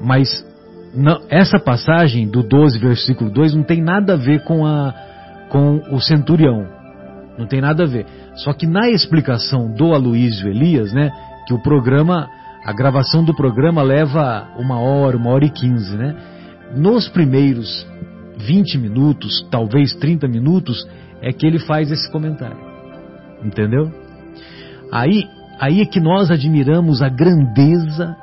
Mas 0.04 0.46
não, 0.94 1.22
essa 1.30 1.60
passagem 1.60 2.28
do 2.28 2.44
12, 2.44 2.80
versículo 2.80 3.32
2 3.32 3.56
não 3.56 3.64
tem 3.64 3.82
nada 3.82 4.14
a 4.14 4.18
ver 4.18 4.44
com, 4.44 4.66
a, 4.66 4.94
com 5.50 5.82
o 5.92 6.00
centurião. 6.00 6.68
Não 7.38 7.48
tem 7.48 7.62
nada 7.62 7.84
a 7.84 7.88
ver. 7.88 8.06
Só 8.36 8.54
que 8.54 8.68
na 8.68 8.90
explicação 8.90 9.72
do 9.72 9.94
Aloísio 9.94 10.50
Elias, 10.50 10.92
né, 10.94 11.12
que 11.48 11.54
o 11.54 11.62
programa, 11.62 12.30
a 12.66 12.74
gravação 12.74 13.24
do 13.24 13.34
programa 13.34 13.82
leva 13.82 14.50
uma 14.58 14.80
hora, 14.80 15.18
uma 15.18 15.32
hora 15.32 15.46
e 15.46 15.50
quinze, 15.50 15.96
né? 15.98 16.16
Nos 16.76 17.08
primeiros 17.08 17.88
20 18.38 18.78
minutos, 18.78 19.48
talvez 19.50 19.94
30 19.94 20.28
minutos, 20.28 20.88
é 21.22 21.32
que 21.32 21.46
ele 21.46 21.60
faz 21.60 21.92
esse 21.92 22.10
comentário. 22.12 22.58
Entendeu? 23.44 23.92
Aí, 24.92 25.28
aí 25.60 25.82
é 25.82 25.86
que 25.86 26.00
nós 26.00 26.30
admiramos 26.30 27.02
a 27.02 27.10
grandeza 27.10 28.16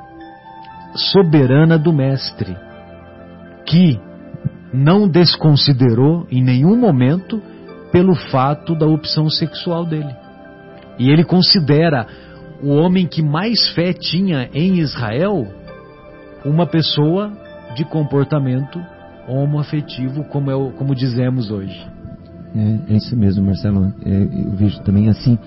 soberana 0.95 1.77
do 1.77 1.93
Mestre, 1.93 2.55
que 3.65 3.99
não 4.73 5.07
desconsiderou 5.07 6.27
em 6.31 6.43
nenhum 6.43 6.77
momento 6.77 7.41
pelo 7.91 8.15
fato 8.15 8.75
da 8.75 8.85
opção 8.85 9.29
sexual 9.29 9.85
dele. 9.85 10.15
E 10.97 11.09
ele 11.09 11.23
considera 11.23 12.07
o 12.61 12.69
homem 12.69 13.07
que 13.07 13.21
mais 13.21 13.69
fé 13.69 13.93
tinha 13.93 14.49
em 14.53 14.79
Israel 14.79 15.47
uma 16.45 16.67
pessoa 16.67 17.31
de 17.75 17.85
comportamento 17.85 18.79
homoafetivo, 19.27 20.23
como, 20.25 20.49
é 20.49 20.55
o, 20.55 20.71
como 20.71 20.95
dizemos 20.95 21.51
hoje. 21.51 21.87
É, 22.55 22.93
é 22.93 22.97
isso 22.97 23.15
mesmo, 23.15 23.45
Marcelo. 23.45 23.93
É, 24.05 24.23
eu 24.23 24.51
vejo 24.51 24.81
também 24.81 25.09
assim. 25.09 25.37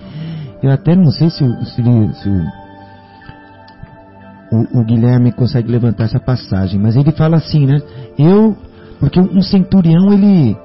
Eu 0.61 0.71
até 0.71 0.95
não 0.95 1.11
sei 1.11 1.29
se, 1.29 1.43
se, 1.65 1.75
se 1.75 2.29
o, 2.29 2.62
o, 4.53 4.81
o, 4.81 4.83
Guilherme 4.85 5.31
consegue 5.31 5.71
levantar 5.71 6.03
essa 6.03 6.19
passagem, 6.19 6.79
mas 6.79 6.95
ele 6.95 7.11
fala 7.11 7.37
assim, 7.37 7.65
né? 7.65 7.81
Eu, 8.17 8.55
porque 8.99 9.19
um 9.19 9.41
centurião 9.41 10.13
ele, 10.13 10.55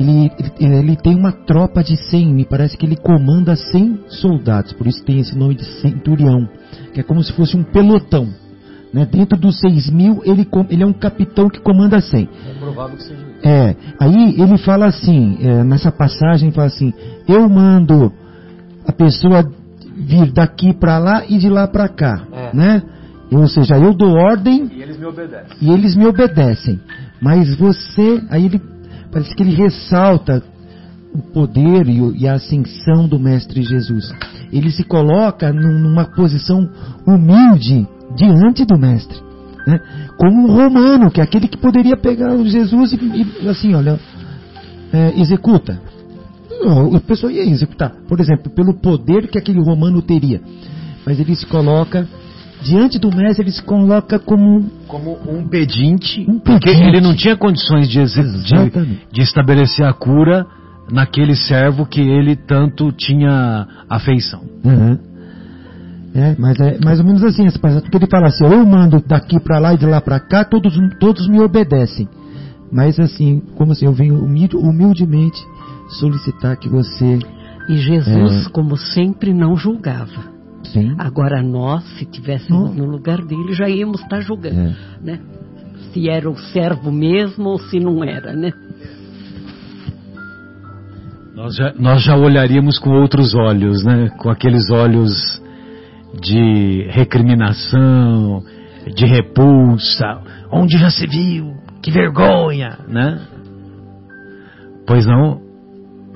ele, 0.00 0.32
ele, 0.58 0.76
ele 0.76 0.96
tem 0.96 1.14
uma 1.14 1.30
tropa 1.30 1.84
de 1.84 1.94
100, 1.94 2.32
me 2.32 2.46
parece 2.46 2.76
que 2.78 2.86
ele 2.86 2.96
comanda 2.96 3.54
100 3.54 4.04
soldados, 4.08 4.72
por 4.72 4.86
isso 4.86 5.04
tem 5.04 5.20
esse 5.20 5.36
nome 5.36 5.56
de 5.56 5.64
centurião, 5.80 6.48
que 6.94 7.00
é 7.00 7.02
como 7.02 7.22
se 7.22 7.32
fosse 7.34 7.54
um 7.54 7.62
pelotão. 7.62 8.28
Né? 8.94 9.04
Dentro 9.04 9.38
dos 9.38 9.58
6 9.60 9.90
mil, 9.90 10.22
ele, 10.24 10.48
ele 10.70 10.82
é 10.82 10.86
um 10.86 10.92
capitão 10.92 11.50
que 11.50 11.60
comanda 11.60 12.00
100. 12.00 12.28
É 12.48 12.58
provável 12.58 12.96
que 12.96 13.02
seja. 13.02 13.24
É, 13.42 13.76
aí 14.00 14.40
ele 14.40 14.56
fala 14.56 14.86
assim, 14.86 15.36
é, 15.42 15.64
nessa 15.64 15.92
passagem, 15.92 16.50
fala 16.50 16.68
assim: 16.68 16.94
Eu 17.28 17.46
mando 17.48 18.10
a 18.86 18.92
pessoa 18.92 19.44
vir 19.96 20.32
daqui 20.32 20.72
para 20.72 20.98
lá 20.98 21.24
e 21.28 21.36
de 21.38 21.48
lá 21.50 21.66
para 21.66 21.88
cá, 21.88 22.24
é. 22.32 22.56
né? 22.56 22.82
Ou 23.34 23.48
seja, 23.48 23.76
eu 23.76 23.92
dou 23.92 24.12
ordem 24.12 24.70
e 24.72 24.82
eles 24.82 24.96
me 24.96 25.06
obedecem. 25.06 25.56
E 25.60 25.70
eles 25.70 25.96
me 25.96 26.06
obedecem. 26.06 26.80
Mas 27.20 27.54
você, 27.56 28.22
aí 28.30 28.46
ele 28.46 28.62
parece 29.10 29.34
que 29.34 29.42
ele 29.42 29.54
ressalta 29.54 30.42
o 31.12 31.22
poder 31.32 31.86
e 31.88 32.28
a 32.28 32.34
ascensão 32.34 33.08
do 33.08 33.18
Mestre 33.18 33.62
Jesus. 33.62 34.12
Ele 34.52 34.70
se 34.70 34.84
coloca 34.84 35.52
numa 35.52 36.04
posição 36.04 36.68
humilde 37.06 37.86
diante 38.16 38.64
do 38.64 38.78
mestre. 38.78 39.18
Né? 39.66 39.80
Como 40.16 40.42
um 40.42 40.54
romano, 40.54 41.10
que 41.10 41.20
é 41.20 41.24
aquele 41.24 41.48
que 41.48 41.56
poderia 41.56 41.96
pegar 41.96 42.36
Jesus 42.44 42.92
e, 42.92 42.96
e 43.42 43.48
assim, 43.48 43.74
olha, 43.74 43.98
é, 44.92 45.20
executa. 45.20 45.80
A 46.94 47.00
pessoa 47.00 47.32
ia 47.32 47.42
executar, 47.42 47.92
por 48.08 48.20
exemplo, 48.20 48.50
pelo 48.50 48.74
poder 48.74 49.28
que 49.28 49.38
aquele 49.38 49.60
romano 49.60 50.00
teria. 50.00 50.40
Mas 51.04 51.18
ele 51.20 51.34
se 51.34 51.46
coloca 51.46 52.08
diante 52.64 52.98
do 52.98 53.14
mestre, 53.14 53.44
ele 53.44 53.52
se 53.52 53.62
coloca 53.62 54.18
como 54.18 54.64
como 54.88 55.18
um 55.28 55.46
pedinte, 55.46 56.22
um 56.22 56.38
pedinte. 56.38 56.42
porque 56.44 56.70
ele 56.70 57.00
não 57.00 57.14
tinha 57.14 57.36
condições 57.36 57.88
de, 57.88 58.02
de, 58.02 58.98
de 59.12 59.20
estabelecer 59.20 59.86
a 59.86 59.92
cura 59.92 60.46
naquele 60.90 61.36
servo 61.36 61.86
que 61.86 62.00
ele 62.00 62.34
tanto 62.34 62.90
tinha 62.92 63.66
afeição. 63.88 64.40
Uhum. 64.64 64.98
É, 66.14 66.36
mas 66.38 66.58
é 66.60 66.78
mais 66.82 67.00
ou 67.00 67.06
menos 67.06 67.22
assim, 67.24 67.44
porque 67.50 67.96
ele 67.96 68.06
fala 68.06 68.28
assim, 68.28 68.44
eu 68.44 68.64
mando 68.64 69.02
daqui 69.06 69.38
para 69.40 69.58
lá 69.58 69.74
e 69.74 69.78
de 69.78 69.84
lá 69.84 70.00
para 70.00 70.20
cá, 70.20 70.44
todos, 70.44 70.74
todos 71.00 71.28
me 71.28 71.40
obedecem. 71.40 72.08
Mas 72.72 72.98
assim, 72.98 73.42
como 73.56 73.72
assim, 73.72 73.84
eu 73.84 73.92
venho 73.92 74.24
humildemente 74.24 75.38
solicitar 75.98 76.56
que 76.56 76.68
você... 76.68 77.18
E 77.68 77.78
Jesus, 77.78 78.46
é... 78.46 78.50
como 78.50 78.76
sempre, 78.76 79.32
não 79.32 79.56
julgava. 79.56 80.33
Sim. 80.64 80.94
Agora 80.98 81.42
nós, 81.42 81.84
se 81.98 82.04
tivéssemos 82.04 82.74
no 82.74 82.86
lugar 82.86 83.22
dele, 83.24 83.52
já 83.52 83.68
íamos 83.68 84.00
estar 84.00 84.20
julgando, 84.20 84.60
é. 84.60 84.76
né? 85.00 85.20
Se 85.92 86.08
era 86.08 86.28
o 86.28 86.36
servo 86.36 86.90
mesmo 86.90 87.50
ou 87.50 87.58
se 87.58 87.78
não 87.78 88.02
era, 88.02 88.32
né? 88.32 88.52
Nós 91.34 91.56
já, 91.56 91.72
nós 91.78 92.02
já 92.02 92.16
olharíamos 92.16 92.78
com 92.78 92.90
outros 92.90 93.34
olhos, 93.34 93.84
né? 93.84 94.08
Com 94.18 94.30
aqueles 94.30 94.70
olhos 94.70 95.40
de 96.20 96.86
recriminação, 96.90 98.42
de 98.94 99.04
repulsa, 99.04 100.20
onde 100.50 100.78
já 100.78 100.90
se 100.90 101.06
viu, 101.06 101.54
que 101.82 101.90
vergonha, 101.90 102.78
né? 102.88 103.20
Pois 104.86 105.06
não, 105.06 105.40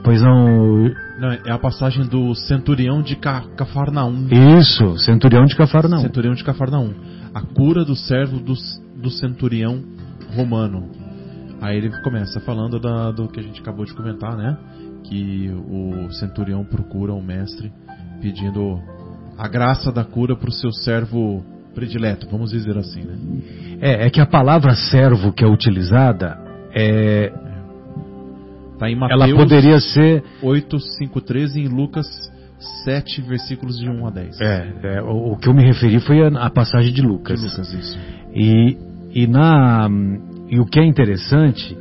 pois 0.05 0.23
não. 0.23 0.91
Não, 1.19 1.33
é 1.33 1.51
a 1.51 1.59
passagem 1.59 2.07
do 2.07 2.35
centurião 2.35 3.03
de 3.03 3.17
Cafarnaum. 3.17 4.29
Isso, 4.59 4.97
centurião 4.99 5.45
de 5.45 5.57
Cafarnaum. 5.57 6.01
Centurião 6.01 6.35
de 6.35 6.45
Cafarnaum. 6.45 6.95
A 7.35 7.43
cura 7.43 7.85
do 7.85 7.97
servo 7.97 8.39
do, 8.39 8.55
do 8.97 9.11
centurião 9.11 9.83
romano. 10.35 10.91
Aí 11.61 11.77
ele 11.77 11.91
começa 12.03 12.41
falando 12.41 12.79
da, 12.79 13.11
do 13.11 13.29
que 13.29 13.41
a 13.41 13.43
gente 13.43 13.61
acabou 13.61 13.85
de 13.85 13.93
comentar, 13.95 14.37
né? 14.37 14.57
Que 15.05 15.51
o 15.51 16.11
centurião 16.13 16.65
procura 16.65 17.13
o 17.13 17.23
mestre 17.23 17.73
pedindo 18.21 18.81
a 19.37 19.49
graça 19.49 19.91
da 19.91 20.05
cura 20.05 20.37
para 20.37 20.49
o 20.49 20.53
seu 20.53 20.73
servo 20.73 21.45
predileto, 21.75 22.29
vamos 22.31 22.51
dizer 22.51 22.77
assim, 22.77 23.03
né? 23.03 23.17
É, 23.81 24.07
é 24.07 24.11
que 24.11 24.21
a 24.21 24.27
palavra 24.27 24.75
servo 24.75 25.33
que 25.33 25.45
é 25.45 25.47
utilizada 25.47 26.39
é. 26.73 27.33
Tá 28.79 28.89
em 28.89 28.97
Mateus 28.97 29.21
ela 29.21 29.37
poderia 29.37 29.81
ser 29.81 30.23
8, 30.43 30.79
5, 30.79 31.21
13 31.21 31.61
em 31.61 31.69
Lucas 31.69 32.07
7, 32.85 33.23
versículos 33.23 33.79
de 33.79 33.89
1 33.89 34.07
a 34.07 34.11
10. 34.11 34.41
É, 34.41 34.73
é 34.83 35.03
o, 35.03 35.33
o, 35.33 35.37
que 35.37 35.49
eu 35.49 35.55
me 35.55 35.65
referi 35.65 36.01
foi 36.01 36.23
a, 36.23 36.29
a 36.29 36.51
passagem 36.51 36.93
de 36.93 37.03
Lucas. 37.03 37.41
De 37.41 37.47
Lucas, 37.47 37.73
isso. 37.73 37.99
E, 38.35 38.77
e, 39.13 39.27
na, 39.27 39.89
e 40.49 40.61
o 40.61 40.65
que 40.65 40.79
é 40.79 40.85
interessante 40.85 41.77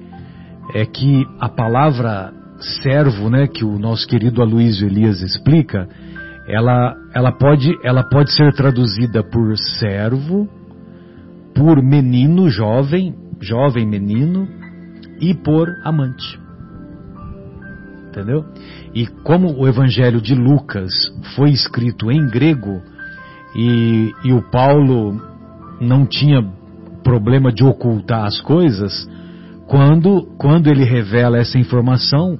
é 0.73 0.85
que 0.85 1.25
a 1.39 1.49
palavra 1.49 2.33
servo, 2.81 3.29
né, 3.29 3.47
que 3.47 3.63
o 3.63 3.77
nosso 3.77 4.07
querido 4.07 4.41
Aloysio 4.41 4.87
Elias 4.87 5.21
explica, 5.21 5.87
ela, 6.47 6.95
ela, 7.13 7.31
pode, 7.31 7.71
ela 7.83 8.03
pode 8.03 8.31
ser 8.31 8.53
traduzida 8.53 9.23
por 9.23 9.55
servo, 9.79 10.47
por 11.53 11.81
menino 11.81 12.49
jovem, 12.49 13.13
jovem 13.39 13.85
menino, 13.85 14.47
e 15.19 15.33
por 15.33 15.67
amante. 15.83 16.46
Entendeu? 18.17 18.43
E 18.95 19.05
como 19.05 19.55
o 19.55 19.67
Evangelho 19.67 20.19
de 20.19 20.33
Lucas 20.33 20.91
foi 21.35 21.51
escrito 21.51 22.11
em 22.11 22.27
grego, 22.27 22.81
e, 23.55 24.11
e 24.23 24.33
o 24.33 24.41
Paulo 24.41 25.21
não 25.79 26.03
tinha 26.03 26.41
problema 27.03 27.51
de 27.51 27.63
ocultar 27.63 28.25
as 28.25 28.41
coisas, 28.41 29.07
quando, 29.67 30.23
quando 30.39 30.65
ele 30.65 30.83
revela 30.83 31.37
essa 31.37 31.59
informação, 31.59 32.39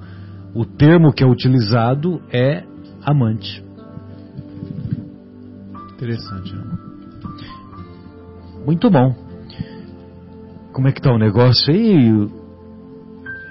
o 0.56 0.66
termo 0.66 1.14
que 1.14 1.24
é 1.24 1.28
utilizado 1.28 2.24
é 2.32 2.64
amante. 3.06 3.64
Interessante. 5.94 6.56
Né? 6.56 6.64
Muito 8.66 8.90
bom. 8.90 9.16
Como 10.74 10.88
é 10.88 10.92
que 10.92 11.02
tá 11.02 11.12
o 11.12 11.20
negócio 11.20 11.72
aí? 11.72 12.28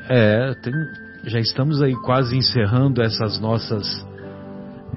É, 0.08 0.54
tem, 0.62 0.72
já 1.26 1.40
estamos 1.40 1.82
aí 1.82 1.94
quase 2.02 2.36
encerrando 2.36 3.02
essas 3.02 3.40
nossas 3.40 3.84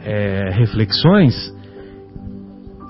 é, 0.02 0.52
reflexões. 0.52 1.34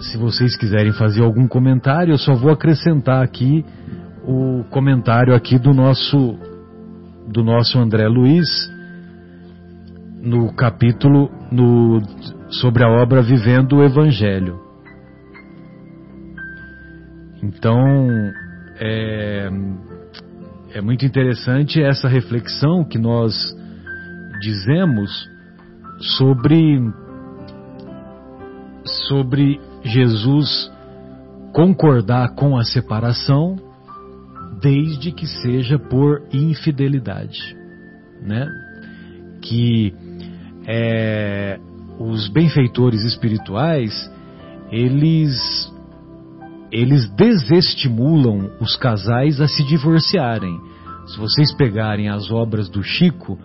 Se 0.02 0.18
vocês 0.18 0.58
quiserem 0.58 0.92
fazer 0.92 1.24
algum 1.24 1.48
comentário, 1.48 2.14
eu 2.14 2.18
só 2.18 2.36
vou 2.36 2.52
acrescentar 2.52 3.24
aqui 3.24 3.66
o 4.26 4.66
comentário 4.70 5.34
aqui 5.34 5.58
do 5.58 5.74
nosso 5.74 6.38
do 7.28 7.44
nosso 7.44 7.78
André 7.78 8.08
Luiz 8.08 8.70
no 10.22 10.54
capítulo 10.54 11.30
no, 11.52 12.02
sobre 12.50 12.84
a 12.84 12.90
obra 12.90 13.22
Vivendo 13.22 13.78
o 13.78 13.84
Evangelho. 13.84 14.60
Então, 17.42 17.78
é, 18.80 19.50
é 20.74 20.82
muito 20.82 21.06
interessante 21.06 21.82
essa 21.82 22.08
reflexão 22.08 22.84
que 22.84 22.98
nós 22.98 23.34
dizemos 24.40 25.30
sobre 26.18 26.80
sobre 28.86 29.60
Jesus 29.84 30.72
concordar 31.54 32.36
com 32.36 32.58
a 32.58 32.64
separação 32.64 33.58
desde 34.62 35.12
que 35.12 35.26
seja 35.26 35.80
por 35.80 36.22
infidelidade, 36.32 37.56
né? 38.22 38.48
Que 39.42 39.94
é, 40.68 41.60
os 42.00 42.28
benfeitores 42.30 43.04
espirituais 43.04 44.10
eles 44.72 45.72
eles 46.72 47.10
desestimulam 47.12 48.52
os 48.60 48.76
casais 48.76 49.42
a 49.42 49.48
se 49.48 49.64
divorciarem. 49.64 50.60
Se 51.08 51.18
vocês 51.18 51.54
pegarem 51.54 52.10
as 52.10 52.32
obras 52.32 52.70
do 52.70 52.84
Chico, 52.84 53.40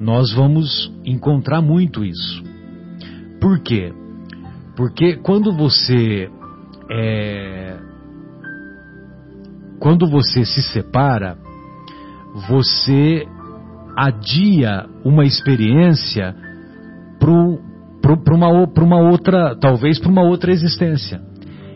nós 0.00 0.32
vamos 0.32 0.92
encontrar 1.04 1.62
muito 1.62 2.04
isso. 2.04 2.42
Por 3.40 3.60
quê? 3.60 3.92
Porque 4.76 5.16
quando 5.16 5.52
você 5.52 6.28
é, 6.90 7.78
quando 9.78 10.08
você 10.08 10.44
se 10.44 10.62
separa, 10.62 11.36
você 12.48 13.26
adia 13.96 14.86
uma 15.04 15.24
experiência 15.24 16.34
para 17.18 18.34
uma, 18.34 18.48
uma 18.48 18.98
outra, 18.98 19.54
talvez 19.56 19.98
para 19.98 20.10
uma 20.10 20.22
outra 20.22 20.50
existência. 20.50 21.20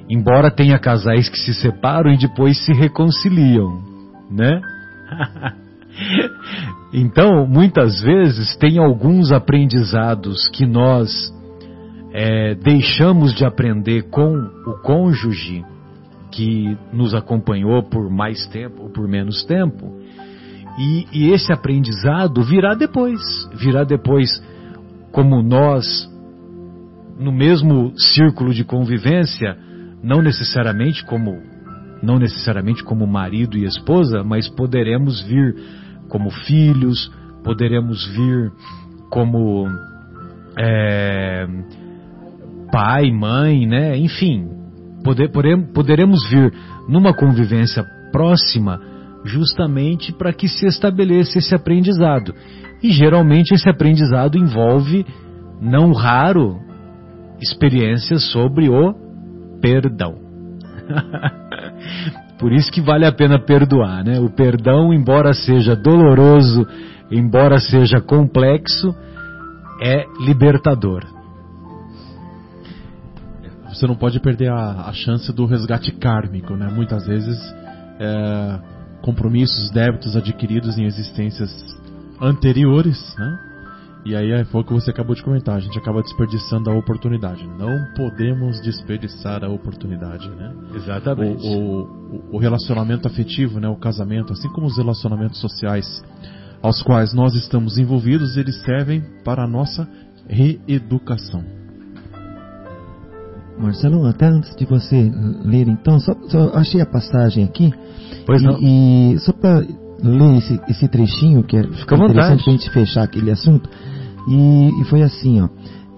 Embora 0.09 0.51
tenha 0.51 0.79
casais 0.79 1.29
que 1.29 1.39
se 1.39 1.53
separam 1.53 2.11
e 2.11 2.17
depois 2.17 2.65
se 2.65 2.73
reconciliam, 2.73 3.83
né? 4.31 4.61
então, 6.93 7.47
muitas 7.47 8.01
vezes 8.01 8.57
tem 8.57 8.79
alguns 8.79 9.31
aprendizados 9.31 10.49
que 10.49 10.65
nós 10.65 11.33
é, 12.13 12.55
deixamos 12.55 13.35
de 13.35 13.45
aprender 13.45 14.09
com 14.11 14.35
o 14.67 14.81
cônjuge 14.83 15.63
que 16.31 16.77
nos 16.93 17.15
acompanhou 17.15 17.83
por 17.83 18.11
mais 18.11 18.47
tempo 18.47 18.85
ou 18.85 18.91
por 18.91 19.07
menos 19.07 19.45
tempo, 19.45 19.99
e, 20.79 21.07
e 21.13 21.31
esse 21.33 21.53
aprendizado 21.53 22.43
virá 22.43 22.75
depois, 22.75 23.21
virá 23.55 23.83
depois 23.83 24.31
como 25.11 25.43
nós, 25.43 26.09
no 27.19 27.33
mesmo 27.33 27.93
círculo 27.99 28.55
de 28.55 28.65
convivência, 28.65 29.59
não 30.03 30.23
necessariamente 30.23 31.05
como 31.05 31.41
não 32.03 32.19
necessariamente 32.19 32.85
como 32.85 33.07
marido 33.07 33.57
e 33.57 33.65
esposa, 33.65 34.23
mas 34.23 34.49
poderemos 34.49 35.21
vir 35.23 35.55
como 36.09 36.31
filhos, 36.31 37.11
poderemos 37.43 38.07
vir 38.07 38.53
como 39.11 39.67
é, 40.57 41.47
pai, 42.71 43.11
mãe, 43.11 43.67
né? 43.67 43.97
Enfim, 43.97 44.49
poder, 45.03 45.31
poderemos 45.73 46.29
vir 46.29 46.53
numa 46.89 47.15
convivência 47.15 47.85
próxima 48.13 48.81
justamente 49.25 50.13
para 50.13 50.33
que 50.33 50.49
se 50.49 50.67
estabeleça 50.67 51.39
esse 51.39 51.55
aprendizado. 51.55 52.35
E 52.83 52.91
geralmente 52.93 53.53
esse 53.53 53.69
aprendizado 53.69 54.39
envolve, 54.39 55.05
não 55.61 55.93
raro, 55.93 56.61
experiências 57.41 58.31
sobre 58.31 58.69
o 58.69 59.08
perdão. 59.61 60.17
Por 62.39 62.53
isso 62.53 62.71
que 62.71 62.81
vale 62.81 63.05
a 63.05 63.13
pena 63.13 63.39
perdoar, 63.39 64.05
né? 64.05 64.21
O 64.21 64.31
perdão, 64.31 64.93
embora 64.93 65.33
seja 65.33 65.75
doloroso, 65.75 66.67
embora 67.11 67.59
seja 67.59 68.01
complexo, 68.01 68.95
é 69.83 70.05
libertador. 70.21 71.05
Você 73.69 73.87
não 73.87 73.97
pode 73.97 74.19
perder 74.21 74.51
a, 74.51 74.87
a 74.87 74.93
chance 74.93 75.33
do 75.33 75.47
resgate 75.47 75.93
kármico, 75.93 76.55
né? 76.55 76.71
Muitas 76.73 77.07
vezes, 77.07 77.39
é, 78.01 78.59
compromissos, 79.03 79.71
débitos 79.71 80.17
adquiridos 80.17 80.79
em 80.79 80.85
existências 80.85 81.51
anteriores, 82.21 83.15
né? 83.17 83.48
E 84.05 84.15
aí 84.15 84.31
é, 84.31 84.45
foi 84.45 84.63
o 84.63 84.65
que 84.65 84.73
você 84.73 84.91
acabou 84.91 85.15
de 85.15 85.23
comentar, 85.23 85.57
a 85.57 85.61
gente 85.61 85.79
acaba 85.79 86.03
desperdiçando 86.03 86.71
a 86.71 86.75
oportunidade. 86.75 87.47
Não 87.59 87.93
podemos 87.95 88.61
desperdiçar 88.61 89.45
a 89.45 89.49
oportunidade, 89.49 90.29
né? 90.31 90.55
Exatamente. 90.75 91.47
O, 91.47 91.83
o, 91.83 92.37
o 92.37 92.39
relacionamento 92.39 93.07
afetivo, 93.07 93.61
né, 93.61 93.69
o 93.69 93.77
casamento, 93.77 94.33
assim 94.33 94.49
como 94.49 94.67
os 94.67 94.77
relacionamentos 94.77 95.41
sociais 95.41 96.03
aos 96.63 96.83
quais 96.83 97.13
nós 97.13 97.35
estamos 97.35 97.79
envolvidos, 97.79 98.37
eles 98.37 98.61
servem 98.63 99.03
para 99.25 99.45
a 99.45 99.47
nossa 99.47 99.89
reeducação. 100.27 101.45
Marcelo, 103.59 104.07
até 104.07 104.27
antes 104.27 104.55
de 104.55 104.65
você 104.65 105.11
ler, 105.45 105.69
então, 105.69 105.99
só, 105.99 106.15
só 106.29 106.53
achei 106.55 106.81
a 106.81 106.87
passagem 106.87 107.45
aqui. 107.45 107.73
Pois 108.25 108.41
e, 108.41 108.45
não. 108.45 108.59
E 108.61 109.19
só 109.19 109.33
para 109.33 109.63
ler 110.03 110.39
esse, 110.39 110.61
esse 110.69 110.89
trechinho, 110.89 111.43
que 111.43 111.57
é, 111.57 111.63
fica 111.63 111.97
interessante 111.97 112.45
para 112.45 112.53
a 112.53 112.57
gente 112.57 112.71
fechar 112.71 113.03
aquele 113.03 113.31
assunto. 113.31 113.69
E, 114.29 114.81
e 114.81 114.85
foi 114.85 115.03
assim, 115.03 115.41
ó. 115.41 115.49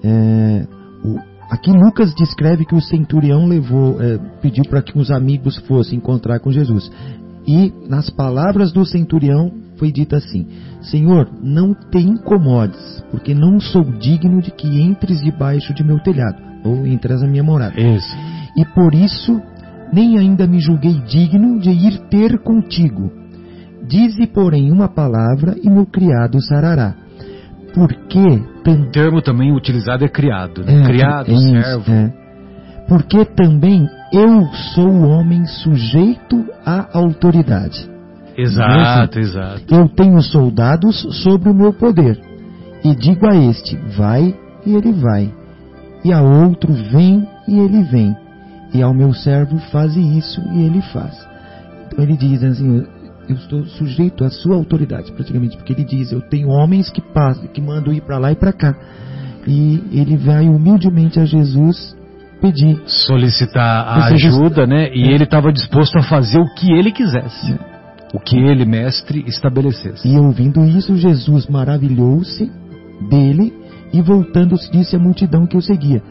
É, 0.03 0.67
o, 1.05 1.19
aqui 1.51 1.71
Lucas 1.71 2.15
descreve 2.15 2.65
que 2.65 2.75
o 2.75 2.81
centurião 2.81 3.47
levou, 3.47 4.01
é, 4.01 4.19
pediu 4.41 4.65
para 4.65 4.83
que 4.83 4.99
os 4.99 5.11
amigos 5.11 5.57
fossem 5.67 5.99
encontrar 5.99 6.41
com 6.41 6.51
Jesus. 6.51 6.91
E 7.47 7.73
nas 7.89 8.11
palavras 8.11 8.73
do 8.73 8.85
centurião 8.85 9.51
foi 9.77 9.91
dito 9.91 10.15
assim: 10.15 10.47
Senhor, 10.83 11.29
não 11.43 11.75
te 11.75 11.99
incomodes, 11.99 13.03
porque 13.11 13.35
não 13.35 13.59
sou 13.59 13.83
digno 13.99 14.41
de 14.41 14.51
que 14.51 14.81
entres 14.81 15.21
debaixo 15.21 15.75
de 15.75 15.83
meu 15.83 15.99
telhado, 16.01 16.41
ou 16.65 16.87
entras 16.87 17.23
na 17.23 17.29
minha 17.29 17.43
morada. 17.43 17.81
Isso. 17.81 18.17
E 18.57 18.65
por 18.65 18.95
isso 18.95 19.41
nem 19.93 20.19
ainda 20.19 20.47
me 20.47 20.61
julguei 20.61 21.01
digno 21.07 21.59
de 21.59 21.71
ir 21.71 21.99
ter 22.09 22.39
contigo. 22.43 23.20
Dize, 23.87 24.27
porém, 24.27 24.71
uma 24.71 24.89
palavra 24.89 25.57
e 25.63 25.69
meu 25.69 25.87
criado 25.87 26.41
sarará. 26.41 26.95
Porque 27.75 28.19
o 28.19 28.91
termo 28.91 29.23
também 29.23 29.53
utilizado 29.53 30.05
é 30.05 30.09
criado, 30.09 30.65
né? 30.65 30.81
é, 30.81 30.85
criado, 30.85 31.31
é 31.31 31.35
isso, 31.35 31.49
servo. 31.49 31.93
É. 31.93 32.13
Porque 32.89 33.25
também 33.25 33.89
eu 34.13 34.47
sou 34.75 34.91
homem 35.09 35.47
sujeito 35.47 36.45
à 36.65 36.99
autoridade. 36.99 37.89
Exato, 38.37 39.19
exato. 39.19 39.75
Eu 39.75 39.89
tenho 39.89 40.21
soldados 40.21 41.01
sobre 41.23 41.51
o 41.51 41.55
meu 41.55 41.73
poder. 41.73 42.19
E 42.83 42.95
digo 42.95 43.27
a 43.27 43.37
este, 43.37 43.77
vai, 43.97 44.35
e 44.65 44.75
ele 44.75 44.93
vai. 44.93 45.33
E 46.05 46.13
a 46.13 46.23
outro, 46.23 46.73
vem, 46.73 47.27
e 47.47 47.59
ele 47.59 47.83
vem. 47.85 48.17
E 48.73 48.83
ao 48.83 48.95
meu 48.95 49.13
servo, 49.13 49.59
faze 49.71 50.01
isso, 50.01 50.41
e 50.53 50.63
ele 50.63 50.81
faz. 50.93 51.15
Então 51.87 52.05
ele 52.05 52.17
diz 52.17 52.43
assim, 52.43 52.85
eu 53.31 53.37
estou 53.37 53.65
sujeito 53.67 54.25
à 54.25 54.31
sua 54.31 54.57
autoridade, 54.57 55.13
praticamente, 55.13 55.57
porque 55.57 55.73
ele 55.73 55.85
diz, 55.85 56.13
eu 56.13 56.21
tenho 56.21 56.49
homens 56.49 56.91
que 56.91 57.01
passam, 57.01 57.47
que 57.47 57.61
mandam 57.61 57.93
ir 57.93 58.01
para 58.01 58.19
lá 58.19 58.33
e 58.33 58.37
para 58.37 58.53
cá. 58.53 58.75
E 59.47 59.83
ele 59.93 60.17
vai 60.17 60.49
humildemente 60.49 61.19
a 61.19 61.25
Jesus 61.25 61.97
pedir. 62.41 62.81
Solicitar 62.87 63.87
a 63.87 64.07
ajuda, 64.07 64.67
né? 64.67 64.91
E 64.95 65.05
é. 65.05 65.13
ele 65.13 65.25
estava 65.25 65.53
disposto 65.53 65.99
a 65.99 66.03
fazer 66.03 66.39
o 66.39 66.55
que 66.55 66.73
ele 66.73 66.91
quisesse. 66.91 67.53
É. 67.53 67.59
O 68.13 68.19
que 68.19 68.37
ele, 68.37 68.65
mestre, 68.65 69.25
estabelecesse. 69.27 70.09
E 70.09 70.19
ouvindo 70.19 70.65
isso, 70.65 70.97
Jesus 70.97 71.47
maravilhou-se 71.47 72.51
dele 73.09 73.53
e 73.93 74.03
voltando-se 74.03 74.71
disse 74.71 74.97
à 74.97 74.99
multidão 74.99 75.47
que 75.47 75.57
o 75.57 75.63
seguia: 75.63 76.03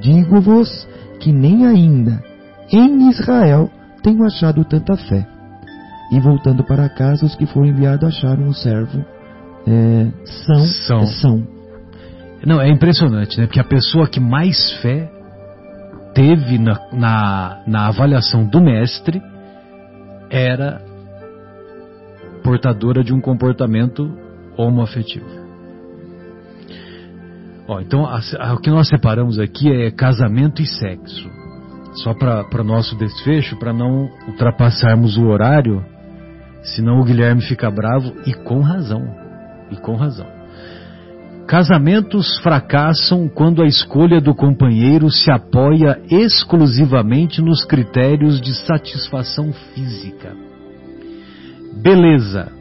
Digo-vos 0.00 0.88
que 1.18 1.32
nem 1.32 1.66
ainda 1.66 2.22
em 2.72 3.10
Israel 3.10 3.68
tenho 4.02 4.24
achado 4.24 4.64
tanta 4.64 4.96
fé. 4.96 5.26
E 6.10 6.20
voltando 6.20 6.64
para 6.64 6.88
casa, 6.88 7.26
os 7.26 7.34
que 7.36 7.46
foram 7.46 7.66
enviados 7.66 8.04
acharam 8.08 8.46
o 8.46 8.54
servo 8.54 9.04
é, 9.66 10.10
são, 10.24 10.64
são. 10.64 11.00
É, 11.00 11.06
são. 11.06 11.46
Não, 12.46 12.60
é 12.60 12.68
impressionante, 12.68 13.38
né? 13.38 13.46
Porque 13.46 13.60
a 13.60 13.64
pessoa 13.64 14.08
que 14.08 14.20
mais 14.20 14.72
fé 14.80 15.10
teve 16.14 16.58
na, 16.58 16.80
na, 16.92 17.62
na 17.66 17.88
avaliação 17.88 18.46
do 18.46 18.60
mestre 18.60 19.20
era 20.30 20.80
portadora 22.42 23.04
de 23.04 23.12
um 23.12 23.20
comportamento 23.20 24.10
homoafetivo. 24.56 25.26
Ó, 27.66 27.80
então, 27.80 28.06
a, 28.06 28.20
a, 28.38 28.54
o 28.54 28.58
que 28.58 28.70
nós 28.70 28.88
separamos 28.88 29.38
aqui 29.38 29.70
é 29.70 29.90
casamento 29.90 30.62
e 30.62 30.66
sexo. 30.66 31.28
Só 32.02 32.14
para 32.14 32.62
o 32.62 32.64
nosso 32.64 32.96
desfecho, 32.96 33.58
para 33.58 33.72
não 33.72 34.08
ultrapassarmos 34.28 35.18
o 35.18 35.26
horário, 35.26 35.84
senão 36.62 37.00
o 37.00 37.04
Guilherme 37.04 37.42
fica 37.42 37.70
bravo 37.70 38.14
e 38.26 38.34
com 38.34 38.60
razão. 38.60 39.02
E 39.70 39.76
com 39.76 39.94
razão. 39.94 40.38
Casamentos 41.48 42.38
fracassam 42.42 43.26
quando 43.26 43.62
a 43.62 43.66
escolha 43.66 44.20
do 44.20 44.34
companheiro 44.34 45.10
se 45.10 45.30
apoia 45.30 45.98
exclusivamente 46.10 47.40
nos 47.40 47.64
critérios 47.64 48.38
de 48.38 48.52
satisfação 48.66 49.50
física. 49.74 50.36
Beleza, 51.82 52.52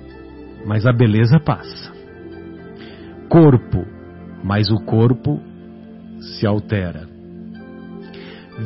mas 0.66 0.86
a 0.86 0.94
beleza 0.94 1.38
passa. 1.38 1.92
Corpo, 3.28 3.86
mas 4.42 4.72
o 4.72 4.78
corpo 4.78 5.42
se 6.22 6.48
altera. 6.48 7.10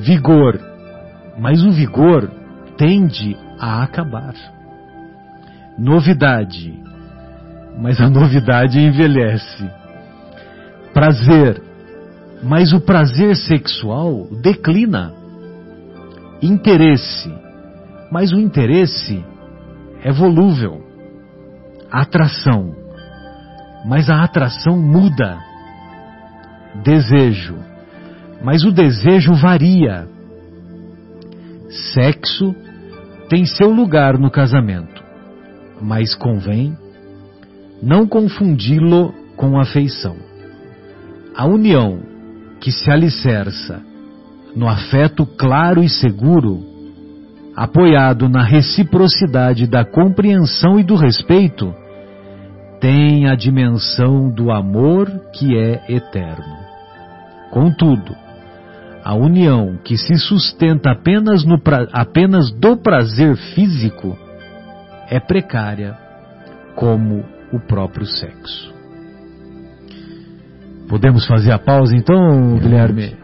Vigor, 0.04 0.60
mas 1.40 1.64
o 1.64 1.72
vigor 1.72 2.30
tende 2.78 3.36
a 3.60 3.82
acabar. 3.82 4.36
Novidade, 5.84 6.72
mas 7.80 8.00
a 8.00 8.08
novidade 8.08 8.80
envelhece. 8.80 9.68
Prazer, 10.94 11.60
mas 12.44 12.72
o 12.72 12.80
prazer 12.80 13.36
sexual 13.36 14.28
declina. 14.44 15.12
Interesse, 16.40 17.34
mas 18.12 18.32
o 18.32 18.40
interesse 18.40 19.26
é 20.04 20.12
volúvel. 20.12 20.86
Atração, 21.92 22.76
mas 23.84 24.08
a 24.08 24.22
atração 24.22 24.78
muda. 24.78 25.40
Desejo, 26.84 27.58
mas 28.44 28.64
o 28.64 28.72
desejo 28.72 29.34
varia. 29.34 30.08
Sexo 31.92 32.56
tem 33.28 33.46
seu 33.46 33.72
lugar 33.72 34.20
no 34.20 34.30
casamento, 34.30 34.91
mas 35.82 36.14
convém 36.16 36.78
não 37.82 38.08
confundi-lo 38.08 39.14
com 39.36 39.60
afeição. 39.60 40.16
A 41.36 41.46
união 41.46 42.00
que 42.60 42.72
se 42.72 42.92
alicerça 42.92 43.82
no 44.56 44.68
afeto 44.68 45.26
claro 45.26 45.82
e 45.84 45.90
seguro, 45.90 46.60
apoiado 47.56 48.30
na 48.30 48.44
reciprocidade 48.44 49.66
da 49.66 49.84
compreensão 49.84 50.80
e 50.80 50.84
do 50.84 50.96
respeito, 50.96 51.74
tem 52.80 53.28
a 53.28 53.36
dimensão 53.36 54.30
do 54.30 54.52
amor 54.52 55.10
que 55.34 55.58
é 55.58 55.84
eterno. 55.90 56.58
Contudo, 57.50 58.16
a 59.04 59.16
união 59.16 59.78
que 59.84 59.98
se 59.98 60.18
sustenta 60.18 60.92
apenas, 60.92 61.44
no, 61.44 61.60
apenas 61.92 62.52
do 62.52 62.78
prazer 62.78 63.36
físico 63.36 64.18
é 65.12 65.20
precária 65.20 65.96
como 66.76 67.26
o 67.52 67.60
próprio 67.60 68.06
sexo. 68.06 68.74
Podemos 70.88 71.28
fazer 71.28 71.52
a 71.52 71.60
pausa 71.60 71.96
então, 71.96 72.58
Guilherme? 72.58 73.18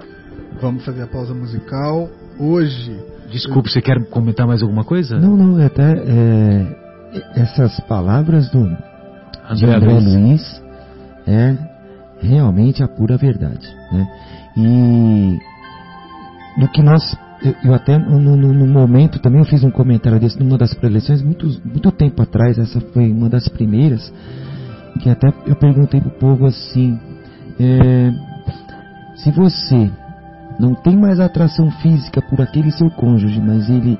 Vamos 0.61 0.83
fazer 0.83 1.03
a 1.03 1.07
pausa 1.07 1.33
musical. 1.33 2.09
Hoje. 2.37 2.95
Desculpe, 3.31 3.69
você 3.69 3.81
quer 3.81 4.05
comentar 4.09 4.45
mais 4.45 4.61
alguma 4.61 4.83
coisa? 4.83 5.17
Não, 5.17 5.35
não, 5.35 5.59
é 5.59 5.65
até 5.65 5.93
é, 5.93 7.41
essas 7.41 7.79
palavras 7.81 8.49
do 8.51 8.59
André, 9.49 9.75
André 9.75 9.93
Luiz. 9.93 10.13
Luiz 10.13 10.63
é 11.25 11.57
realmente 12.19 12.83
a 12.83 12.87
pura 12.87 13.17
verdade. 13.17 13.67
Né? 13.91 14.07
E 14.57 15.39
no 16.57 16.67
que 16.69 16.81
nós 16.81 17.17
eu, 17.41 17.55
eu 17.63 17.73
até 17.73 17.97
no, 17.97 18.19
no, 18.19 18.53
no, 18.53 18.67
momento 18.67 19.19
também 19.19 19.39
eu 19.39 19.45
fiz 19.45 19.63
um 19.63 19.71
comentário 19.71 20.19
desse 20.19 20.39
numa 20.39 20.57
das 20.57 20.73
preleções 20.73 21.21
muito, 21.21 21.47
muito 21.63 21.91
tempo 21.91 22.21
atrás, 22.21 22.57
essa 22.57 22.79
foi 22.79 23.11
uma 23.11 23.29
das 23.29 23.47
primeiras, 23.47 24.11
que 25.01 25.09
até 25.09 25.31
eu 25.45 25.55
perguntei 25.55 26.01
pro 26.01 26.11
povo 26.11 26.45
assim, 26.45 26.99
é, 27.59 28.11
se 29.15 29.31
você 29.31 29.89
não 30.59 30.73
tem 30.73 30.97
mais 30.97 31.19
atração 31.19 31.69
física 31.69 32.21
por 32.21 32.41
aquele 32.41 32.71
seu 32.71 32.89
cônjuge, 32.91 33.39
mas 33.39 33.69
ele 33.69 33.99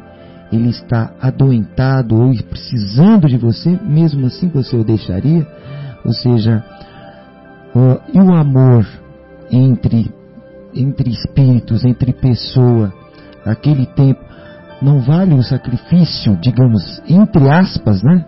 ele 0.50 0.70
está 0.70 1.12
adoentado 1.20 2.16
ou 2.16 2.32
precisando 2.46 3.28
de 3.28 3.38
você, 3.38 3.78
mesmo 3.84 4.28
assim 4.28 4.48
você 4.48 4.78
o 4.78 4.84
deixaria? 4.84 5.46
Ou 6.06 6.14
seja, 6.14 6.64
e 8.14 8.20
o 8.20 8.34
amor 8.34 8.88
entre 9.52 10.10
entre 10.74 11.10
espíritos, 11.10 11.84
entre 11.84 12.14
pessoa, 12.14 12.94
aquele 13.48 13.86
tempo, 13.86 14.20
não 14.82 15.00
vale 15.00 15.34
o 15.34 15.44
sacrifício, 15.44 16.38
digamos, 16.38 17.02
entre 17.08 17.50
aspas, 17.50 18.04
né? 18.04 18.26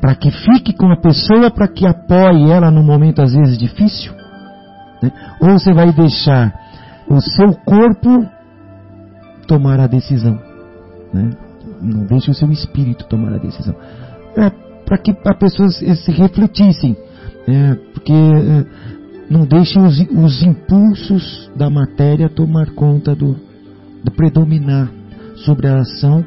Para 0.00 0.14
que 0.14 0.30
fique 0.30 0.72
com 0.72 0.90
a 0.92 0.96
pessoa, 0.96 1.50
para 1.50 1.66
que 1.66 1.86
apoie 1.86 2.50
ela 2.50 2.70
no 2.70 2.82
momento 2.82 3.22
às 3.22 3.32
vezes 3.32 3.58
difícil? 3.58 4.12
Né? 5.02 5.10
Ou 5.40 5.58
você 5.58 5.72
vai 5.72 5.92
deixar 5.92 6.54
o 7.08 7.20
seu 7.20 7.54
corpo 7.64 8.26
tomar 9.48 9.80
a 9.80 9.86
decisão? 9.86 10.38
Né? 11.12 11.30
Não 11.82 12.04
deixe 12.04 12.30
o 12.30 12.34
seu 12.34 12.50
espírito 12.52 13.06
tomar 13.06 13.32
a 13.34 13.38
decisão. 13.38 13.74
É, 14.36 14.50
para 14.84 14.98
que 14.98 15.10
as 15.10 15.38
pessoas 15.38 15.76
se 15.76 16.10
refletissem. 16.12 16.96
É, 17.48 17.74
porque 17.92 18.12
é, 18.12 18.64
não 19.30 19.44
deixem 19.44 19.82
os, 19.84 19.98
os 19.98 20.42
impulsos 20.42 21.50
da 21.56 21.68
matéria 21.68 22.28
tomar 22.28 22.70
conta 22.70 23.14
do, 23.14 23.36
predominar 24.10 24.90
sobre 25.44 25.68
a 25.68 25.78
ação 25.78 26.24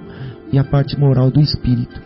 e 0.51 0.57
a 0.57 0.63
parte 0.63 0.99
moral 0.99 1.32
do 1.32 1.39
espírito. 1.39 2.01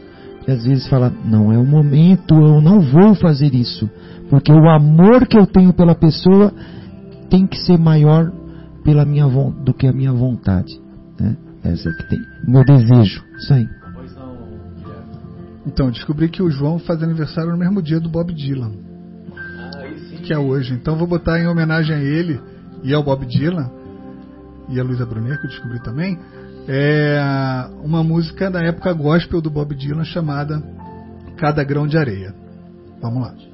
E 0.48 0.52
às 0.52 0.66
vezes 0.66 0.88
fala, 0.88 1.12
não 1.26 1.52
é 1.52 1.58
o 1.58 1.66
momento, 1.66 2.36
eu 2.36 2.62
não 2.62 2.82
vou 2.82 3.16
fazer 3.16 3.54
isso, 3.54 3.90
porque 4.30 4.52
o 4.52 4.70
amor 4.70 5.26
que 5.26 5.38
eu 5.38 5.48
tenho 5.48 5.74
pela 5.74 5.96
pessoa 5.96 6.52
tem 7.30 7.48
que 7.48 7.58
ser 7.58 7.78
maior 7.78 8.32
pela 8.84 9.06
minha 9.06 9.26
do 9.28 9.74
que 9.74 9.88
a 9.88 9.94
minha 9.94 10.12
vontade. 10.12 10.80
Né? 11.20 11.38
Essa 11.64 11.90
é 11.90 11.94
que 11.94 12.10
tem. 12.10 12.20
Meu 12.46 12.66
desejo. 12.66 13.24
Isso 13.38 13.54
aí. 13.54 13.68
Então, 15.66 15.90
descobri 15.90 16.28
que 16.28 16.44
o 16.44 16.52
João 16.52 16.78
faz 16.78 17.02
aniversário 17.02 17.52
no 17.52 17.58
mesmo 17.58 17.82
dia 17.82 18.00
do 18.00 18.10
Bob 18.10 18.34
Dylan. 18.34 18.74
Que 20.24 20.34
é 20.34 20.38
hoje. 20.38 20.74
Então 20.74 20.98
vou 20.98 21.08
botar 21.08 21.40
em 21.40 21.48
homenagem 21.48 21.96
a 21.96 22.00
ele 22.00 22.40
e 22.84 22.94
ao 22.94 23.04
Bob 23.04 23.26
Dylan 23.26 23.70
e 24.70 24.80
a 24.80 24.84
Luísa 24.84 25.06
Brunet, 25.06 25.40
que 25.40 25.46
eu 25.46 25.50
descobri 25.50 25.82
também, 25.82 26.20
é 26.68 27.20
uma 27.84 28.04
música 28.04 28.50
da 28.50 28.62
época 28.64 28.94
gospel 28.94 29.42
do 29.42 29.50
Bob 29.50 29.76
Dylan 29.76 30.06
chamada 30.06 30.64
Cada 31.38 31.64
Grão 31.64 31.88
de 31.88 31.98
Areia. 31.98 32.34
Vamos 33.02 33.22
lá. 33.22 33.53